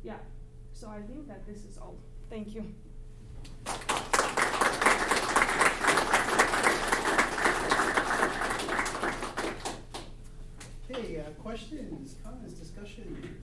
yeah, 0.03 0.17
so 0.73 0.89
I 0.89 1.01
think 1.01 1.27
that 1.27 1.45
this 1.45 1.65
is 1.65 1.77
all. 1.77 1.97
Thank 2.29 2.55
you. 2.55 2.73
Okay, 10.89 11.19
uh, 11.19 11.29
questions, 11.43 12.15
comments, 12.23 12.53
discussion? 12.53 13.37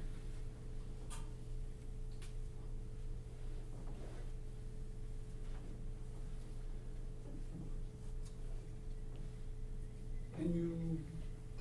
Can 10.35 10.55
you 10.55 10.99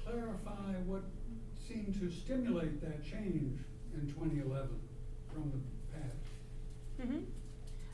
clarify 0.01 0.79
what 0.87 1.03
seemed 1.67 1.99
to 1.99 2.09
stimulate 2.09 2.79
that 2.79 3.03
change 3.03 3.59
in 3.93 4.07
2011 4.07 4.69
from 5.33 5.51
the 5.51 5.59
past? 5.93 6.15
Mm-hmm. 7.01 7.23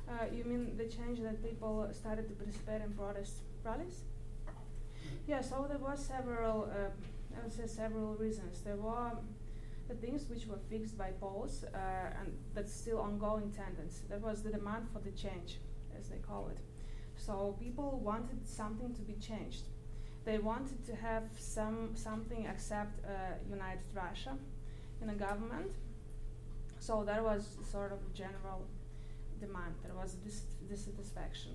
Uh, 0.07 0.25
you 0.31 0.43
mean 0.43 0.77
the 0.77 0.85
change 0.85 1.19
that 1.21 1.43
people 1.43 1.89
started 1.91 2.27
to 2.29 2.35
participate 2.35 2.83
in 2.83 2.93
protest 2.93 3.37
rallies? 3.63 4.01
Yeah, 5.27 5.41
so 5.41 5.65
there 5.67 5.79
was 5.79 5.99
several, 5.99 6.69
uh, 6.71 6.91
I 7.37 7.43
would 7.43 7.53
say 7.53 7.67
several 7.67 8.15
reasons. 8.15 8.61
There 8.61 8.75
were 8.77 9.11
the 9.87 9.95
things 9.95 10.27
which 10.29 10.47
were 10.47 10.59
fixed 10.69 10.97
by 10.97 11.11
polls, 11.19 11.63
uh, 11.73 11.77
and 12.19 12.33
that's 12.53 12.73
still 12.73 12.99
ongoing 12.99 13.51
tendency. 13.51 14.03
That 14.09 14.21
was 14.21 14.41
the 14.41 14.49
demand 14.49 14.87
for 14.91 14.99
the 14.99 15.11
change, 15.11 15.59
as 15.97 16.09
they 16.09 16.17
call 16.17 16.49
it. 16.49 16.57
So 17.17 17.55
people 17.59 17.99
wanted 18.03 18.47
something 18.47 18.93
to 18.93 19.01
be 19.01 19.13
changed. 19.13 19.63
They 20.25 20.39
wanted 20.39 20.83
to 20.87 20.95
have 20.95 21.23
some 21.37 21.91
something 21.95 22.47
except 22.51 23.05
uh, 23.05 23.09
united 23.47 23.85
Russia 23.93 24.35
in 25.01 25.09
a 25.09 25.13
government. 25.13 25.71
So 26.79 27.03
that 27.05 27.23
was 27.23 27.57
sort 27.71 27.91
of 27.91 27.99
general 28.13 28.65
demand. 29.39 29.75
There 29.83 29.93
was 29.93 30.15
a 30.15 30.17
dis- 30.17 30.45
dissatisfaction, 30.67 31.51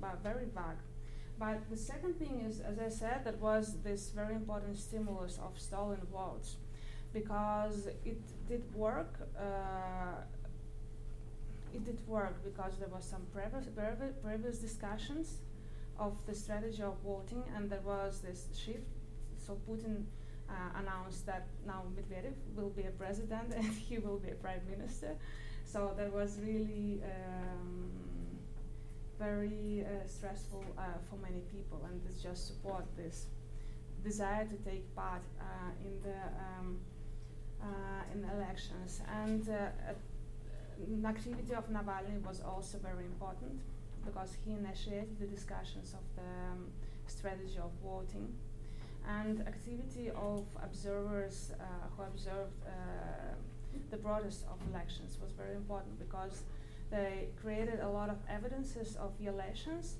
but 0.00 0.22
very 0.22 0.46
vague. 0.54 0.82
But 1.40 1.70
the 1.70 1.76
second 1.76 2.18
thing 2.18 2.44
is, 2.46 2.60
as 2.60 2.78
I 2.78 2.90
said, 2.90 3.24
that 3.24 3.38
was 3.38 3.76
this 3.82 4.10
very 4.10 4.34
important 4.34 4.76
stimulus 4.76 5.38
of 5.42 5.58
stolen 5.58 6.02
votes, 6.12 6.56
because 7.14 7.88
it 8.04 8.20
did 8.46 8.62
work. 8.74 9.14
Uh, 9.38 10.20
it 11.72 11.82
did 11.84 11.98
work 12.06 12.34
because 12.44 12.76
there 12.78 12.88
was 12.88 13.04
some 13.04 13.22
previous, 13.32 13.66
previous 14.22 14.58
discussions 14.58 15.38
of 15.98 16.12
the 16.26 16.34
strategy 16.34 16.82
of 16.82 16.96
voting, 17.02 17.42
and 17.56 17.70
there 17.70 17.86
was 17.86 18.20
this 18.20 18.48
shift. 18.54 18.92
So 19.38 19.56
Putin 19.66 20.04
uh, 20.50 20.52
announced 20.80 21.24
that 21.24 21.46
now 21.66 21.84
Medvedev 21.96 22.34
will 22.54 22.70
be 22.70 22.82
a 22.82 22.90
president 22.90 23.54
and 23.56 23.72
he 23.88 23.96
will 23.96 24.18
be 24.18 24.30
a 24.30 24.34
prime 24.34 24.60
minister. 24.68 25.16
So 25.64 25.94
there 25.96 26.10
was 26.10 26.38
really 26.42 27.00
um, 27.02 27.88
very 29.20 29.84
uh, 29.84 30.06
stressful 30.06 30.64
uh, 30.78 30.82
for 31.08 31.16
many 31.28 31.42
people, 31.54 31.78
and 31.86 32.00
this 32.04 32.22
just 32.22 32.46
support 32.46 32.84
this 32.96 33.26
desire 34.02 34.46
to 34.46 34.56
take 34.70 34.84
part 34.96 35.22
uh, 35.38 35.44
in 35.86 35.92
the 36.06 36.20
um, 36.46 36.78
uh, 37.62 38.12
in 38.12 38.18
elections. 38.36 39.02
And 39.22 39.42
activity 41.06 41.54
of 41.54 41.68
Navalny 41.68 42.16
was 42.26 42.40
also 42.40 42.78
very 42.78 43.04
important 43.04 43.60
because 44.06 44.30
he 44.42 44.52
initiated 44.52 45.20
the 45.20 45.26
discussions 45.26 45.92
of 45.92 46.04
the 46.16 46.30
um, 46.52 46.66
strategy 47.06 47.58
of 47.58 47.70
voting 47.84 48.32
and 49.08 49.40
activity 49.46 50.10
of 50.10 50.44
observers 50.62 51.52
uh, 51.60 51.64
who 51.96 52.02
observed 52.02 52.52
uh, 52.66 52.70
the 53.90 53.96
process 53.96 54.44
of 54.50 54.56
elections 54.70 55.18
was 55.22 55.32
very 55.32 55.54
important 55.54 55.98
because 55.98 56.42
they 56.90 57.28
created 57.40 57.80
a 57.80 57.88
lot 57.88 58.10
of 58.10 58.16
evidences 58.28 58.96
of 58.96 59.12
violations, 59.20 59.96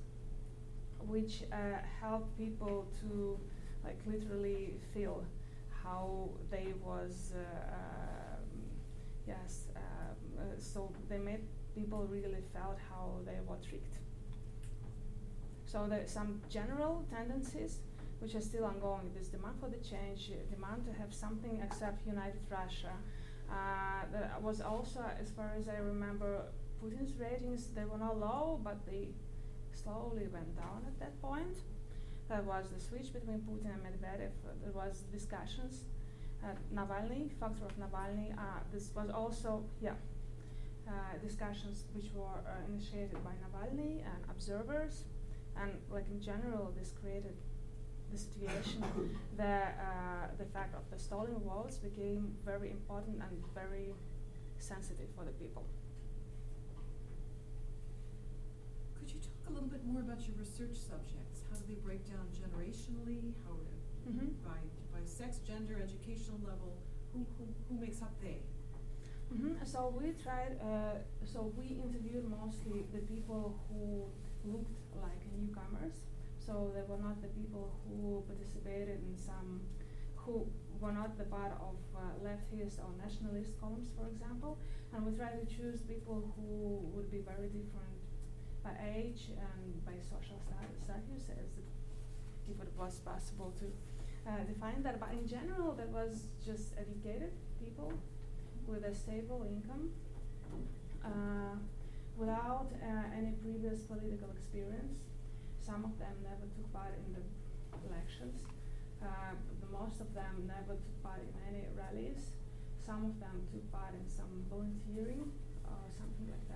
which 0.98 1.44
uh, 1.52 2.16
people 2.36 2.86
to 3.00 3.38
like 3.84 3.98
literally 4.06 4.74
feel 4.92 5.24
how 5.82 6.28
they 6.50 6.74
was 6.84 7.32
uh, 7.34 7.72
um, 7.72 8.60
yes. 9.26 9.66
Um, 9.76 9.82
uh, 10.38 10.42
so 10.58 10.92
they 11.08 11.18
made 11.18 11.40
people 11.74 12.06
really 12.10 12.42
felt 12.52 12.78
how 12.90 13.20
they 13.24 13.38
were 13.46 13.56
tricked. 13.68 13.96
So 15.64 15.86
there's 15.88 16.10
some 16.10 16.40
general 16.48 17.04
tendencies 17.10 17.78
which 18.18 18.34
are 18.34 18.40
still 18.40 18.64
ongoing. 18.64 19.12
This 19.16 19.28
demand 19.28 19.54
for 19.60 19.68
the 19.68 19.78
change, 19.78 20.30
demand 20.50 20.84
to 20.86 20.92
have 20.92 21.14
something 21.14 21.60
except 21.64 22.06
united 22.06 22.40
Russia. 22.50 22.92
Uh, 23.50 24.04
there 24.12 24.30
was 24.40 24.60
also, 24.60 25.00
as 25.20 25.30
far 25.30 25.52
as 25.58 25.68
I 25.68 25.78
remember, 25.78 26.42
Putin's 26.82 27.12
ratings, 27.18 27.68
they 27.74 27.84
were 27.84 27.98
not 27.98 28.18
low, 28.18 28.60
but 28.62 28.78
they 28.86 29.08
slowly 29.72 30.26
went 30.32 30.56
down 30.56 30.82
at 30.86 30.98
that 30.98 31.20
point. 31.20 31.56
There 32.28 32.42
was 32.42 32.68
the 32.68 32.80
switch 32.80 33.12
between 33.12 33.40
Putin 33.40 33.70
and 33.74 33.82
Medvedev. 33.82 34.30
Uh, 34.46 34.52
there 34.62 34.72
was 34.72 35.02
discussions. 35.12 35.84
Uh, 36.42 36.54
Navalny, 36.74 37.30
factor 37.38 37.64
of 37.64 37.74
Navalny. 37.78 38.32
Uh, 38.32 38.60
this 38.72 38.90
was 38.94 39.10
also, 39.10 39.64
yeah, 39.82 39.94
uh, 40.88 40.92
discussions 41.22 41.84
which 41.92 42.06
were 42.14 42.40
uh, 42.46 42.72
initiated 42.72 43.18
by 43.24 43.32
Navalny 43.42 43.98
and 43.98 44.24
observers. 44.30 45.04
And 45.60 45.72
like 45.90 46.08
in 46.10 46.20
general, 46.22 46.72
this 46.78 46.92
created 47.02 47.34
the 48.10 48.18
situation 48.18 48.82
that 49.36 49.78
uh, 49.80 50.26
the 50.38 50.44
fact 50.46 50.74
of 50.74 50.82
the 50.90 50.98
stalling 50.98 51.40
votes 51.40 51.76
became 51.76 52.34
very 52.44 52.70
important 52.70 53.16
and 53.20 53.42
very 53.54 53.92
sensitive 54.58 55.08
for 55.16 55.24
the 55.24 55.32
people. 55.32 55.64
Could 58.98 59.10
you 59.10 59.20
talk 59.20 59.39
a 59.50 59.52
little 59.52 59.68
bit 59.68 59.84
more 59.84 60.00
about 60.02 60.22
your 60.26 60.36
research 60.38 60.76
subjects? 60.78 61.42
How 61.50 61.56
do 61.58 61.64
they 61.66 61.78
break 61.82 62.06
down 62.06 62.26
generationally? 62.30 63.34
How 63.44 63.54
to, 63.58 64.10
Mhm. 64.10 64.30
by 64.44 64.60
by 64.92 65.02
sex, 65.04 65.40
gender, 65.40 65.76
educational 65.82 66.38
level? 66.50 66.72
Who 67.12 67.26
who 67.36 67.44
who 67.68 67.74
makes 67.80 68.00
up 68.02 68.14
they? 68.20 68.42
hmm 69.30 69.54
So 69.64 69.88
we 69.98 70.12
tried. 70.12 70.52
Uh, 70.60 70.96
so 71.24 71.52
we 71.58 71.66
interviewed 71.86 72.26
mostly 72.30 72.86
the 72.92 73.02
people 73.12 73.58
who 73.66 73.82
looked 74.52 74.78
like 75.06 75.20
newcomers. 75.38 75.96
So 76.38 76.70
they 76.74 76.82
were 76.90 76.98
not 77.08 77.20
the 77.22 77.28
people 77.40 77.66
who 77.84 78.22
participated 78.26 78.98
in 79.08 79.16
some, 79.16 79.60
who 80.16 80.46
were 80.80 80.92
not 80.92 81.16
the 81.18 81.24
part 81.24 81.52
of 81.68 81.76
uh, 81.94 82.00
leftist 82.26 82.78
or 82.84 82.90
nationalist 83.04 83.50
columns, 83.60 83.88
for 83.96 84.06
example. 84.08 84.58
And 84.92 85.06
we 85.06 85.12
tried 85.12 85.36
to 85.42 85.46
choose 85.56 85.80
people 85.82 86.32
who 86.34 86.48
would 86.94 87.10
be 87.10 87.18
very 87.32 87.48
different 87.48 87.99
by 88.62 88.72
age 88.94 89.32
and 89.36 89.84
by 89.84 89.96
social 90.00 90.40
status, 90.84 91.28
as 91.30 91.58
if 92.48 92.60
it 92.60 92.72
was 92.76 93.00
possible 93.00 93.54
to 93.58 93.66
uh, 94.28 94.44
define 94.44 94.82
that. 94.82 95.00
But 95.00 95.12
in 95.12 95.26
general, 95.26 95.72
that 95.74 95.88
was 95.88 96.24
just 96.44 96.74
educated 96.78 97.32
people 97.62 97.92
with 98.66 98.84
a 98.84 98.94
stable 98.94 99.46
income, 99.48 99.90
uh, 101.04 101.56
without 102.16 102.68
uh, 102.82 103.16
any 103.16 103.32
previous 103.40 103.80
political 103.80 104.28
experience. 104.30 104.98
Some 105.60 105.84
of 105.84 105.98
them 105.98 106.14
never 106.22 106.46
took 106.56 106.72
part 106.72 106.94
in 107.06 107.14
the 107.14 107.24
elections. 107.88 108.42
Uh, 109.00 109.32
the 109.60 109.70
most 109.72 110.00
of 110.00 110.12
them 110.14 110.44
never 110.46 110.76
took 110.76 111.02
part 111.02 111.20
in 111.24 111.32
any 111.48 111.64
rallies. 111.72 112.36
Some 112.84 113.04
of 113.04 113.20
them 113.20 113.48
took 113.52 113.64
part 113.72 113.94
in 113.94 114.04
some 114.08 114.44
volunteering 114.50 115.30
or 115.64 115.80
something 115.96 116.28
like 116.28 116.48
that. 116.48 116.49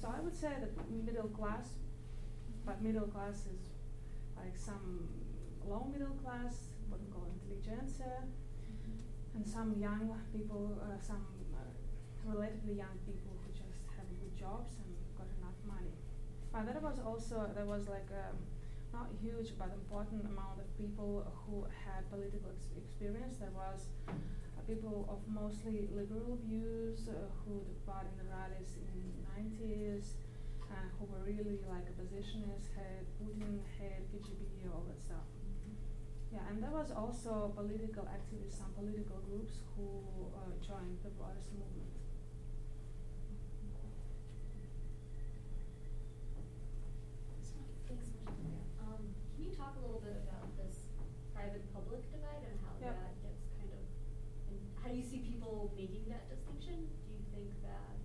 So 0.00 0.12
I 0.14 0.20
would 0.20 0.34
say 0.36 0.52
that 0.60 0.72
middle 0.90 1.28
class, 1.28 1.70
but 2.64 2.82
middle 2.82 3.06
class 3.08 3.46
is 3.48 3.72
like 4.36 4.56
some 4.56 5.08
low 5.66 5.88
middle 5.90 6.14
class, 6.22 6.76
what 6.88 7.00
we 7.00 7.06
call 7.08 7.26
intelligentsia, 7.26 8.22
and 9.34 9.46
some 9.46 9.74
young 9.78 10.12
people, 10.32 10.78
uh, 10.82 11.00
some 11.00 11.24
uh, 11.54 11.64
relatively 12.24 12.74
young 12.74 12.96
people 13.06 13.32
who 13.42 13.52
just 13.52 13.80
have 13.96 14.06
good 14.20 14.36
jobs 14.36 14.76
and 14.84 14.92
got 15.16 15.26
enough 15.40 15.58
money. 15.66 15.96
But 16.52 16.66
there 16.66 16.80
was 16.80 16.98
also 17.00 17.50
there 17.54 17.66
was 17.66 17.88
like 17.88 18.08
a 18.12 18.32
not 18.96 19.08
huge 19.20 19.52
but 19.58 19.68
important 19.74 20.24
amount 20.24 20.60
of 20.60 20.66
people 20.78 21.26
who 21.44 21.66
had 21.84 22.08
political 22.10 22.50
ex- 22.52 22.72
experience. 22.76 23.36
There 23.36 23.52
was 23.52 23.88
people 24.66 25.06
of 25.08 25.20
mostly 25.32 25.88
liberal 25.94 26.38
views 26.44 27.08
uh, 27.08 27.30
who 27.44 27.62
took 27.64 27.78
part 27.86 28.06
in 28.10 28.14
the 28.18 28.26
rallies 28.30 28.76
in 28.76 28.86
the 28.90 29.22
90s. 29.38 30.14
Uh, 30.66 30.74
who 30.98 31.06
were 31.06 31.22
really 31.22 31.62
like 31.70 31.86
oppositionists, 31.94 32.74
had 32.74 33.06
Putin, 33.22 33.62
had 33.78 34.02
KGB, 34.10 34.66
all 34.66 34.82
that 34.90 34.98
stuff. 35.00 35.22
Yeah, 36.32 36.40
and 36.50 36.60
there 36.60 36.74
was 36.74 36.90
also 36.90 37.52
political 37.54 38.02
activists, 38.02 38.58
some 38.58 38.74
political 38.74 39.22
groups 39.30 39.62
who 39.76 39.86
uh, 40.34 40.50
joined 40.58 40.98
the 41.06 41.10
Brothers 41.14 41.46
movement. 41.54 41.86
Thanks 47.86 48.10
so 48.10 48.18
much, 48.26 48.36
Maria. 48.42 48.62
Um, 48.82 49.02
can 49.34 49.40
you 49.46 49.52
talk 49.54 49.78
a 49.78 49.82
little 49.86 50.02
bit 50.02 50.18
about 50.26 50.50
this 50.58 50.90
private-public 51.34 52.02
divide 52.10 52.42
and 52.48 52.56
how 52.66 52.74
Yep. 52.80 52.94
that 52.96 53.12
gets 53.22 53.44
kind 53.60 53.70
of, 53.70 53.82
and 54.50 54.58
how 54.82 54.88
do 54.90 54.96
you 54.96 55.04
see 55.06 55.22
people 55.22 55.70
making 55.76 56.08
that 56.10 56.26
distinction? 56.28 56.90
Do 57.06 57.08
you 57.14 57.22
think 57.30 57.54
that 57.62 57.96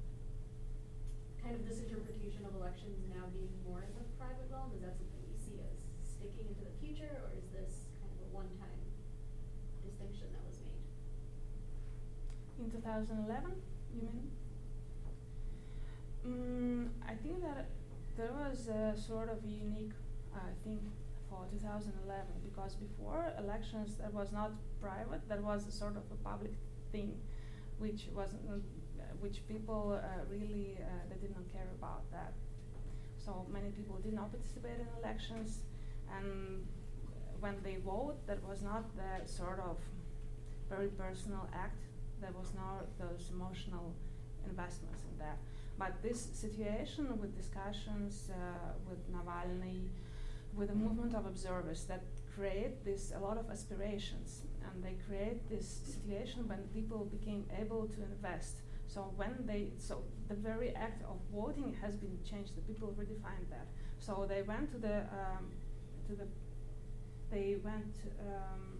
kind 1.42 1.56
of 1.58 1.66
this 1.66 1.80
interpretation 1.82 2.46
of 2.46 2.54
elections 2.56 3.02
now 3.10 3.26
being 3.34 3.50
more 3.66 3.82
in 3.82 3.94
the 3.98 4.06
private 4.22 4.46
realm, 4.54 4.72
is 4.78 4.82
that 4.86 4.94
something 4.98 5.26
you 5.26 5.38
see 5.42 5.58
as 5.66 5.78
sticking 6.06 6.46
into 6.46 6.62
the 6.62 6.76
future, 6.78 7.10
or 7.26 7.34
is 7.34 7.50
this 7.50 7.90
kind 7.98 8.14
of 8.14 8.20
a 8.22 8.30
one-time 8.30 8.82
distinction 9.82 10.30
that 10.38 10.44
was 10.46 10.62
made? 10.62 10.86
In 12.62 12.70
2011, 12.70 13.52
you 13.96 14.02
mean? 14.06 14.30
Mm, 16.28 16.90
I 17.10 17.16
think 17.16 17.42
that 17.42 17.66
there 18.16 18.32
was 18.32 18.68
a 18.68 18.94
sort 18.96 19.30
of 19.30 19.44
unique 19.44 19.94
uh, 20.36 20.40
thing 20.64 20.80
for 21.28 21.48
2011 21.50 22.24
because 22.44 22.76
before 22.76 23.34
elections 23.40 23.96
that 23.98 24.14
was 24.14 24.32
not 24.32 24.52
private, 24.80 25.28
that 25.28 25.42
was 25.42 25.66
a 25.66 25.72
sort 25.72 25.98
of 25.98 26.04
a 26.12 26.16
public 26.24 26.54
thing, 26.92 27.18
which 27.80 28.10
was 28.14 28.36
uh, 28.48 28.60
which 29.22 29.42
people 29.48 29.98
uh, 29.98 30.24
really 30.30 30.78
uh, 30.80 30.86
they 31.10 31.18
did 31.18 31.36
not 31.36 31.52
care 31.52 31.70
about 31.80 32.04
that. 32.12 32.34
So 33.18 33.48
many 33.52 33.70
people 33.72 33.98
did 34.04 34.14
not 34.14 34.32
participate 34.32 34.78
in 34.80 34.88
elections, 35.02 35.62
and 36.16 36.68
when 37.40 37.56
they 37.64 37.78
vote, 37.84 38.18
that 38.28 38.44
was 38.48 38.62
not 38.62 38.84
the 38.96 39.28
sort 39.28 39.60
of 39.60 39.78
very 40.70 40.90
personal 40.90 41.50
act. 41.54 41.82
There 42.22 42.34
was 42.38 42.54
not 42.54 42.86
those 43.00 43.30
emotional 43.34 43.94
investments 44.48 45.04
in 45.12 45.18
there. 45.18 45.38
But 45.78 46.02
this 46.04 46.30
situation 46.34 47.20
with 47.20 47.36
discussions 47.36 48.30
uh, 48.30 48.74
with 48.88 49.02
Navalny, 49.12 49.88
with 50.56 50.70
the 50.70 50.76
movement 50.76 51.16
of 51.16 51.26
observers 51.26 51.86
that 51.86 52.04
create 52.36 52.84
this 52.86 53.14
a 53.16 53.20
lot 53.20 53.38
of 53.38 53.50
aspirations, 53.50 54.42
and 54.66 54.84
they 54.84 54.96
create 55.08 55.50
this 55.50 55.68
situation 55.86 56.48
when 56.48 56.60
people 56.74 57.06
became 57.06 57.46
able 57.60 57.88
to 57.88 58.00
invest. 58.04 58.58
So 58.88 59.14
when 59.16 59.34
they 59.46 59.72
so 59.78 60.04
the 60.28 60.36
very 60.36 60.76
act 60.76 61.02
of 61.04 61.18
voting 61.34 61.76
has 61.82 61.96
been 61.96 62.18
changed. 62.30 62.56
The 62.56 62.62
people 62.62 62.94
redefined 63.00 63.50
that. 63.50 63.68
So 64.00 64.26
they 64.28 64.42
went 64.42 64.72
to 64.74 64.78
the 64.78 64.98
um, 65.20 65.46
to 66.08 66.16
the 66.16 66.28
they 67.32 67.58
went. 67.64 67.96
Um, 68.20 68.71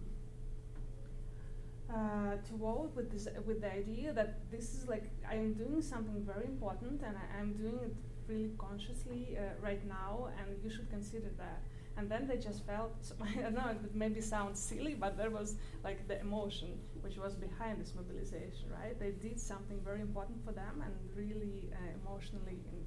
uh, 1.90 2.36
to 2.48 2.52
vote 2.56 2.90
with 2.94 3.10
this 3.10 3.28
with 3.46 3.60
the 3.60 3.72
idea 3.72 4.12
that 4.12 4.50
this 4.50 4.74
is 4.74 4.88
like 4.88 5.10
I'm 5.28 5.54
doing 5.54 5.82
something 5.82 6.22
very 6.24 6.46
important 6.46 7.02
and 7.02 7.16
I, 7.16 7.40
am 7.40 7.52
doing 7.54 7.78
it 7.82 7.94
really 8.28 8.52
consciously 8.58 9.36
uh, 9.36 9.42
right 9.60 9.84
now 9.86 10.28
and 10.38 10.56
you 10.62 10.70
should 10.70 10.88
consider 10.90 11.30
that. 11.38 11.62
And 11.98 12.10
then 12.10 12.26
they 12.26 12.38
just 12.38 12.64
felt 12.64 12.92
so 13.02 13.14
I 13.22 13.42
don't 13.42 13.54
know 13.54 13.68
it 13.70 13.94
maybe 13.94 14.20
sounds 14.20 14.58
silly 14.58 14.94
but 14.94 15.18
there 15.18 15.30
was 15.30 15.56
like 15.84 16.08
the 16.08 16.20
emotion 16.20 16.78
which 17.02 17.16
was 17.18 17.34
behind 17.34 17.80
this 17.80 17.92
mobilization 17.94 18.66
right? 18.70 18.98
They 18.98 19.10
did 19.10 19.38
something 19.38 19.78
very 19.84 20.00
important 20.00 20.42
for 20.44 20.52
them 20.52 20.82
and 20.84 20.94
really 21.14 21.68
uh, 21.72 21.76
emotionally 22.00 22.58
in, 22.70 22.78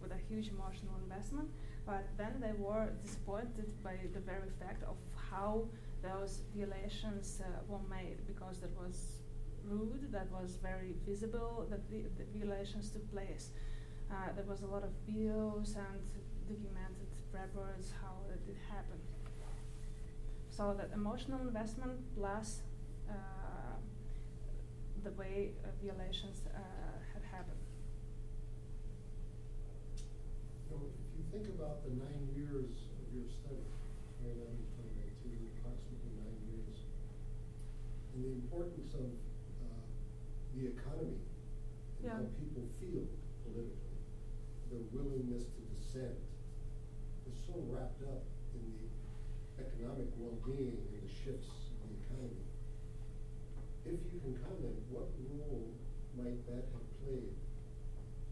with 0.00 0.10
a 0.10 0.20
huge 0.28 0.48
emotional 0.48 0.94
investment 1.04 1.48
but 1.86 2.04
then 2.16 2.34
they 2.40 2.52
were 2.58 2.88
disappointed 3.04 3.70
by 3.82 3.94
the 4.12 4.20
very 4.20 4.50
fact 4.60 4.82
of 4.84 4.96
how 5.30 5.64
those 6.02 6.42
violations 6.54 7.40
uh, 7.40 7.48
were 7.68 7.82
made 7.88 8.18
because 8.26 8.60
that 8.60 8.70
was 8.76 9.22
rude, 9.64 10.10
that 10.12 10.30
was 10.30 10.58
very 10.62 10.94
visible 11.06 11.66
that 11.70 11.88
the, 11.90 12.02
the 12.18 12.38
violations 12.38 12.90
took 12.90 13.08
place. 13.12 13.50
Uh, 14.10 14.32
there 14.34 14.44
was 14.44 14.62
a 14.62 14.66
lot 14.66 14.82
of 14.82 14.90
videos 15.08 15.76
and 15.76 16.02
documented 16.48 17.08
reports 17.32 17.92
how 18.02 18.14
it 18.32 18.44
did 18.46 18.56
happen. 18.68 18.98
So 20.50 20.74
that 20.76 20.90
emotional 20.92 21.40
investment 21.40 21.98
plus 22.14 22.60
uh, 23.08 23.14
the 25.02 25.10
way 25.12 25.52
uh, 25.64 25.68
violations 25.82 26.44
uh, 26.46 26.60
had 27.14 27.22
happened. 27.32 27.56
if 30.72 31.12
you 31.16 31.24
think 31.32 31.48
about 31.56 31.84
the 31.84 31.92
nine 31.96 32.28
years 32.36 32.88
of 32.96 33.04
your 33.12 33.28
study, 33.28 33.64
2011, 34.24 34.56
2019, 34.76 35.52
approximately 35.60 35.60
nine 35.60 35.88
years, 35.88 35.91
and 38.14 38.24
the 38.24 38.28
importance 38.28 38.92
of 38.94 39.08
uh, 39.08 39.64
the 40.54 40.66
economy 40.68 41.20
and 41.98 42.04
Yeah. 42.04 42.16
how 42.18 42.24
people 42.38 42.64
feel 42.80 43.06
politically, 43.44 44.00
their 44.70 44.84
willingness 44.92 45.44
to 45.44 45.60
dissent, 45.74 46.18
is 47.26 47.34
so 47.46 47.54
wrapped 47.70 48.02
up 48.02 48.22
in 48.54 48.62
the 48.76 49.62
economic 49.62 50.08
well-being 50.18 50.76
and 50.92 51.02
the 51.02 51.08
shifts 51.08 51.70
in 51.70 51.76
the 51.88 52.04
economy. 52.04 52.46
If 53.84 53.98
you 54.12 54.18
can 54.20 54.34
comment, 54.42 54.76
what 54.90 55.08
role 55.30 55.70
might 56.16 56.44
that 56.46 56.64
have 56.72 56.86
played 57.00 57.32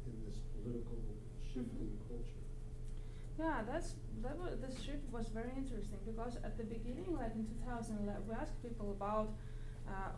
in 0.06 0.14
this 0.24 0.38
political 0.54 0.98
shifting 1.42 1.90
Mhm. 1.96 2.08
culture? 2.08 2.44
Yeah, 3.38 3.62
that's 3.64 3.94
that 4.22 4.36
was 4.38 4.58
this 4.60 4.78
shift 4.80 5.10
was 5.10 5.28
very 5.30 5.52
interesting 5.56 5.98
because 6.04 6.36
at 6.44 6.56
the 6.58 6.64
beginning, 6.64 7.14
like 7.16 7.34
in 7.34 7.46
2011, 7.46 8.26
we 8.28 8.34
asked 8.34 8.60
people 8.62 8.90
about 8.92 9.32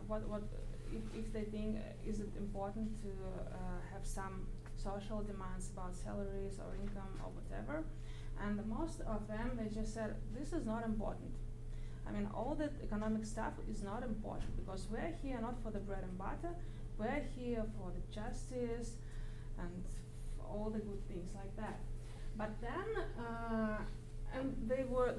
what 0.07 0.27
what 0.27 0.43
if, 0.91 1.03
if 1.17 1.33
they 1.33 1.43
think 1.43 1.77
uh, 1.77 2.09
is 2.09 2.19
it 2.19 2.29
important 2.37 2.87
to 3.01 3.09
uh, 3.09 3.57
have 3.91 4.05
some 4.05 4.47
social 4.75 5.21
demands 5.21 5.69
about 5.73 5.95
salaries 5.95 6.59
or 6.59 6.75
income 6.75 7.13
or 7.23 7.31
whatever, 7.39 7.83
and 8.41 8.55
most 8.67 9.01
of 9.01 9.27
them 9.27 9.57
they 9.59 9.69
just 9.73 9.93
said 9.93 10.15
this 10.37 10.53
is 10.53 10.65
not 10.65 10.85
important. 10.85 11.33
I 12.07 12.11
mean, 12.11 12.27
all 12.33 12.55
that 12.59 12.73
economic 12.83 13.25
stuff 13.25 13.53
is 13.71 13.81
not 13.81 14.03
important 14.03 14.55
because 14.57 14.87
we're 14.91 15.13
here 15.21 15.39
not 15.39 15.55
for 15.63 15.71
the 15.71 15.79
bread 15.79 16.03
and 16.03 16.17
butter, 16.17 16.53
we're 16.97 17.23
here 17.37 17.63
for 17.77 17.91
the 17.91 18.03
justice 18.13 18.97
and 19.57 19.83
all 20.39 20.69
the 20.69 20.79
good 20.79 21.07
things 21.07 21.31
like 21.33 21.55
that. 21.55 21.79
But 22.37 22.51
then, 22.61 22.87
uh, 23.25 23.77
and 24.33 24.55
they 24.67 24.83
were, 24.83 25.15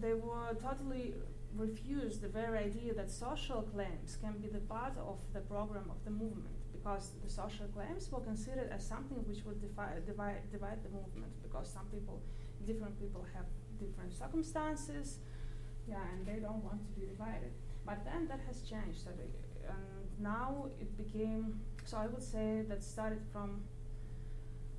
they 0.00 0.14
were 0.14 0.56
totally 0.60 1.14
refused 1.56 2.20
the 2.22 2.28
very 2.28 2.58
idea 2.58 2.94
that 2.94 3.10
social 3.10 3.62
claims 3.62 4.16
can 4.20 4.38
be 4.38 4.48
the 4.48 4.60
part 4.60 4.96
of 4.98 5.18
the 5.32 5.40
program 5.40 5.84
of 5.90 6.02
the 6.04 6.10
movement 6.10 6.56
because 6.72 7.12
the 7.22 7.30
social 7.30 7.66
claims 7.68 8.10
were 8.10 8.20
considered 8.20 8.70
as 8.72 8.86
something 8.86 9.18
which 9.28 9.44
would 9.44 9.60
divide, 9.60 10.04
divide 10.06 10.82
the 10.82 10.88
movement 10.88 11.32
because 11.42 11.70
some 11.72 11.86
people, 11.92 12.20
different 12.66 12.98
people 12.98 13.24
have 13.34 13.46
different 13.78 14.12
circumstances, 14.12 15.18
yeah, 15.88 16.02
and 16.12 16.26
they 16.26 16.40
don't 16.40 16.62
want 16.64 16.80
to 16.86 17.00
be 17.00 17.06
divided. 17.06 17.52
But 17.84 18.04
then 18.04 18.28
that 18.28 18.40
has 18.46 18.62
changed, 18.62 19.06
and 19.06 19.18
now 20.18 20.68
it 20.80 20.96
became, 20.96 21.60
so 21.84 21.96
I 21.96 22.06
would 22.06 22.22
say 22.22 22.62
that 22.68 22.82
started 22.82 23.20
from 23.32 23.62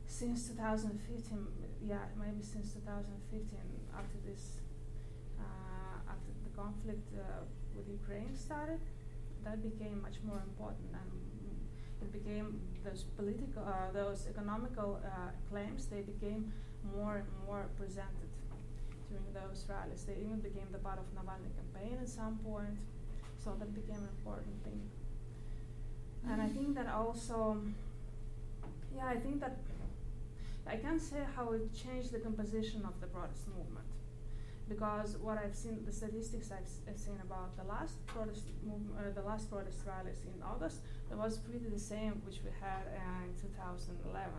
since 0.07 0.47
2015, 0.49 1.47
yeah, 1.85 1.97
maybe 2.19 2.43
since 2.43 2.73
2015, 2.73 3.59
after 3.97 4.17
this, 4.25 4.52
conflict 6.55 7.07
uh, 7.15 7.43
with 7.75 7.87
Ukraine 7.89 8.33
started, 8.35 8.79
that 9.43 9.61
became 9.61 10.01
much 10.01 10.17
more 10.23 10.41
important, 10.49 10.89
and 10.93 11.09
it 12.01 12.11
became 12.11 12.59
those 12.83 13.03
political, 13.17 13.63
uh, 13.63 13.91
those 13.91 14.27
economical 14.27 14.99
uh, 15.05 15.31
claims. 15.49 15.85
They 15.87 16.01
became 16.01 16.53
more 16.95 17.15
and 17.17 17.29
more 17.45 17.65
presented 17.77 18.31
during 19.09 19.29
those 19.33 19.65
rallies. 19.69 20.03
They 20.03 20.17
even 20.25 20.39
became 20.39 20.67
the 20.71 20.79
part 20.79 20.99
of 20.99 21.05
Navalny 21.17 21.51
campaign 21.59 21.97
at 22.01 22.09
some 22.09 22.37
point, 22.39 22.77
so 23.43 23.55
that 23.59 23.73
became 23.73 24.01
an 24.01 24.09
important 24.17 24.63
thing. 24.63 24.81
And 26.29 26.41
I 26.41 26.47
think 26.47 26.75
that 26.75 26.87
also, 26.87 27.57
yeah, 28.95 29.07
I 29.07 29.17
think 29.17 29.41
that 29.41 29.57
I 30.65 30.77
can't 30.77 31.01
say 31.01 31.19
how 31.35 31.51
it 31.51 31.73
changed 31.73 32.11
the 32.13 32.19
composition 32.19 32.83
of 32.85 32.99
the 33.01 33.07
protest 33.07 33.47
movement, 33.49 33.85
because 34.69 35.17
what 35.17 35.37
I've 35.37 35.55
seen, 35.55 35.83
the 35.85 35.91
statistics 35.91 36.51
I've, 36.51 36.97
seen 36.97 37.19
about 37.21 37.55
the 37.57 37.63
last 37.63 38.05
protest 38.07 38.43
uh, 38.67 39.11
the 39.13 39.21
last 39.21 39.49
protest 39.49 39.79
rallies 39.85 40.21
in 40.23 40.41
August, 40.41 40.77
it 41.11 41.17
was 41.17 41.37
pretty 41.37 41.67
the 41.67 41.79
same 41.79 42.21
which 42.25 42.39
we 42.43 42.51
had 42.61 42.87
uh, 42.95 43.25
in 43.25 43.33
2011. 43.41 44.31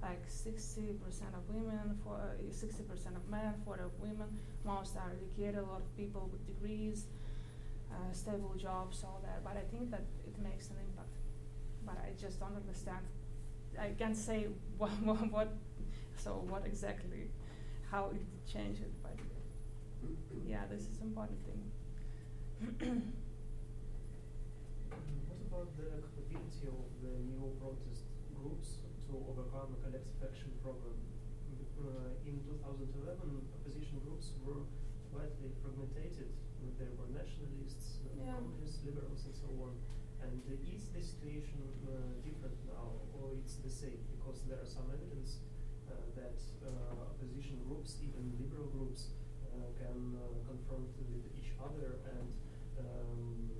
Like 0.00 0.26
60% 0.28 0.98
of 1.34 1.46
women, 1.48 1.98
for 2.02 2.14
uh, 2.14 2.50
60% 2.50 3.16
of 3.16 3.28
men, 3.30 3.54
40 3.64 3.82
of 3.84 4.00
women. 4.00 4.26
Most 4.64 4.96
are 4.96 5.12
educated, 5.14 5.58
a 5.58 5.62
lot 5.62 5.80
of 5.80 5.96
people 5.96 6.28
with 6.32 6.44
degrees, 6.46 7.06
uh, 7.90 8.12
stable 8.12 8.54
jobs, 8.56 9.04
all 9.04 9.20
that. 9.22 9.44
But 9.44 9.56
I 9.56 9.64
think 9.70 9.90
that 9.90 10.02
it 10.26 10.34
makes 10.42 10.70
an 10.70 10.76
impact. 10.88 11.14
But 11.86 11.98
I 11.98 12.20
just 12.20 12.40
don't 12.40 12.56
understand. 12.56 13.04
I 13.78 13.90
can't 13.98 14.16
say 14.16 14.48
what, 14.78 14.90
what, 15.02 15.30
what 15.30 15.52
so 16.16 16.44
what 16.48 16.66
exactly, 16.66 17.30
how 17.90 18.10
it 18.10 18.22
changed 18.50 18.82
it. 18.82 18.92
But 19.02 19.16
yeah, 20.46 20.64
this 20.70 20.82
is 20.82 21.00
important 21.02 21.38
thing. 21.46 21.62
What 25.28 25.40
about 25.48 25.68
the 25.76 25.88
capability 26.16 26.66
of 26.68 26.88
the 27.02 27.12
new 27.28 27.52
protest 27.60 28.04
groups 28.36 28.80
to 29.08 29.12
overcome 29.28 29.76
a 29.76 29.78
collective 29.84 30.18
action 30.24 30.52
program? 30.62 30.98
Uh, 31.82 32.14
in 32.28 32.38
2011, 32.46 33.42
opposition 33.58 33.98
groups 34.06 34.38
were 34.46 34.62
widely 35.10 35.50
fragmented. 35.60 36.30
There 36.78 36.94
were 36.94 37.10
nationalists, 37.10 37.98
uh, 38.06 38.22
Yeah. 38.22 38.38
communists, 38.38 38.84
liberals, 38.86 39.26
and 39.26 39.34
so 39.34 39.48
on. 39.66 39.74
And 40.22 40.38
uh, 40.46 40.70
is 40.74 40.86
the 40.94 41.02
situation 41.02 41.58
uh, 41.90 42.14
different 42.22 42.54
now, 42.70 43.02
or 43.18 43.34
it's 43.34 43.56
the 43.58 43.70
same? 43.70 43.98
Because 44.14 44.46
there 44.46 44.62
are 44.62 44.66
some 44.68 44.86
evidence 44.94 45.42
uh, 45.90 45.98
that 46.14 46.38
uh, 46.62 47.02
opposition 47.02 47.58
groups, 47.66 47.98
even 47.98 48.30
liberal 48.38 48.70
groups, 48.70 49.10
can 49.78 49.98
uh, 50.18 50.26
confront 50.48 50.88
with 50.98 51.24
each 51.38 51.52
other, 51.62 51.98
and 52.08 52.30
um, 52.78 53.50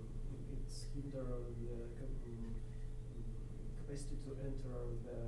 it's 0.53 0.87
hinder 0.95 1.25
the 1.61 1.73
um, 2.03 2.55
capacity 3.85 4.17
to 4.25 4.31
enter 4.43 4.77
the 5.05 5.19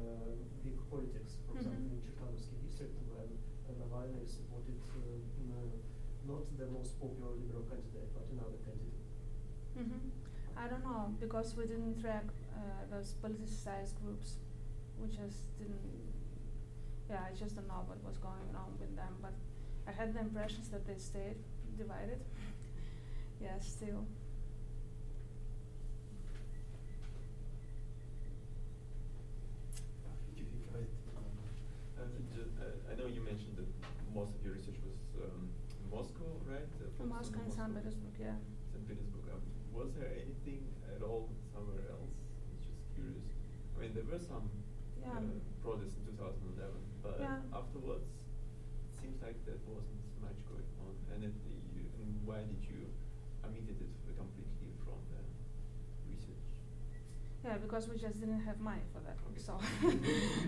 big 0.64 0.76
politics. 0.90 1.36
For 1.46 1.56
example, 1.58 1.84
Mhm. 1.84 1.94
in 1.94 2.00
Cherkanovsky 2.04 2.56
district, 2.64 2.94
when 3.12 3.28
uh, 3.68 3.72
Navalny 3.80 4.24
supported 4.26 4.80
uh, 4.96 5.00
uh, 5.54 5.68
not 6.26 6.44
the 6.56 6.66
most 6.66 6.98
popular 7.00 7.32
liberal 7.36 7.64
candidate, 7.68 8.08
but 8.14 8.24
another 8.32 8.58
candidate. 8.64 9.04
hmm 9.76 10.10
I 10.56 10.68
don't 10.68 10.84
know 10.84 11.12
because 11.20 11.56
we 11.56 11.66
didn't 11.66 12.00
track 12.00 12.24
uh, 12.56 12.86
those 12.90 13.14
politicized 13.22 13.94
groups. 14.02 14.38
We 15.00 15.08
just 15.08 15.40
didn't. 15.58 16.14
Yeah, 17.10 17.26
I 17.28 17.34
just 17.34 17.56
don't 17.56 17.66
know 17.68 17.82
what 17.90 17.98
was 18.04 18.16
going 18.18 18.50
on 18.54 18.70
with 18.80 18.94
them. 18.96 19.12
But 19.20 19.34
I 19.86 19.92
had 19.92 20.14
the 20.14 20.20
impressions 20.20 20.68
that 20.70 20.86
they 20.86 20.96
stayed 20.96 21.36
divided. 21.76 22.20
yeah, 23.40 23.58
still. 23.60 24.06
If 30.32 30.38
you 30.38 30.46
think 30.48 30.64
right, 30.72 30.92
um, 31.18 31.26
uh, 32.00 32.64
uh, 32.64 32.90
I 32.90 32.94
know 32.98 33.06
you 33.06 33.20
mentioned 33.22 33.56
that 33.60 33.68
most 34.14 34.34
of 34.34 34.40
your 34.44 34.54
research 34.54 34.78
was 34.82 34.98
um, 35.22 35.50
Moscow, 35.92 36.28
right? 36.48 36.66
Uh, 36.80 36.88
From 36.96 37.10
focused 37.12 37.28
on 37.34 37.38
Moscow 37.38 37.40
and 37.44 37.52
St. 37.52 37.70
Petersburg, 37.74 38.14
yeah. 38.18 38.36
St. 38.72 38.82
Petersburg. 38.88 39.26
Um, 39.30 39.42
was 39.74 39.90
there 39.98 40.10
anything 40.14 40.62
at 40.90 41.02
all 41.02 41.28
somewhere 41.52 41.84
else? 41.90 42.14
I'm 42.48 42.56
just 42.58 42.70
curious. 42.94 43.26
I 43.74 43.76
mean, 43.84 43.92
there 43.94 44.06
were 44.08 44.22
some 44.22 44.46
Yeah. 45.02 45.20
uh, 45.20 45.38
protests 45.60 45.98
in 46.00 46.04
2011, 46.16 46.72
but 47.02 47.16
Yeah. 47.20 47.38
afterwards, 47.52 48.08
it 48.88 48.94
seems 49.02 49.18
like 49.22 49.36
that 49.46 49.60
wasn't 49.68 50.00
much 50.22 50.38
going 50.48 50.66
on. 50.86 50.94
And, 51.12 51.20
it, 51.28 51.34
you, 51.74 51.84
and 52.00 52.10
why 52.24 52.40
did 52.48 52.62
you 52.64 52.88
omitted 53.44 53.76
it 53.82 53.92
completely 54.16 54.70
from 54.86 54.98
the 55.12 55.20
research? 56.08 56.48
Yeah, 57.44 57.58
because 57.74 57.88
we 57.88 57.98
just 57.98 58.20
didn't 58.20 58.40
have 58.40 58.60
money 58.60 58.82
for 58.92 59.00
that. 59.00 59.16
Okay. 59.26 59.42
So, 59.42 59.58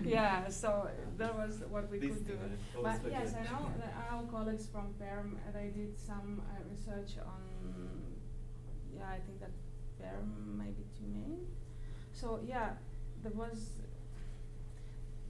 yeah, 0.09 0.47
so 0.47 0.89
that 1.17 1.35
was 1.35 1.61
what 1.69 1.91
we 1.91 1.99
could 1.99 2.25
do. 2.25 2.37
But 2.81 3.01
yes, 3.11 3.33
I 3.35 3.43
know 3.51 3.69
that 3.79 3.93
our 4.09 4.23
colleagues 4.23 4.67
from 4.67 4.93
PERM, 4.97 5.35
uh, 5.35 5.51
they 5.51 5.67
did 5.75 5.99
some 5.99 6.41
uh, 6.49 6.63
research 6.71 7.19
on, 7.19 7.41
yeah, 8.95 9.09
I 9.09 9.19
think 9.19 9.41
that 9.41 9.51
PERM 9.99 10.57
maybe 10.57 10.85
Tyumen. 10.95 11.39
So 12.13 12.39
yeah, 12.47 12.69
there 13.23 13.33
was 13.33 13.71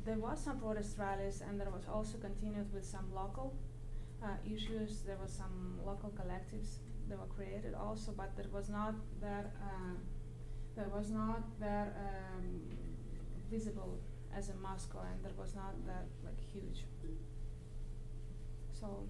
there 0.05 0.19
was 0.19 0.39
some 0.39 0.59
protest 0.59 0.99
rallies, 0.99 1.41
and 1.41 1.59
there 1.59 1.71
was 1.71 1.87
also 1.91 2.19
continued 2.19 2.71
with 2.73 2.85
some 2.85 3.07
local 3.13 3.55
uh, 4.23 4.37
issues. 4.45 5.01
There 5.01 5.17
was 5.19 5.31
some 5.31 5.79
local 5.83 6.11
collectives 6.11 6.77
that 7.09 7.17
were 7.17 7.33
created 7.35 7.73
also, 7.73 8.13
but 8.15 8.35
there 8.37 8.51
was 8.53 8.69
not 8.69 8.93
that 9.19 9.51
uh, 9.63 9.95
was 10.86 11.09
not 11.09 11.41
that 11.59 11.95
um, 11.97 12.61
visible 13.49 13.99
as 14.36 14.49
in 14.49 14.61
Moscow, 14.61 15.01
and 15.09 15.23
there 15.23 15.34
was 15.38 15.55
not 15.55 15.73
that 15.88 16.05
like 16.23 16.39
huge. 16.53 16.86
So, 18.80 19.07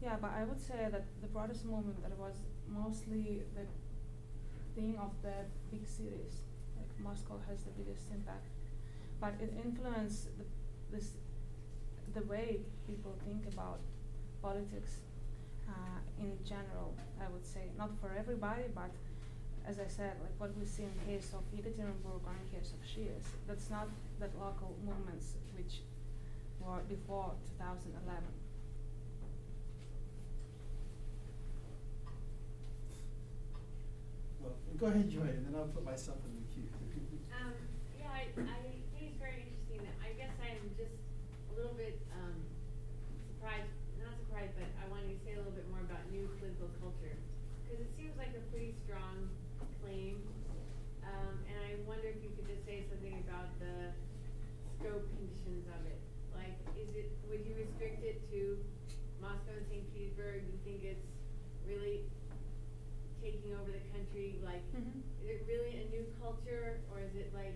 yeah, 0.00 0.16
but 0.20 0.30
I 0.32 0.44
would 0.44 0.60
say 0.60 0.88
that 0.90 1.04
the 1.20 1.28
protest 1.28 1.64
movement 1.64 2.02
that 2.02 2.16
was 2.18 2.36
mostly 2.68 3.42
the 3.54 3.66
thing 4.74 4.96
of 4.98 5.10
the 5.22 5.44
big 5.70 5.86
cities. 5.86 6.42
Like 6.76 6.88
Moscow 6.98 7.38
has 7.48 7.62
the 7.64 7.70
biggest 7.70 8.10
impact, 8.12 8.46
but 9.20 9.34
it 9.40 9.52
influenced 9.64 10.28
the, 10.38 10.44
this 10.90 11.10
the 12.14 12.22
way 12.22 12.60
people 12.86 13.14
think 13.24 13.46
about 13.52 13.80
politics 14.42 15.00
uh, 15.68 15.98
in 16.18 16.38
general, 16.44 16.94
I 17.20 17.28
would 17.32 17.46
say. 17.46 17.70
Not 17.78 17.90
for 18.00 18.14
everybody, 18.18 18.64
but 18.74 18.90
as 19.66 19.78
I 19.78 19.86
said, 19.86 20.14
like 20.22 20.34
what 20.38 20.50
we 20.58 20.66
see 20.66 20.84
in 20.84 20.94
case 21.06 21.32
of 21.34 21.42
Yekaterinburg 21.54 22.22
or 22.26 22.34
in 22.34 22.46
case 22.58 22.72
of 22.72 22.80
Shies, 22.86 23.24
that's 23.46 23.70
not 23.70 23.88
the 24.18 24.26
local 24.38 24.74
movements 24.84 25.34
which 25.56 25.80
were 26.60 26.80
before 26.88 27.32
2011. 27.58 28.22
Well, 34.40 34.54
go 34.78 34.86
ahead, 34.86 35.08
Joy, 35.10 35.30
and 35.30 35.46
then 35.46 35.54
I'll 35.54 35.70
put 35.70 35.84
myself 35.84 36.18
in 36.26 36.32
the 36.34 36.44
queue. 36.50 36.68
Um, 37.30 37.54
yeah, 37.98 38.10
I, 38.10 38.26
I 38.34 38.58
think 38.90 39.14
it's 39.14 39.20
very 39.22 39.46
interesting. 39.46 39.86
I 40.02 40.10
guess 40.18 40.34
I'm 40.42 40.58
just 40.74 40.94
a 41.50 41.52
little 41.54 41.74
bit 41.78 41.94
um, 42.18 42.34
surprised, 43.30 43.70
not 44.02 44.18
surprised, 44.26 44.54
but 44.58 44.66
I 44.82 44.84
wanted 44.90 45.14
to 45.14 45.18
say 45.22 45.38
a 45.38 45.40
little 45.40 45.54
bit 45.54 45.66
more 45.70 45.82
about 45.86 46.02
new 46.10 46.26
political 46.42 46.70
culture. 46.82 47.14
Because 47.62 47.78
it 47.86 47.90
seems 47.94 48.14
like 48.18 48.34
a 48.34 48.42
pretty 48.50 48.74
strong 48.82 49.30
claim. 49.80 50.18
Um, 51.06 51.34
and 51.46 51.56
I 51.62 51.78
wonder 51.86 52.10
if 52.10 52.18
you 52.22 52.30
could 52.34 52.46
just 52.50 52.62
say 52.66 52.82
something 52.90 53.14
about 53.26 53.50
the 53.62 53.94
scope 54.78 55.06
conditions 55.18 55.66
of 55.70 55.82
it. 55.86 55.98
Like, 56.34 56.58
is 56.74 56.90
it, 56.98 57.10
would 57.30 57.42
you 57.46 57.54
restrict 57.54 58.02
it 58.02 58.18
to 58.34 58.58
Moscow 59.22 59.54
and 59.54 59.66
St. 59.70 59.86
Petersburg? 59.94 60.42
Do 60.46 60.50
you 60.50 60.62
think 60.66 60.80
it's 60.82 61.06
really 61.66 62.06
taking 63.22 63.54
over 63.54 63.70
the 63.70 63.82
country? 63.94 64.38
Like, 64.42 64.62
Mhm. 64.74 65.02
is 65.22 65.26
it 65.30 65.40
really 65.46 65.74
a 65.82 65.86
new 65.90 66.06
culture, 66.22 66.82
or 66.90 67.02
is 67.02 67.14
it 67.14 67.30
like? 67.34 67.54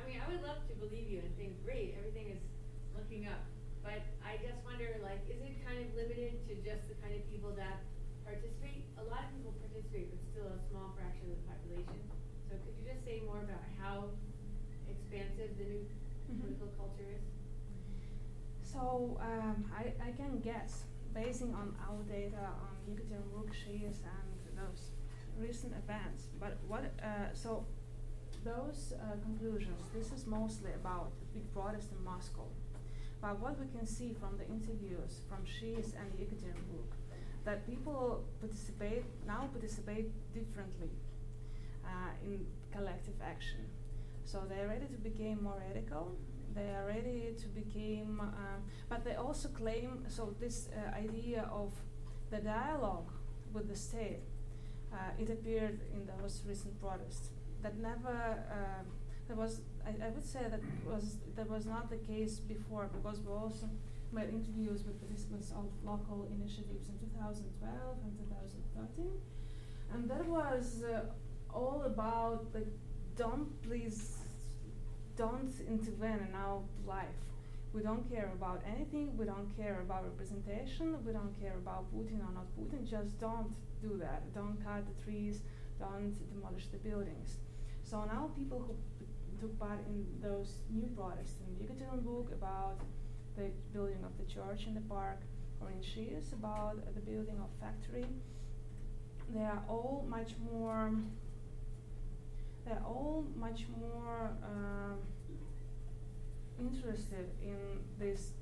I 0.00 0.04
mean, 0.08 0.20
I 0.20 0.28
would 0.28 0.42
love 0.44 0.60
to 0.68 0.74
believe 0.76 1.08
you 1.08 1.20
and 1.24 1.32
think, 1.36 1.56
great, 1.64 1.96
everything 2.00 2.28
is 2.36 2.42
looking 2.96 3.26
up. 3.28 3.40
But 3.82 4.04
I 4.24 4.36
just 4.44 4.60
wonder, 4.64 5.00
like, 5.02 5.24
is 5.28 5.40
it 5.40 5.56
kind 5.64 5.80
of 5.80 5.88
limited 5.96 6.44
to 6.48 6.52
just 6.64 6.88
the 6.88 6.96
kind 7.00 7.14
of 7.16 7.22
people 7.32 7.52
that 7.56 7.80
participate? 8.24 8.84
A 9.00 9.04
lot 9.08 9.24
of 9.24 9.30
people 9.32 9.52
participate, 9.64 10.12
but 10.12 10.20
still 10.32 10.48
a 10.52 10.60
small 10.68 10.92
fraction 10.98 11.30
of 11.32 11.38
the 11.40 11.46
population. 11.48 12.00
So 12.50 12.54
could 12.60 12.74
you 12.76 12.84
just 12.84 13.02
say 13.08 13.22
more 13.24 13.40
about 13.40 13.64
how 13.80 14.12
expansive 14.90 15.56
the 15.56 15.64
new 15.64 15.82
Mhm. 16.28 16.40
political 16.44 16.68
culture 16.76 17.08
is? 17.16 17.24
So 18.62 19.16
um, 19.22 19.64
I, 19.72 19.94
I 20.02 20.10
can 20.12 20.35
guess, 20.46 20.84
basing 21.12 21.52
on 21.54 21.74
our 21.86 22.02
data 22.04 22.44
on 22.66 22.72
Yekaterinburg 22.88 23.50
Shies 23.52 23.98
and 24.16 24.28
those 24.60 24.82
recent 25.36 25.72
events. 25.82 26.28
But 26.38 26.56
what, 26.68 26.84
uh, 27.02 27.32
so 27.32 27.66
those 28.44 28.94
uh, 28.94 29.16
conclusions, 29.26 29.82
this 29.92 30.12
is 30.12 30.24
mostly 30.24 30.70
about 30.80 31.10
big 31.34 31.52
protest 31.52 31.88
in 31.90 32.04
Moscow. 32.04 32.46
But 33.20 33.40
what 33.40 33.58
we 33.58 33.66
can 33.76 33.86
see 33.86 34.14
from 34.20 34.38
the 34.38 34.46
interviews 34.46 35.12
from 35.28 35.44
Shies 35.44 35.94
and 35.98 36.08
Yekaterinburg, 36.20 36.90
that 37.44 37.66
people 37.66 38.24
participate, 38.40 39.04
now 39.26 39.48
participate 39.52 40.08
differently 40.32 40.90
uh, 41.84 42.12
in 42.24 42.46
collective 42.72 43.18
action. 43.20 43.66
So 44.24 44.42
they're 44.48 44.68
ready 44.68 44.86
to 44.86 44.98
become 45.08 45.42
more 45.42 45.60
radical. 45.68 46.16
They 46.56 46.70
are 46.70 46.86
ready 46.86 47.34
to 47.38 47.48
become, 47.48 48.20
um, 48.20 48.62
but 48.88 49.04
they 49.04 49.14
also 49.14 49.48
claim 49.48 50.06
so 50.08 50.34
this 50.40 50.68
uh, 50.72 50.96
idea 50.96 51.50
of 51.52 51.74
the 52.30 52.38
dialogue 52.38 53.10
with 53.52 53.68
the 53.68 53.76
state. 53.76 54.20
Uh, 54.90 54.96
it 55.20 55.28
appeared 55.28 55.80
in 55.92 56.06
those 56.06 56.42
recent 56.48 56.80
protests. 56.80 57.28
That 57.62 57.76
never 57.78 58.38
uh, 58.50 58.82
there 59.26 59.36
was. 59.36 59.60
I, 59.84 60.06
I 60.06 60.08
would 60.08 60.24
say 60.24 60.40
that 60.48 60.62
was 60.86 61.18
that 61.36 61.50
was 61.50 61.66
not 61.66 61.90
the 61.90 61.98
case 61.98 62.38
before 62.38 62.88
because 62.96 63.20
we 63.20 63.32
also 63.32 63.68
made 64.12 64.30
interviews 64.30 64.84
with 64.86 64.98
participants 64.98 65.52
of 65.52 65.66
local 65.84 66.26
initiatives 66.40 66.88
in 66.88 66.96
2012 67.20 67.98
and 68.02 68.12
2013, 68.30 69.10
and 69.92 70.08
that 70.08 70.24
was 70.24 70.84
uh, 70.84 71.04
all 71.52 71.82
about 71.84 72.50
the 72.54 72.64
don't 73.16 73.48
please 73.62 74.15
don't 75.16 75.52
intervene 75.68 76.20
in 76.28 76.34
our 76.34 76.62
life. 76.86 77.20
We 77.72 77.82
don't 77.82 78.08
care 78.10 78.30
about 78.34 78.62
anything. 78.66 79.16
We 79.16 79.24
don't 79.24 79.54
care 79.56 79.80
about 79.80 80.04
representation. 80.04 80.96
We 81.04 81.12
don't 81.12 81.34
care 81.40 81.56
about 81.56 81.92
Putin 81.94 82.20
or 82.20 82.32
not 82.32 82.46
Putin. 82.58 82.88
Just 82.88 83.18
don't 83.20 83.54
do 83.82 83.98
that. 83.98 84.32
Don't 84.34 84.56
cut 84.64 84.84
the 84.86 85.04
trees. 85.04 85.40
Don't 85.78 86.14
demolish 86.32 86.66
the 86.68 86.78
buildings. 86.78 87.38
So 87.82 88.04
now 88.04 88.30
people 88.36 88.64
who 88.66 88.74
took 89.40 89.58
part 89.58 89.80
in 89.86 90.06
those 90.22 90.62
new 90.70 90.88
protests 90.96 91.36
in 91.44 91.52
Yekaterinburg 91.60 92.32
about 92.32 92.78
the 93.36 93.50
building 93.72 94.02
of 94.04 94.12
the 94.18 94.32
church 94.32 94.66
in 94.66 94.74
the 94.74 94.80
park, 94.82 95.20
or 95.60 95.70
in 95.70 95.82
Shies 95.82 96.32
about 96.32 96.76
the 96.94 97.00
building 97.00 97.36
of 97.38 97.48
factory, 97.60 98.06
they 99.34 99.42
are 99.42 99.62
all 99.68 100.06
much 100.08 100.30
more 100.50 100.92
they're 102.66 102.82
all 102.84 103.24
much 103.36 103.66
more 103.80 104.32
um, 104.42 104.98
interested 106.58 107.30
in 107.40 107.58
this 107.98 108.32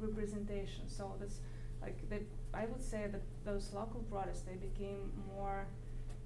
representation. 0.00 0.88
So 0.88 1.12
that's 1.18 1.40
like 1.82 1.98
they, 2.08 2.20
I 2.54 2.66
would 2.66 2.82
say 2.82 3.08
that 3.10 3.22
those 3.44 3.72
local 3.74 4.00
protests 4.10 4.42
they 4.42 4.54
became 4.54 5.10
more 5.36 5.66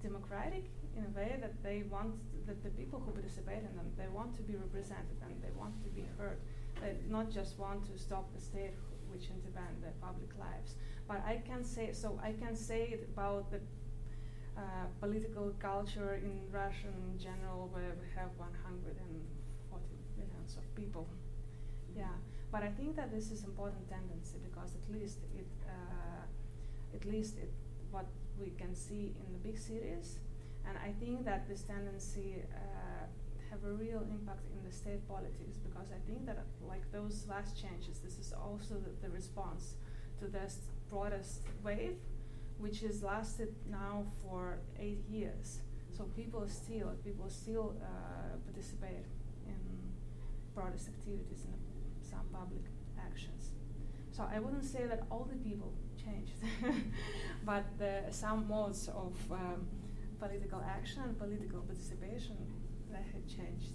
democratic 0.02 0.64
in 0.96 1.04
a 1.04 1.18
way 1.18 1.38
that 1.40 1.62
they 1.62 1.84
want 1.90 2.14
that 2.46 2.62
the 2.62 2.70
people 2.70 3.00
who 3.04 3.11
participate 3.12 3.59
in 3.59 3.76
them 3.76 3.90
they 3.96 4.09
want 4.09 4.34
to 4.36 4.42
be 4.42 4.54
represented 4.54 5.16
and 5.22 5.42
they 5.42 5.52
want 5.57 5.82
to 5.82 5.88
be 5.90 6.04
heard. 6.18 6.38
They 6.80 6.94
not 7.09 7.30
just 7.30 7.59
want 7.59 7.86
to 7.90 7.98
stop 7.98 8.32
the 8.34 8.40
state 8.40 8.74
which 9.11 9.30
intervene 9.30 9.76
in 9.76 9.80
their 9.80 9.96
public 10.02 10.30
lives. 10.38 10.74
But 11.09 11.24
I 11.24 11.40
can 11.46 11.64
say 11.64 11.92
so. 11.92 12.20
I 12.22 12.32
can 12.32 12.54
say 12.54 12.82
it 12.92 13.09
about 13.14 13.50
the 13.50 13.61
uh, 14.57 14.86
political 15.00 15.52
culture 15.61 16.14
in 16.22 16.32
Russia 16.50 16.88
in 16.88 17.18
general, 17.18 17.68
where 17.72 17.92
we 18.00 18.09
have 18.16 18.30
140 18.36 19.84
millions 20.16 20.57
of 20.57 20.64
people. 20.74 21.07
Yeah, 21.94 22.16
but 22.50 22.62
I 22.62 22.70
think 22.70 22.96
that 22.96 23.12
this 23.12 23.30
is 23.30 23.44
important 23.44 23.88
tendency 23.88 24.38
because 24.42 24.74
at 24.74 24.86
least 24.92 25.18
it, 25.36 25.46
uh, 25.68 26.24
at 26.94 27.04
least 27.04 27.38
it, 27.38 27.52
what 27.90 28.07
we 28.40 28.50
can 28.59 28.74
see 28.74 29.14
in 29.20 29.32
the 29.32 29.38
big 29.38 29.59
cities, 29.59 30.18
and 30.68 30.76
I 30.78 30.92
think 31.00 31.24
that 31.24 31.48
this 31.48 31.62
tendency 31.62 32.42
uh, 32.52 33.07
have 33.50 33.64
a 33.64 33.72
real 33.72 34.02
impact 34.11 34.44
in 34.52 34.68
the 34.68 34.74
state 34.74 35.07
politics 35.09 35.59
because 35.59 35.88
I 35.92 36.00
think 36.07 36.26
that 36.26 36.44
like 36.66 36.90
those 36.92 37.26
last 37.28 37.57
changes, 37.57 37.98
this 37.98 38.18
is 38.18 38.32
also 38.32 38.74
the, 38.74 38.92
the 39.07 39.12
response 39.14 39.76
to 40.20 40.26
this 40.26 40.59
protest 40.88 41.42
wave 41.62 41.96
which 42.59 42.80
has 42.80 43.02
lasted 43.02 43.54
now 43.70 44.04
for 44.22 44.59
eight 44.78 45.04
years. 45.09 45.61
So 45.96 46.04
people 46.16 46.46
still 46.48 46.92
people 47.04 47.28
still 47.28 47.76
uh, 47.82 48.36
participate 48.44 49.07
in 49.46 49.57
protest 50.54 50.88
activities 50.88 51.44
and 51.44 51.61
some 52.02 52.26
public 52.32 52.64
actions. 52.98 53.52
So 54.11 54.26
I 54.32 54.38
wouldn't 54.38 54.64
say 54.64 54.86
that 54.86 55.02
all 55.11 55.24
the 55.30 55.36
people 55.36 55.72
changed, 56.02 56.32
but 57.44 57.64
the, 57.78 58.04
some 58.11 58.48
modes 58.48 58.88
of 58.88 59.14
um, 59.30 59.66
political 60.18 60.62
action 60.66 61.02
and 61.02 61.18
political 61.18 61.61
participation 61.61 62.36
that 62.90 63.04
had 63.12 63.26
changed. 63.28 63.72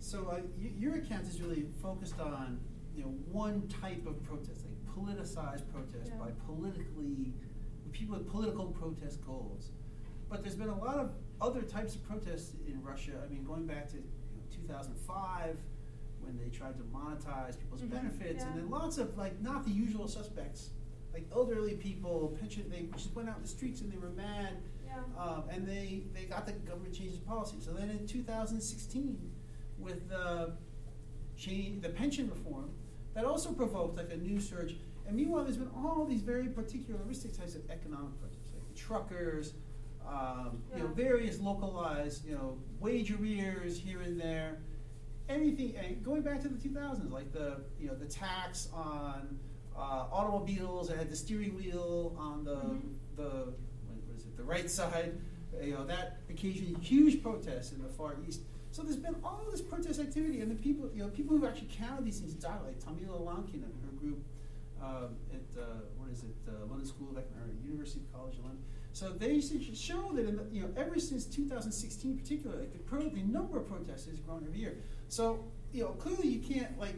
So 0.00 0.28
uh, 0.30 0.40
y- 0.58 0.72
your 0.76 0.96
account 0.96 1.26
is 1.28 1.40
really 1.40 1.66
focused 1.82 2.18
on 2.20 2.60
you 2.94 3.02
know 3.04 3.10
one 3.30 3.68
type 3.68 4.06
of 4.06 4.22
protest, 4.24 4.65
politicized 4.96 5.68
protest 5.72 6.12
Yeah. 6.12 6.18
by 6.18 6.30
politically 6.46 7.34
people 7.92 8.16
with 8.18 8.28
political 8.28 8.66
protest 8.68 9.24
goals. 9.26 9.70
But 10.28 10.42
there's 10.42 10.56
been 10.56 10.68
a 10.68 10.78
lot 10.78 10.96
of 10.98 11.12
other 11.40 11.62
types 11.62 11.94
of 11.94 12.02
protests 12.04 12.54
in 12.66 12.82
Russia. 12.82 13.22
I 13.24 13.28
mean, 13.32 13.44
going 13.44 13.66
back 13.66 13.88
to 13.90 13.96
you 13.96 14.02
know, 14.02 14.42
2005 14.50 15.58
when 16.20 16.36
they 16.36 16.48
tried 16.48 16.76
to 16.76 16.82
monetize 16.84 17.58
people's 17.58 17.82
Mhm, 17.82 17.90
benefits, 17.90 18.42
and 18.44 18.56
then 18.56 18.68
lots 18.70 18.98
of 18.98 19.16
like 19.16 19.40
not 19.40 19.64
the 19.64 19.70
usual 19.70 20.08
suspects, 20.08 20.70
like 21.12 21.26
elderly 21.32 21.76
people, 21.76 22.36
pension. 22.40 22.68
They 22.68 22.86
just 22.96 23.14
went 23.14 23.28
out 23.28 23.36
in 23.36 23.42
the 23.42 23.48
streets 23.48 23.80
and 23.80 23.92
they 23.92 23.98
were 23.98 24.10
mad 24.10 24.62
Yeah. 24.84 25.02
um, 25.18 25.44
and 25.48 25.66
they, 25.66 26.04
they 26.12 26.24
got 26.24 26.46
the 26.46 26.52
government 26.52 26.94
changes 26.94 27.18
policy. 27.18 27.58
So 27.60 27.72
then 27.72 27.90
in 27.90 28.06
2016, 28.06 29.30
with 29.78 30.08
the 30.08 30.54
change, 31.36 31.82
the 31.82 31.90
pension 31.90 32.28
reform, 32.28 32.70
that 33.14 33.24
also 33.24 33.52
provoked 33.52 33.96
like 33.96 34.10
a 34.12 34.16
new 34.16 34.40
surge. 34.40 34.76
And 35.06 35.16
meanwhile, 35.16 35.44
there's 35.44 35.56
been 35.56 35.70
all 35.76 36.04
these 36.04 36.22
very 36.22 36.46
particularistic 36.48 37.36
types 37.38 37.54
of 37.54 37.68
economic 37.70 38.18
protests, 38.20 38.52
like 38.54 38.74
truckers, 38.74 39.54
um, 40.06 40.62
you 40.74 40.82
know, 40.82 40.88
various 40.88 41.40
localized, 41.40 42.24
you 42.26 42.34
know, 42.34 42.58
wage 42.80 43.10
arrears 43.12 43.78
here 43.78 44.02
and 44.02 44.20
there. 44.20 44.58
Everything, 45.28 45.74
and 45.76 46.02
going 46.04 46.22
back 46.22 46.40
to 46.42 46.48
the 46.48 46.56
2000s, 46.68 47.10
like 47.10 47.32
the, 47.32 47.60
you 47.80 47.88
know, 47.88 47.94
the 47.96 48.06
tax 48.06 48.68
on 48.72 49.38
uh, 49.76 50.06
automobiles 50.12 50.88
that 50.88 50.96
had 50.96 51.10
the 51.10 51.16
steering 51.16 51.54
wheel 51.56 52.14
on 52.18 52.44
the, 52.44 52.54
Mhm. 52.56 52.80
the 53.16 53.22
what 53.86 53.96
what 54.06 54.16
is 54.16 54.24
it, 54.24 54.36
the 54.36 54.44
right 54.44 54.70
side, 54.70 55.18
you 55.60 55.74
know, 55.74 55.84
that 55.86 56.18
occasioned 56.30 56.78
huge 56.78 57.22
protests 57.22 57.72
in 57.72 57.82
the 57.82 57.88
Far 57.88 58.16
East. 58.26 58.40
So 58.70 58.82
there's 58.82 58.96
been 58.96 59.16
all 59.24 59.44
this 59.50 59.60
protest 59.62 60.00
activity, 60.00 60.40
and 60.40 60.50
the 60.50 60.54
people, 60.54 60.88
you 60.94 61.02
know, 61.02 61.08
people 61.08 61.36
who 61.36 61.46
actually 61.46 61.68
counted 61.72 62.04
these 62.04 62.20
things 62.20 62.34
died, 62.34 62.60
like 62.64 62.78
Tomila 62.78 63.20
Lankina 63.20 63.64
and 63.64 63.82
her 63.84 63.96
group 63.98 64.22
um, 64.82 65.16
at 65.32 65.60
uh, 65.60 65.64
what 65.96 66.10
is 66.10 66.22
it, 66.22 66.34
uh, 66.48 66.66
London 66.66 66.86
School 66.86 67.08
of 67.10 67.18
Economics, 67.18 67.56
University 67.64 68.02
College 68.12 68.34
of 68.38 68.44
London. 68.44 68.62
So 68.92 69.10
they 69.10 69.32
used 69.32 69.52
to 69.52 69.74
show 69.74 70.12
that, 70.14 70.26
in 70.26 70.36
the, 70.36 70.44
you 70.50 70.62
know, 70.62 70.68
ever 70.76 70.98
since 70.98 71.24
2016 71.26 72.10
in 72.12 72.18
particular, 72.18 72.56
like 72.56 72.72
the, 72.72 72.78
pro, 72.78 73.08
the 73.08 73.22
number 73.22 73.58
of 73.58 73.68
protests 73.68 74.06
has 74.06 74.18
grown 74.20 74.44
every 74.46 74.58
year. 74.60 74.76
So 75.08 75.44
you 75.72 75.82
know, 75.82 75.90
clearly 75.90 76.28
you 76.28 76.40
can't 76.40 76.78
like, 76.78 76.94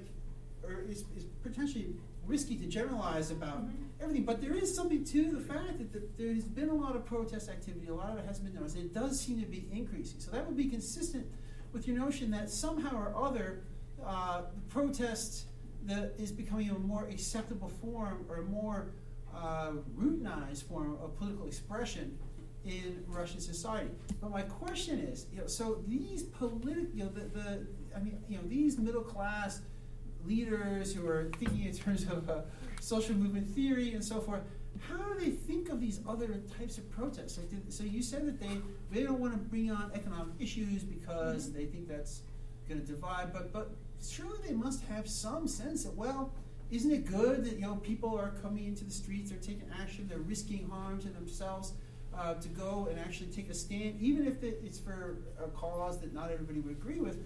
or 0.63 0.85
it's, 0.89 1.05
it's 1.17 1.25
potentially 1.43 1.89
risky 2.27 2.57
to 2.57 2.67
generalize 2.67 3.31
about 3.31 3.67
Mhm. 3.67 3.73
everything, 4.01 4.25
but 4.25 4.41
there 4.41 4.55
is 4.55 4.73
something 4.73 5.03
to 5.03 5.31
the 5.33 5.41
fact 5.41 5.79
that, 5.79 5.93
that 5.93 6.17
there's 6.19 6.45
been 6.45 6.69
a 6.69 6.75
lot 6.75 6.95
of 6.95 7.05
protest 7.07 7.49
activity, 7.49 7.89
a 7.89 7.95
lot 7.95 8.11
of 8.13 8.19
it 8.19 8.27
hasn't 8.27 8.45
been 8.47 8.55
noticed, 8.55 8.77
and 8.77 8.85
it 8.85 8.95
does 8.95 9.19
seem 9.19 9.41
to 9.41 9.47
be 9.47 9.67
increasing. 9.73 10.21
So 10.21 10.31
that 10.31 10.47
would 10.47 10.57
be 10.57 10.67
consistent 10.69 11.27
with 11.73 11.89
your 11.89 11.97
notion 11.99 12.31
that 12.33 12.51
somehow 12.51 12.97
or 12.97 13.17
other, 13.17 13.61
uh, 14.05 14.43
the 14.55 14.61
protest 14.69 15.47
that 15.87 16.15
is 16.19 16.33
becoming 16.33 16.71
a 16.71 16.79
more 16.79 17.05
acceptable 17.09 17.69
form 17.69 18.25
or 18.29 18.37
a 18.39 18.43
more 18.45 18.91
uh, 19.35 19.73
routinized 19.97 20.65
form 20.65 20.97
of 21.03 21.17
political 21.19 21.47
expression 21.47 22.19
in 22.65 23.03
Russian 23.07 23.41
society. 23.41 23.91
But 24.21 24.31
my 24.31 24.43
question 24.43 24.99
is, 24.99 25.27
you 25.33 25.41
know, 25.41 25.47
so 25.47 25.83
these 25.87 26.25
political, 26.25 26.87
you 26.95 27.05
know, 27.05 27.11
the, 27.11 27.21
the, 27.39 27.67
I 27.97 28.01
mean, 28.01 28.19
you 28.29 28.37
know, 28.39 28.43
these 28.47 28.79
middle 28.79 29.03
class 29.03 29.61
leaders 30.27 30.93
who 30.95 31.07
are 31.07 31.31
thinking 31.39 31.65
in 31.65 31.73
terms 31.77 32.03
of 32.05 32.29
uh, 32.29 32.41
social 32.81 33.15
movement 33.15 33.47
theory 33.49 33.95
and 33.95 34.05
so 34.05 34.21
forth, 34.21 34.43
how 34.89 34.97
do 34.97 35.19
they 35.19 35.31
think 35.31 35.69
of 35.71 35.81
these 35.81 36.01
other 36.09 36.41
types 36.59 36.79
of 36.79 36.91
protests? 36.91 37.39
Like, 37.39 37.51
did- 37.51 37.73
so 37.73 37.85
you 37.85 38.03
said 38.03 38.27
that 38.27 38.39
they 38.41 38.61
they 38.91 39.03
don't 39.03 39.19
want 39.19 39.33
to 39.33 39.39
bring 39.39 39.71
on 39.71 39.91
economic 39.95 40.35
issues 40.39 40.83
because 40.85 41.49
Mhm. 41.49 41.55
they 41.55 41.67
think 41.67 41.89
that's 41.89 42.23
going 42.69 42.81
to 42.81 42.87
divide, 42.87 43.33
but 43.33 43.53
but 43.53 43.71
surely 44.03 44.39
they 44.47 44.55
must 44.55 44.83
have 44.85 45.09
some 45.09 45.47
sense 45.49 45.85
that 45.85 45.95
well, 45.95 46.33
isn't 46.71 46.91
it 46.91 47.07
good 47.07 47.45
that 47.45 47.55
you 47.55 47.63
know 47.63 47.77
people 47.77 48.17
are 48.19 48.33
coming 48.43 48.67
into 48.67 48.85
the 48.85 48.91
streets, 48.91 49.31
they're 49.31 49.39
taking 49.39 49.69
action, 49.81 50.07
they're 50.09 50.19
risking 50.19 50.69
harm 50.69 51.01
to 51.01 51.09
themselves 51.09 51.73
uh, 52.17 52.35
to 52.35 52.49
go 52.49 52.89
and 52.91 52.99
actually 52.99 53.29
take 53.29 53.49
a 53.49 53.55
stand, 53.55 53.97
even 54.01 54.27
if 54.27 54.43
it's 54.43 54.79
for 54.79 55.19
a 55.43 55.49
cause 55.49 55.99
that 56.01 56.13
not 56.13 56.31
everybody 56.31 56.61
would 56.61 56.73
agree 56.73 57.01
with. 57.01 57.19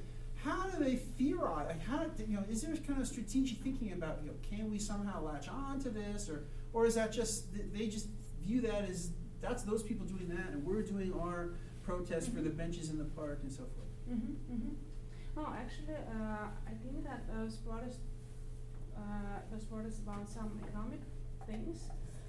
How 0.44 0.66
do 0.66 0.82
they 0.82 0.96
theorize? 0.96 1.68
Like 1.68 1.82
how 1.82 2.04
do- 2.04 2.24
you 2.24 2.36
know? 2.36 2.44
Is 2.50 2.62
there 2.62 2.74
kind 2.76 3.00
of 3.00 3.06
strategic 3.06 3.58
thinking 3.58 3.92
about 3.92 4.18
you 4.24 4.30
know? 4.30 4.36
Can 4.48 4.70
we 4.70 4.78
somehow 4.78 5.22
latch 5.22 5.48
on 5.48 5.78
to 5.80 5.88
this, 5.90 6.28
or 6.28 6.44
or 6.72 6.84
is 6.86 6.96
that 6.96 7.12
just 7.12 7.54
th- 7.54 7.66
they 7.72 7.86
just 7.86 8.08
view 8.44 8.60
that 8.62 8.88
as 8.88 9.10
that's 9.40 9.62
those 9.62 9.82
people 9.82 10.04
doing 10.04 10.28
that, 10.28 10.50
and 10.52 10.64
we're 10.64 10.82
doing 10.82 11.12
our 11.20 11.50
protest 11.84 12.32
for 12.32 12.40
the 12.40 12.50
benches 12.50 12.90
in 12.90 12.98
the 12.98 13.04
park 13.04 13.40
and 13.42 13.52
so 13.52 13.62
forth. 13.62 13.88
Mm-hmm, 14.10 14.54
mm-hmm. 14.54 14.74
No, 15.36 15.48
actually, 15.48 15.96
uh, 15.96 16.52
I 16.68 16.74
think 16.82 17.04
that 17.04 17.24
uh, 17.32 17.48
sport 17.48 17.84
is 17.88 17.96
uh, 18.96 19.40
the 19.50 19.58
sport 19.58 19.86
is 19.86 19.98
about 19.98 20.28
some 20.28 20.60
economic 20.62 21.00
things. 21.46 21.88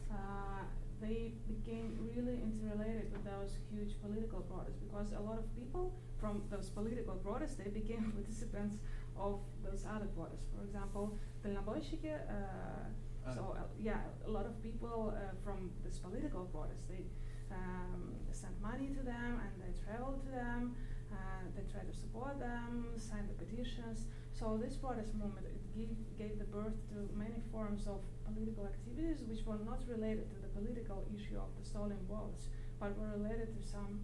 Uh, 0.10 0.64
they 1.02 1.34
became 1.48 2.00
really 2.16 2.40
interrelated 2.40 3.12
with 3.12 3.26
those 3.26 3.58
huge 3.70 4.00
political 4.02 4.40
protests 4.48 4.80
because 4.80 5.12
a 5.12 5.20
lot 5.20 5.38
of 5.38 5.44
people 5.54 5.92
from 6.18 6.42
those 6.50 6.70
political 6.70 7.16
protests 7.16 7.56
they 7.56 7.70
became 7.70 8.12
participants 8.16 8.78
of 9.20 9.40
those 9.66 9.84
other 9.84 10.08
protests. 10.16 10.48
For 10.56 10.64
example, 10.64 11.18
the 11.44 11.50
Naboshiki, 11.50 12.16
uh, 12.16 12.88
ah. 13.28 13.34
so 13.36 13.56
uh, 13.60 13.64
yeah, 13.78 14.00
a 14.26 14.32
lot 14.32 14.46
of 14.46 14.56
people 14.64 15.14
uh, 15.14 15.36
from 15.44 15.72
this 15.84 16.00
political 16.00 16.46
protests 16.46 16.88
they 16.88 17.04
um, 17.52 18.16
sent 18.32 18.56
money 18.62 18.88
to 18.96 19.04
them 19.04 19.42
and 19.44 19.52
they 19.60 19.74
traveled 19.84 20.24
to 20.24 20.32
them 20.32 20.74
uh, 21.14 21.46
they 21.54 21.62
tried 21.70 21.86
to 21.86 21.94
support 21.94 22.40
them, 22.42 22.90
sign 22.98 23.30
the 23.30 23.38
petitions. 23.38 24.10
So 24.34 24.58
this 24.58 24.74
protest 24.76 25.14
movement 25.14 25.46
it 25.46 25.62
gave, 25.78 25.94
gave 26.18 26.42
the 26.42 26.50
birth 26.50 26.74
to 26.90 27.06
many 27.14 27.38
forms 27.54 27.86
of 27.86 28.02
political 28.26 28.66
activities 28.66 29.22
which 29.30 29.46
were 29.46 29.62
not 29.62 29.86
related 29.86 30.26
to 30.34 30.38
the 30.42 30.50
political 30.58 31.06
issue 31.14 31.38
of 31.38 31.54
the 31.54 31.64
stolen 31.64 32.02
votes, 32.10 32.50
but 32.82 32.98
were 32.98 33.14
related 33.14 33.54
to 33.54 33.62
some 33.62 34.02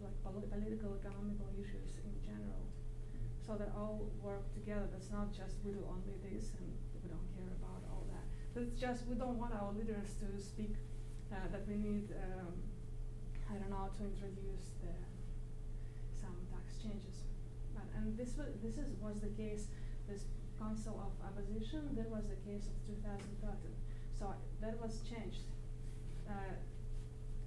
like 0.00 0.16
poli- 0.24 0.48
political, 0.48 0.96
economical 0.96 1.52
issues 1.60 2.00
in 2.00 2.16
general. 2.24 2.64
So 3.44 3.60
they 3.60 3.68
all 3.76 4.08
work 4.24 4.48
together. 4.56 4.88
That's 4.88 5.12
not 5.12 5.32
just 5.36 5.60
we 5.64 5.72
do 5.76 5.84
only 5.84 6.16
this 6.24 6.56
and 6.56 6.68
we 7.04 7.08
don't 7.12 7.28
care 7.36 7.52
about 7.60 7.84
all 7.92 8.08
that. 8.12 8.24
That's 8.56 8.72
just 8.72 9.04
we 9.04 9.16
don't 9.20 9.36
want 9.36 9.52
our 9.52 9.72
leaders 9.76 10.16
to 10.24 10.28
speak 10.40 10.76
uh, 11.28 11.48
that 11.52 11.68
we 11.68 11.76
need. 11.76 12.08
Um, 12.16 12.56
I 13.48 13.56
don't 13.56 13.72
know 13.72 13.88
to 13.88 14.04
introduce 14.04 14.76
the 14.84 14.92
some 16.78 16.90
tax 16.90 17.02
changes. 17.02 17.16
But, 17.74 17.86
and 17.96 18.16
this 18.16 18.36
was 18.36 18.54
this 18.62 18.78
is 18.78 18.94
was 19.00 19.20
the 19.20 19.32
case. 19.34 19.66
This 20.08 20.24
Council 20.58 20.98
of 20.98 21.14
Opposition. 21.22 21.94
That 21.94 22.10
was 22.10 22.26
the 22.26 22.40
case 22.42 22.66
of 22.66 22.74
2013. 22.90 23.70
So 24.18 24.34
that 24.60 24.74
was 24.82 25.02
changed. 25.06 25.46
Uh, 26.28 26.58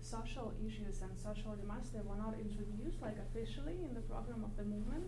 social 0.01 0.51
issues 0.65 1.05
and 1.05 1.13
social 1.13 1.53
demands 1.53 1.93
they 1.93 2.01
were 2.01 2.17
not 2.17 2.33
introduced 2.33 2.97
like 3.05 3.13
officially 3.29 3.77
in 3.85 3.93
the 3.93 4.01
program 4.09 4.41
of 4.43 4.49
the 4.57 4.63
movement, 4.63 5.05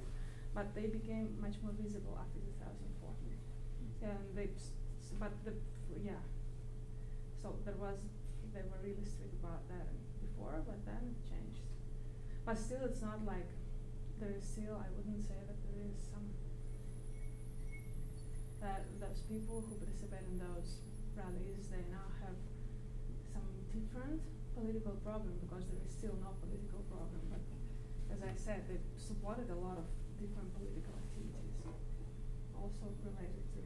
but 0.53 0.69
they 0.75 0.85
became 0.85 1.33
much 1.41 1.57
more 1.63 1.73
visible 1.81 2.13
after 2.19 2.37
2014. 2.61 3.33
And 4.05 4.21
they, 4.37 4.51
but 5.17 5.31
the 5.45 5.53
yeah. 5.97 6.21
So 7.41 7.55
there 7.65 7.79
was 7.79 8.05
they 8.53 8.61
were 8.61 8.77
really 8.83 9.07
strict 9.07 9.33
about 9.41 9.65
that 9.69 9.89
before, 10.21 10.61
but 10.67 10.77
then 10.85 11.15
it 11.15 11.19
changed. 11.25 11.65
But 12.45 12.59
still, 12.59 12.85
it's 12.85 13.01
not 13.01 13.25
like 13.25 13.49
there 14.23 14.39
is 14.39 14.47
still. 14.47 14.79
I 14.79 14.87
wouldn't 14.95 15.19
say 15.19 15.35
that 15.35 15.59
there 15.67 15.83
is 15.83 15.99
some 15.99 16.23
that 18.63 18.87
those 19.03 19.19
people 19.27 19.59
who 19.67 19.75
participate 19.75 20.23
in 20.31 20.39
those 20.39 20.79
rallies 21.19 21.67
they 21.67 21.83
now 21.91 22.07
have 22.23 22.39
some 23.35 23.43
different 23.75 24.23
political 24.55 24.95
problem 25.03 25.35
because 25.43 25.67
there 25.67 25.83
is 25.83 25.91
still 25.91 26.15
no 26.23 26.31
political 26.39 26.87
problem. 26.87 27.19
But 27.27 27.43
as 28.15 28.23
I 28.23 28.31
said, 28.39 28.63
they 28.71 28.79
supported 28.95 29.51
a 29.51 29.59
lot 29.59 29.75
of 29.75 29.91
different 30.15 30.55
political 30.55 30.95
activities, 30.95 31.59
also 32.55 32.95
related 33.03 33.43
to 33.59 33.61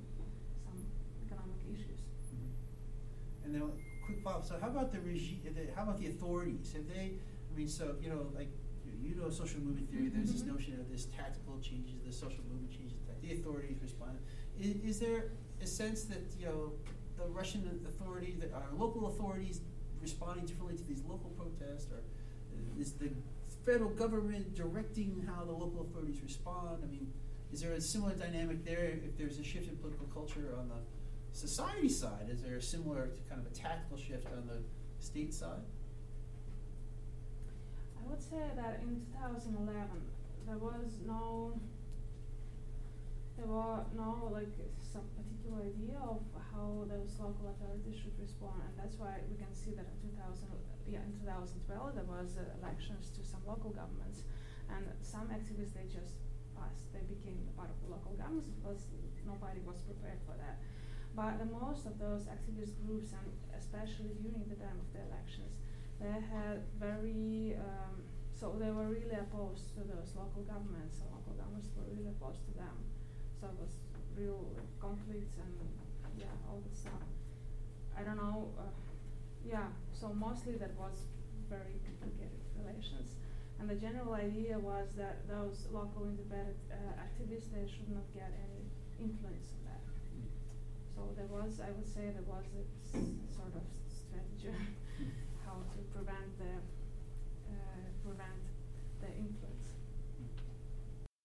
some 0.66 0.82
economic 1.22 1.62
issues. 1.70 2.02
Mm-hmm. 2.34 3.46
And 3.46 3.50
then, 3.54 3.62
quick 4.02 4.26
follow-up. 4.26 4.50
So, 4.50 4.58
how 4.58 4.74
about 4.74 4.90
the 4.90 5.06
regime? 5.06 5.46
How 5.78 5.86
about 5.86 6.02
the 6.02 6.10
authorities? 6.10 6.74
Have 6.74 6.90
they? 6.90 7.22
I 7.22 7.52
mean, 7.54 7.70
so 7.70 7.94
you 8.02 8.10
know, 8.10 8.34
like 8.34 8.50
you 9.02 9.16
know, 9.16 9.30
social 9.30 9.60
movement 9.62 9.90
theory. 9.90 10.10
There's 10.10 10.32
this 10.32 10.42
Mhm. 10.44 10.54
notion 10.54 10.80
of 10.80 10.90
this 10.90 11.06
tactical 11.06 11.60
changes, 11.62 12.02
the 12.06 12.12
social 12.12 12.44
movement 12.46 12.72
changes. 12.72 12.98
The 13.22 13.34
authorities 13.34 13.78
respond. 13.82 14.20
Is, 14.60 14.76
is 14.84 15.00
there 15.00 15.32
a 15.62 15.66
sense 15.68 16.04
that 16.06 16.22
you 16.40 16.46
know 16.46 16.74
the 17.18 17.26
Russian 17.30 17.64
authorities, 17.88 18.36
the, 18.40 18.52
our 18.54 18.72
local 18.78 19.08
authorities, 19.08 19.62
responding 20.02 20.46
differently 20.46 20.78
to 20.78 20.84
these 20.84 21.04
local 21.04 21.32
protests, 21.32 21.88
or 21.92 22.02
is 22.80 22.94
the 22.94 23.10
federal 23.66 23.90
government 23.90 24.54
directing 24.56 25.22
how 25.28 25.44
the 25.44 25.52
local 25.52 25.82
authorities 25.82 26.22
respond? 26.22 26.84
I 26.84 26.88
mean, 26.88 27.12
is 27.52 27.62
there 27.62 27.74
a 27.74 27.82
similar 27.82 28.14
dynamic 28.14 28.64
there? 28.64 28.86
If 28.86 29.18
there's 29.18 29.40
a 29.40 29.44
shift 29.44 29.68
in 29.68 29.78
political 29.78 30.08
culture 30.08 30.54
on 30.58 30.70
the 30.70 30.80
society 31.34 31.90
side, 31.90 32.30
is 32.30 32.42
there 32.42 32.56
a 32.58 32.62
similar 32.62 33.08
to 33.08 33.22
kind 33.30 33.42
of 33.42 33.48
a 33.52 33.56
tactical 33.56 33.98
shift 33.98 34.28
on 34.32 34.48
the 34.48 34.60
state 35.00 35.34
side? 35.34 35.62
I 38.08 38.10
would 38.10 38.24
say 38.24 38.40
that 38.56 38.80
in 38.88 39.04
2011 39.20 39.68
there 40.48 40.56
was 40.56 41.04
no 41.04 41.60
there 43.36 43.52
were 43.52 43.84
no 44.00 44.32
like 44.32 44.56
some 44.80 45.04
particular 45.12 45.68
idea 45.68 46.00
of 46.00 46.24
how 46.56 46.88
those 46.88 47.20
local 47.20 47.52
authorities 47.52 48.00
should 48.00 48.16
respond, 48.16 48.64
and 48.64 48.72
that's 48.80 48.96
why 48.96 49.20
we 49.28 49.36
can 49.36 49.52
see 49.52 49.76
that 49.76 49.92
in 49.92 50.16
2000 50.16 50.48
yeah 50.88 51.04
in 51.04 51.20
2012 51.20 51.68
there 52.00 52.08
was 52.08 52.40
uh, 52.40 52.48
elections 52.64 53.12
to 53.12 53.28
some 53.28 53.44
local 53.44 53.76
governments, 53.76 54.24
and 54.72 54.88
some 55.04 55.28
activists 55.28 55.76
they 55.76 55.92
just 55.92 56.16
passed 56.56 56.88
they 56.96 57.04
became 57.12 57.44
part 57.60 57.68
of 57.68 57.76
the 57.84 57.92
local 57.92 58.16
governments 58.16 58.48
because 58.48 58.88
nobody 59.28 59.60
was 59.68 59.84
prepared 59.84 60.24
for 60.24 60.40
that. 60.40 60.64
But 61.12 61.44
the 61.44 61.50
most 61.52 61.84
of 61.84 62.00
those 62.00 62.32
activist 62.32 62.80
groups, 62.88 63.12
and 63.12 63.28
especially 63.52 64.16
during 64.24 64.48
the 64.48 64.56
time 64.56 64.80
of 64.80 64.88
the 64.96 65.04
elections, 65.12 65.57
they 66.00 66.14
had 66.32 66.62
very 66.80 67.56
um, 67.60 68.04
so 68.34 68.56
they 68.60 68.70
were 68.70 68.86
really 68.86 69.18
opposed 69.18 69.74
to 69.74 69.82
those 69.82 70.14
local 70.16 70.44
governments 70.46 71.02
and 71.02 71.10
local 71.12 71.34
governments 71.34 71.70
were 71.76 71.86
really 71.90 72.10
opposed 72.10 72.46
to 72.46 72.54
them. 72.54 72.78
So 73.42 73.48
it 73.48 73.58
was 73.60 73.78
real 74.16 74.46
conflicts 74.80 75.38
and 75.38 75.54
yeah 76.18 76.34
all 76.48 76.62
this 76.70 76.80
stuff. 76.86 77.02
I 77.98 78.04
don't 78.04 78.18
know 78.18 78.50
uh, 78.60 78.70
yeah 79.46 79.68
so 79.94 80.14
mostly 80.14 80.56
that 80.58 80.74
was 80.78 81.08
very 81.50 81.80
complicated 81.86 82.38
relations. 82.58 83.16
And 83.60 83.68
the 83.70 83.76
general 83.76 84.14
idea 84.14 84.60
was 84.60 84.94
that 84.98 85.28
those 85.28 85.66
local 85.74 86.06
independent 86.06 86.58
uh, 86.70 87.02
activists 87.02 87.50
they 87.50 87.66
should 87.66 87.90
not 87.90 88.06
get 88.14 88.30
any 88.46 88.62
influence 89.00 89.50
on 89.58 89.62
that. 89.66 89.82
So 90.94 91.14
there 91.16 91.28
was 91.30 91.60
i 91.62 91.70
would 91.72 91.88
say 91.88 92.10
there 92.14 92.26
was 92.28 92.46
a 92.58 92.64
s- 92.82 93.14
sort 93.30 93.54
of 93.56 93.64
strategy 93.88 94.54
prevent 95.94 96.38
the 96.40 96.54
uh, 97.50 97.88
prevent 98.04 98.44
the 99.02 99.08
influence. 99.08 99.47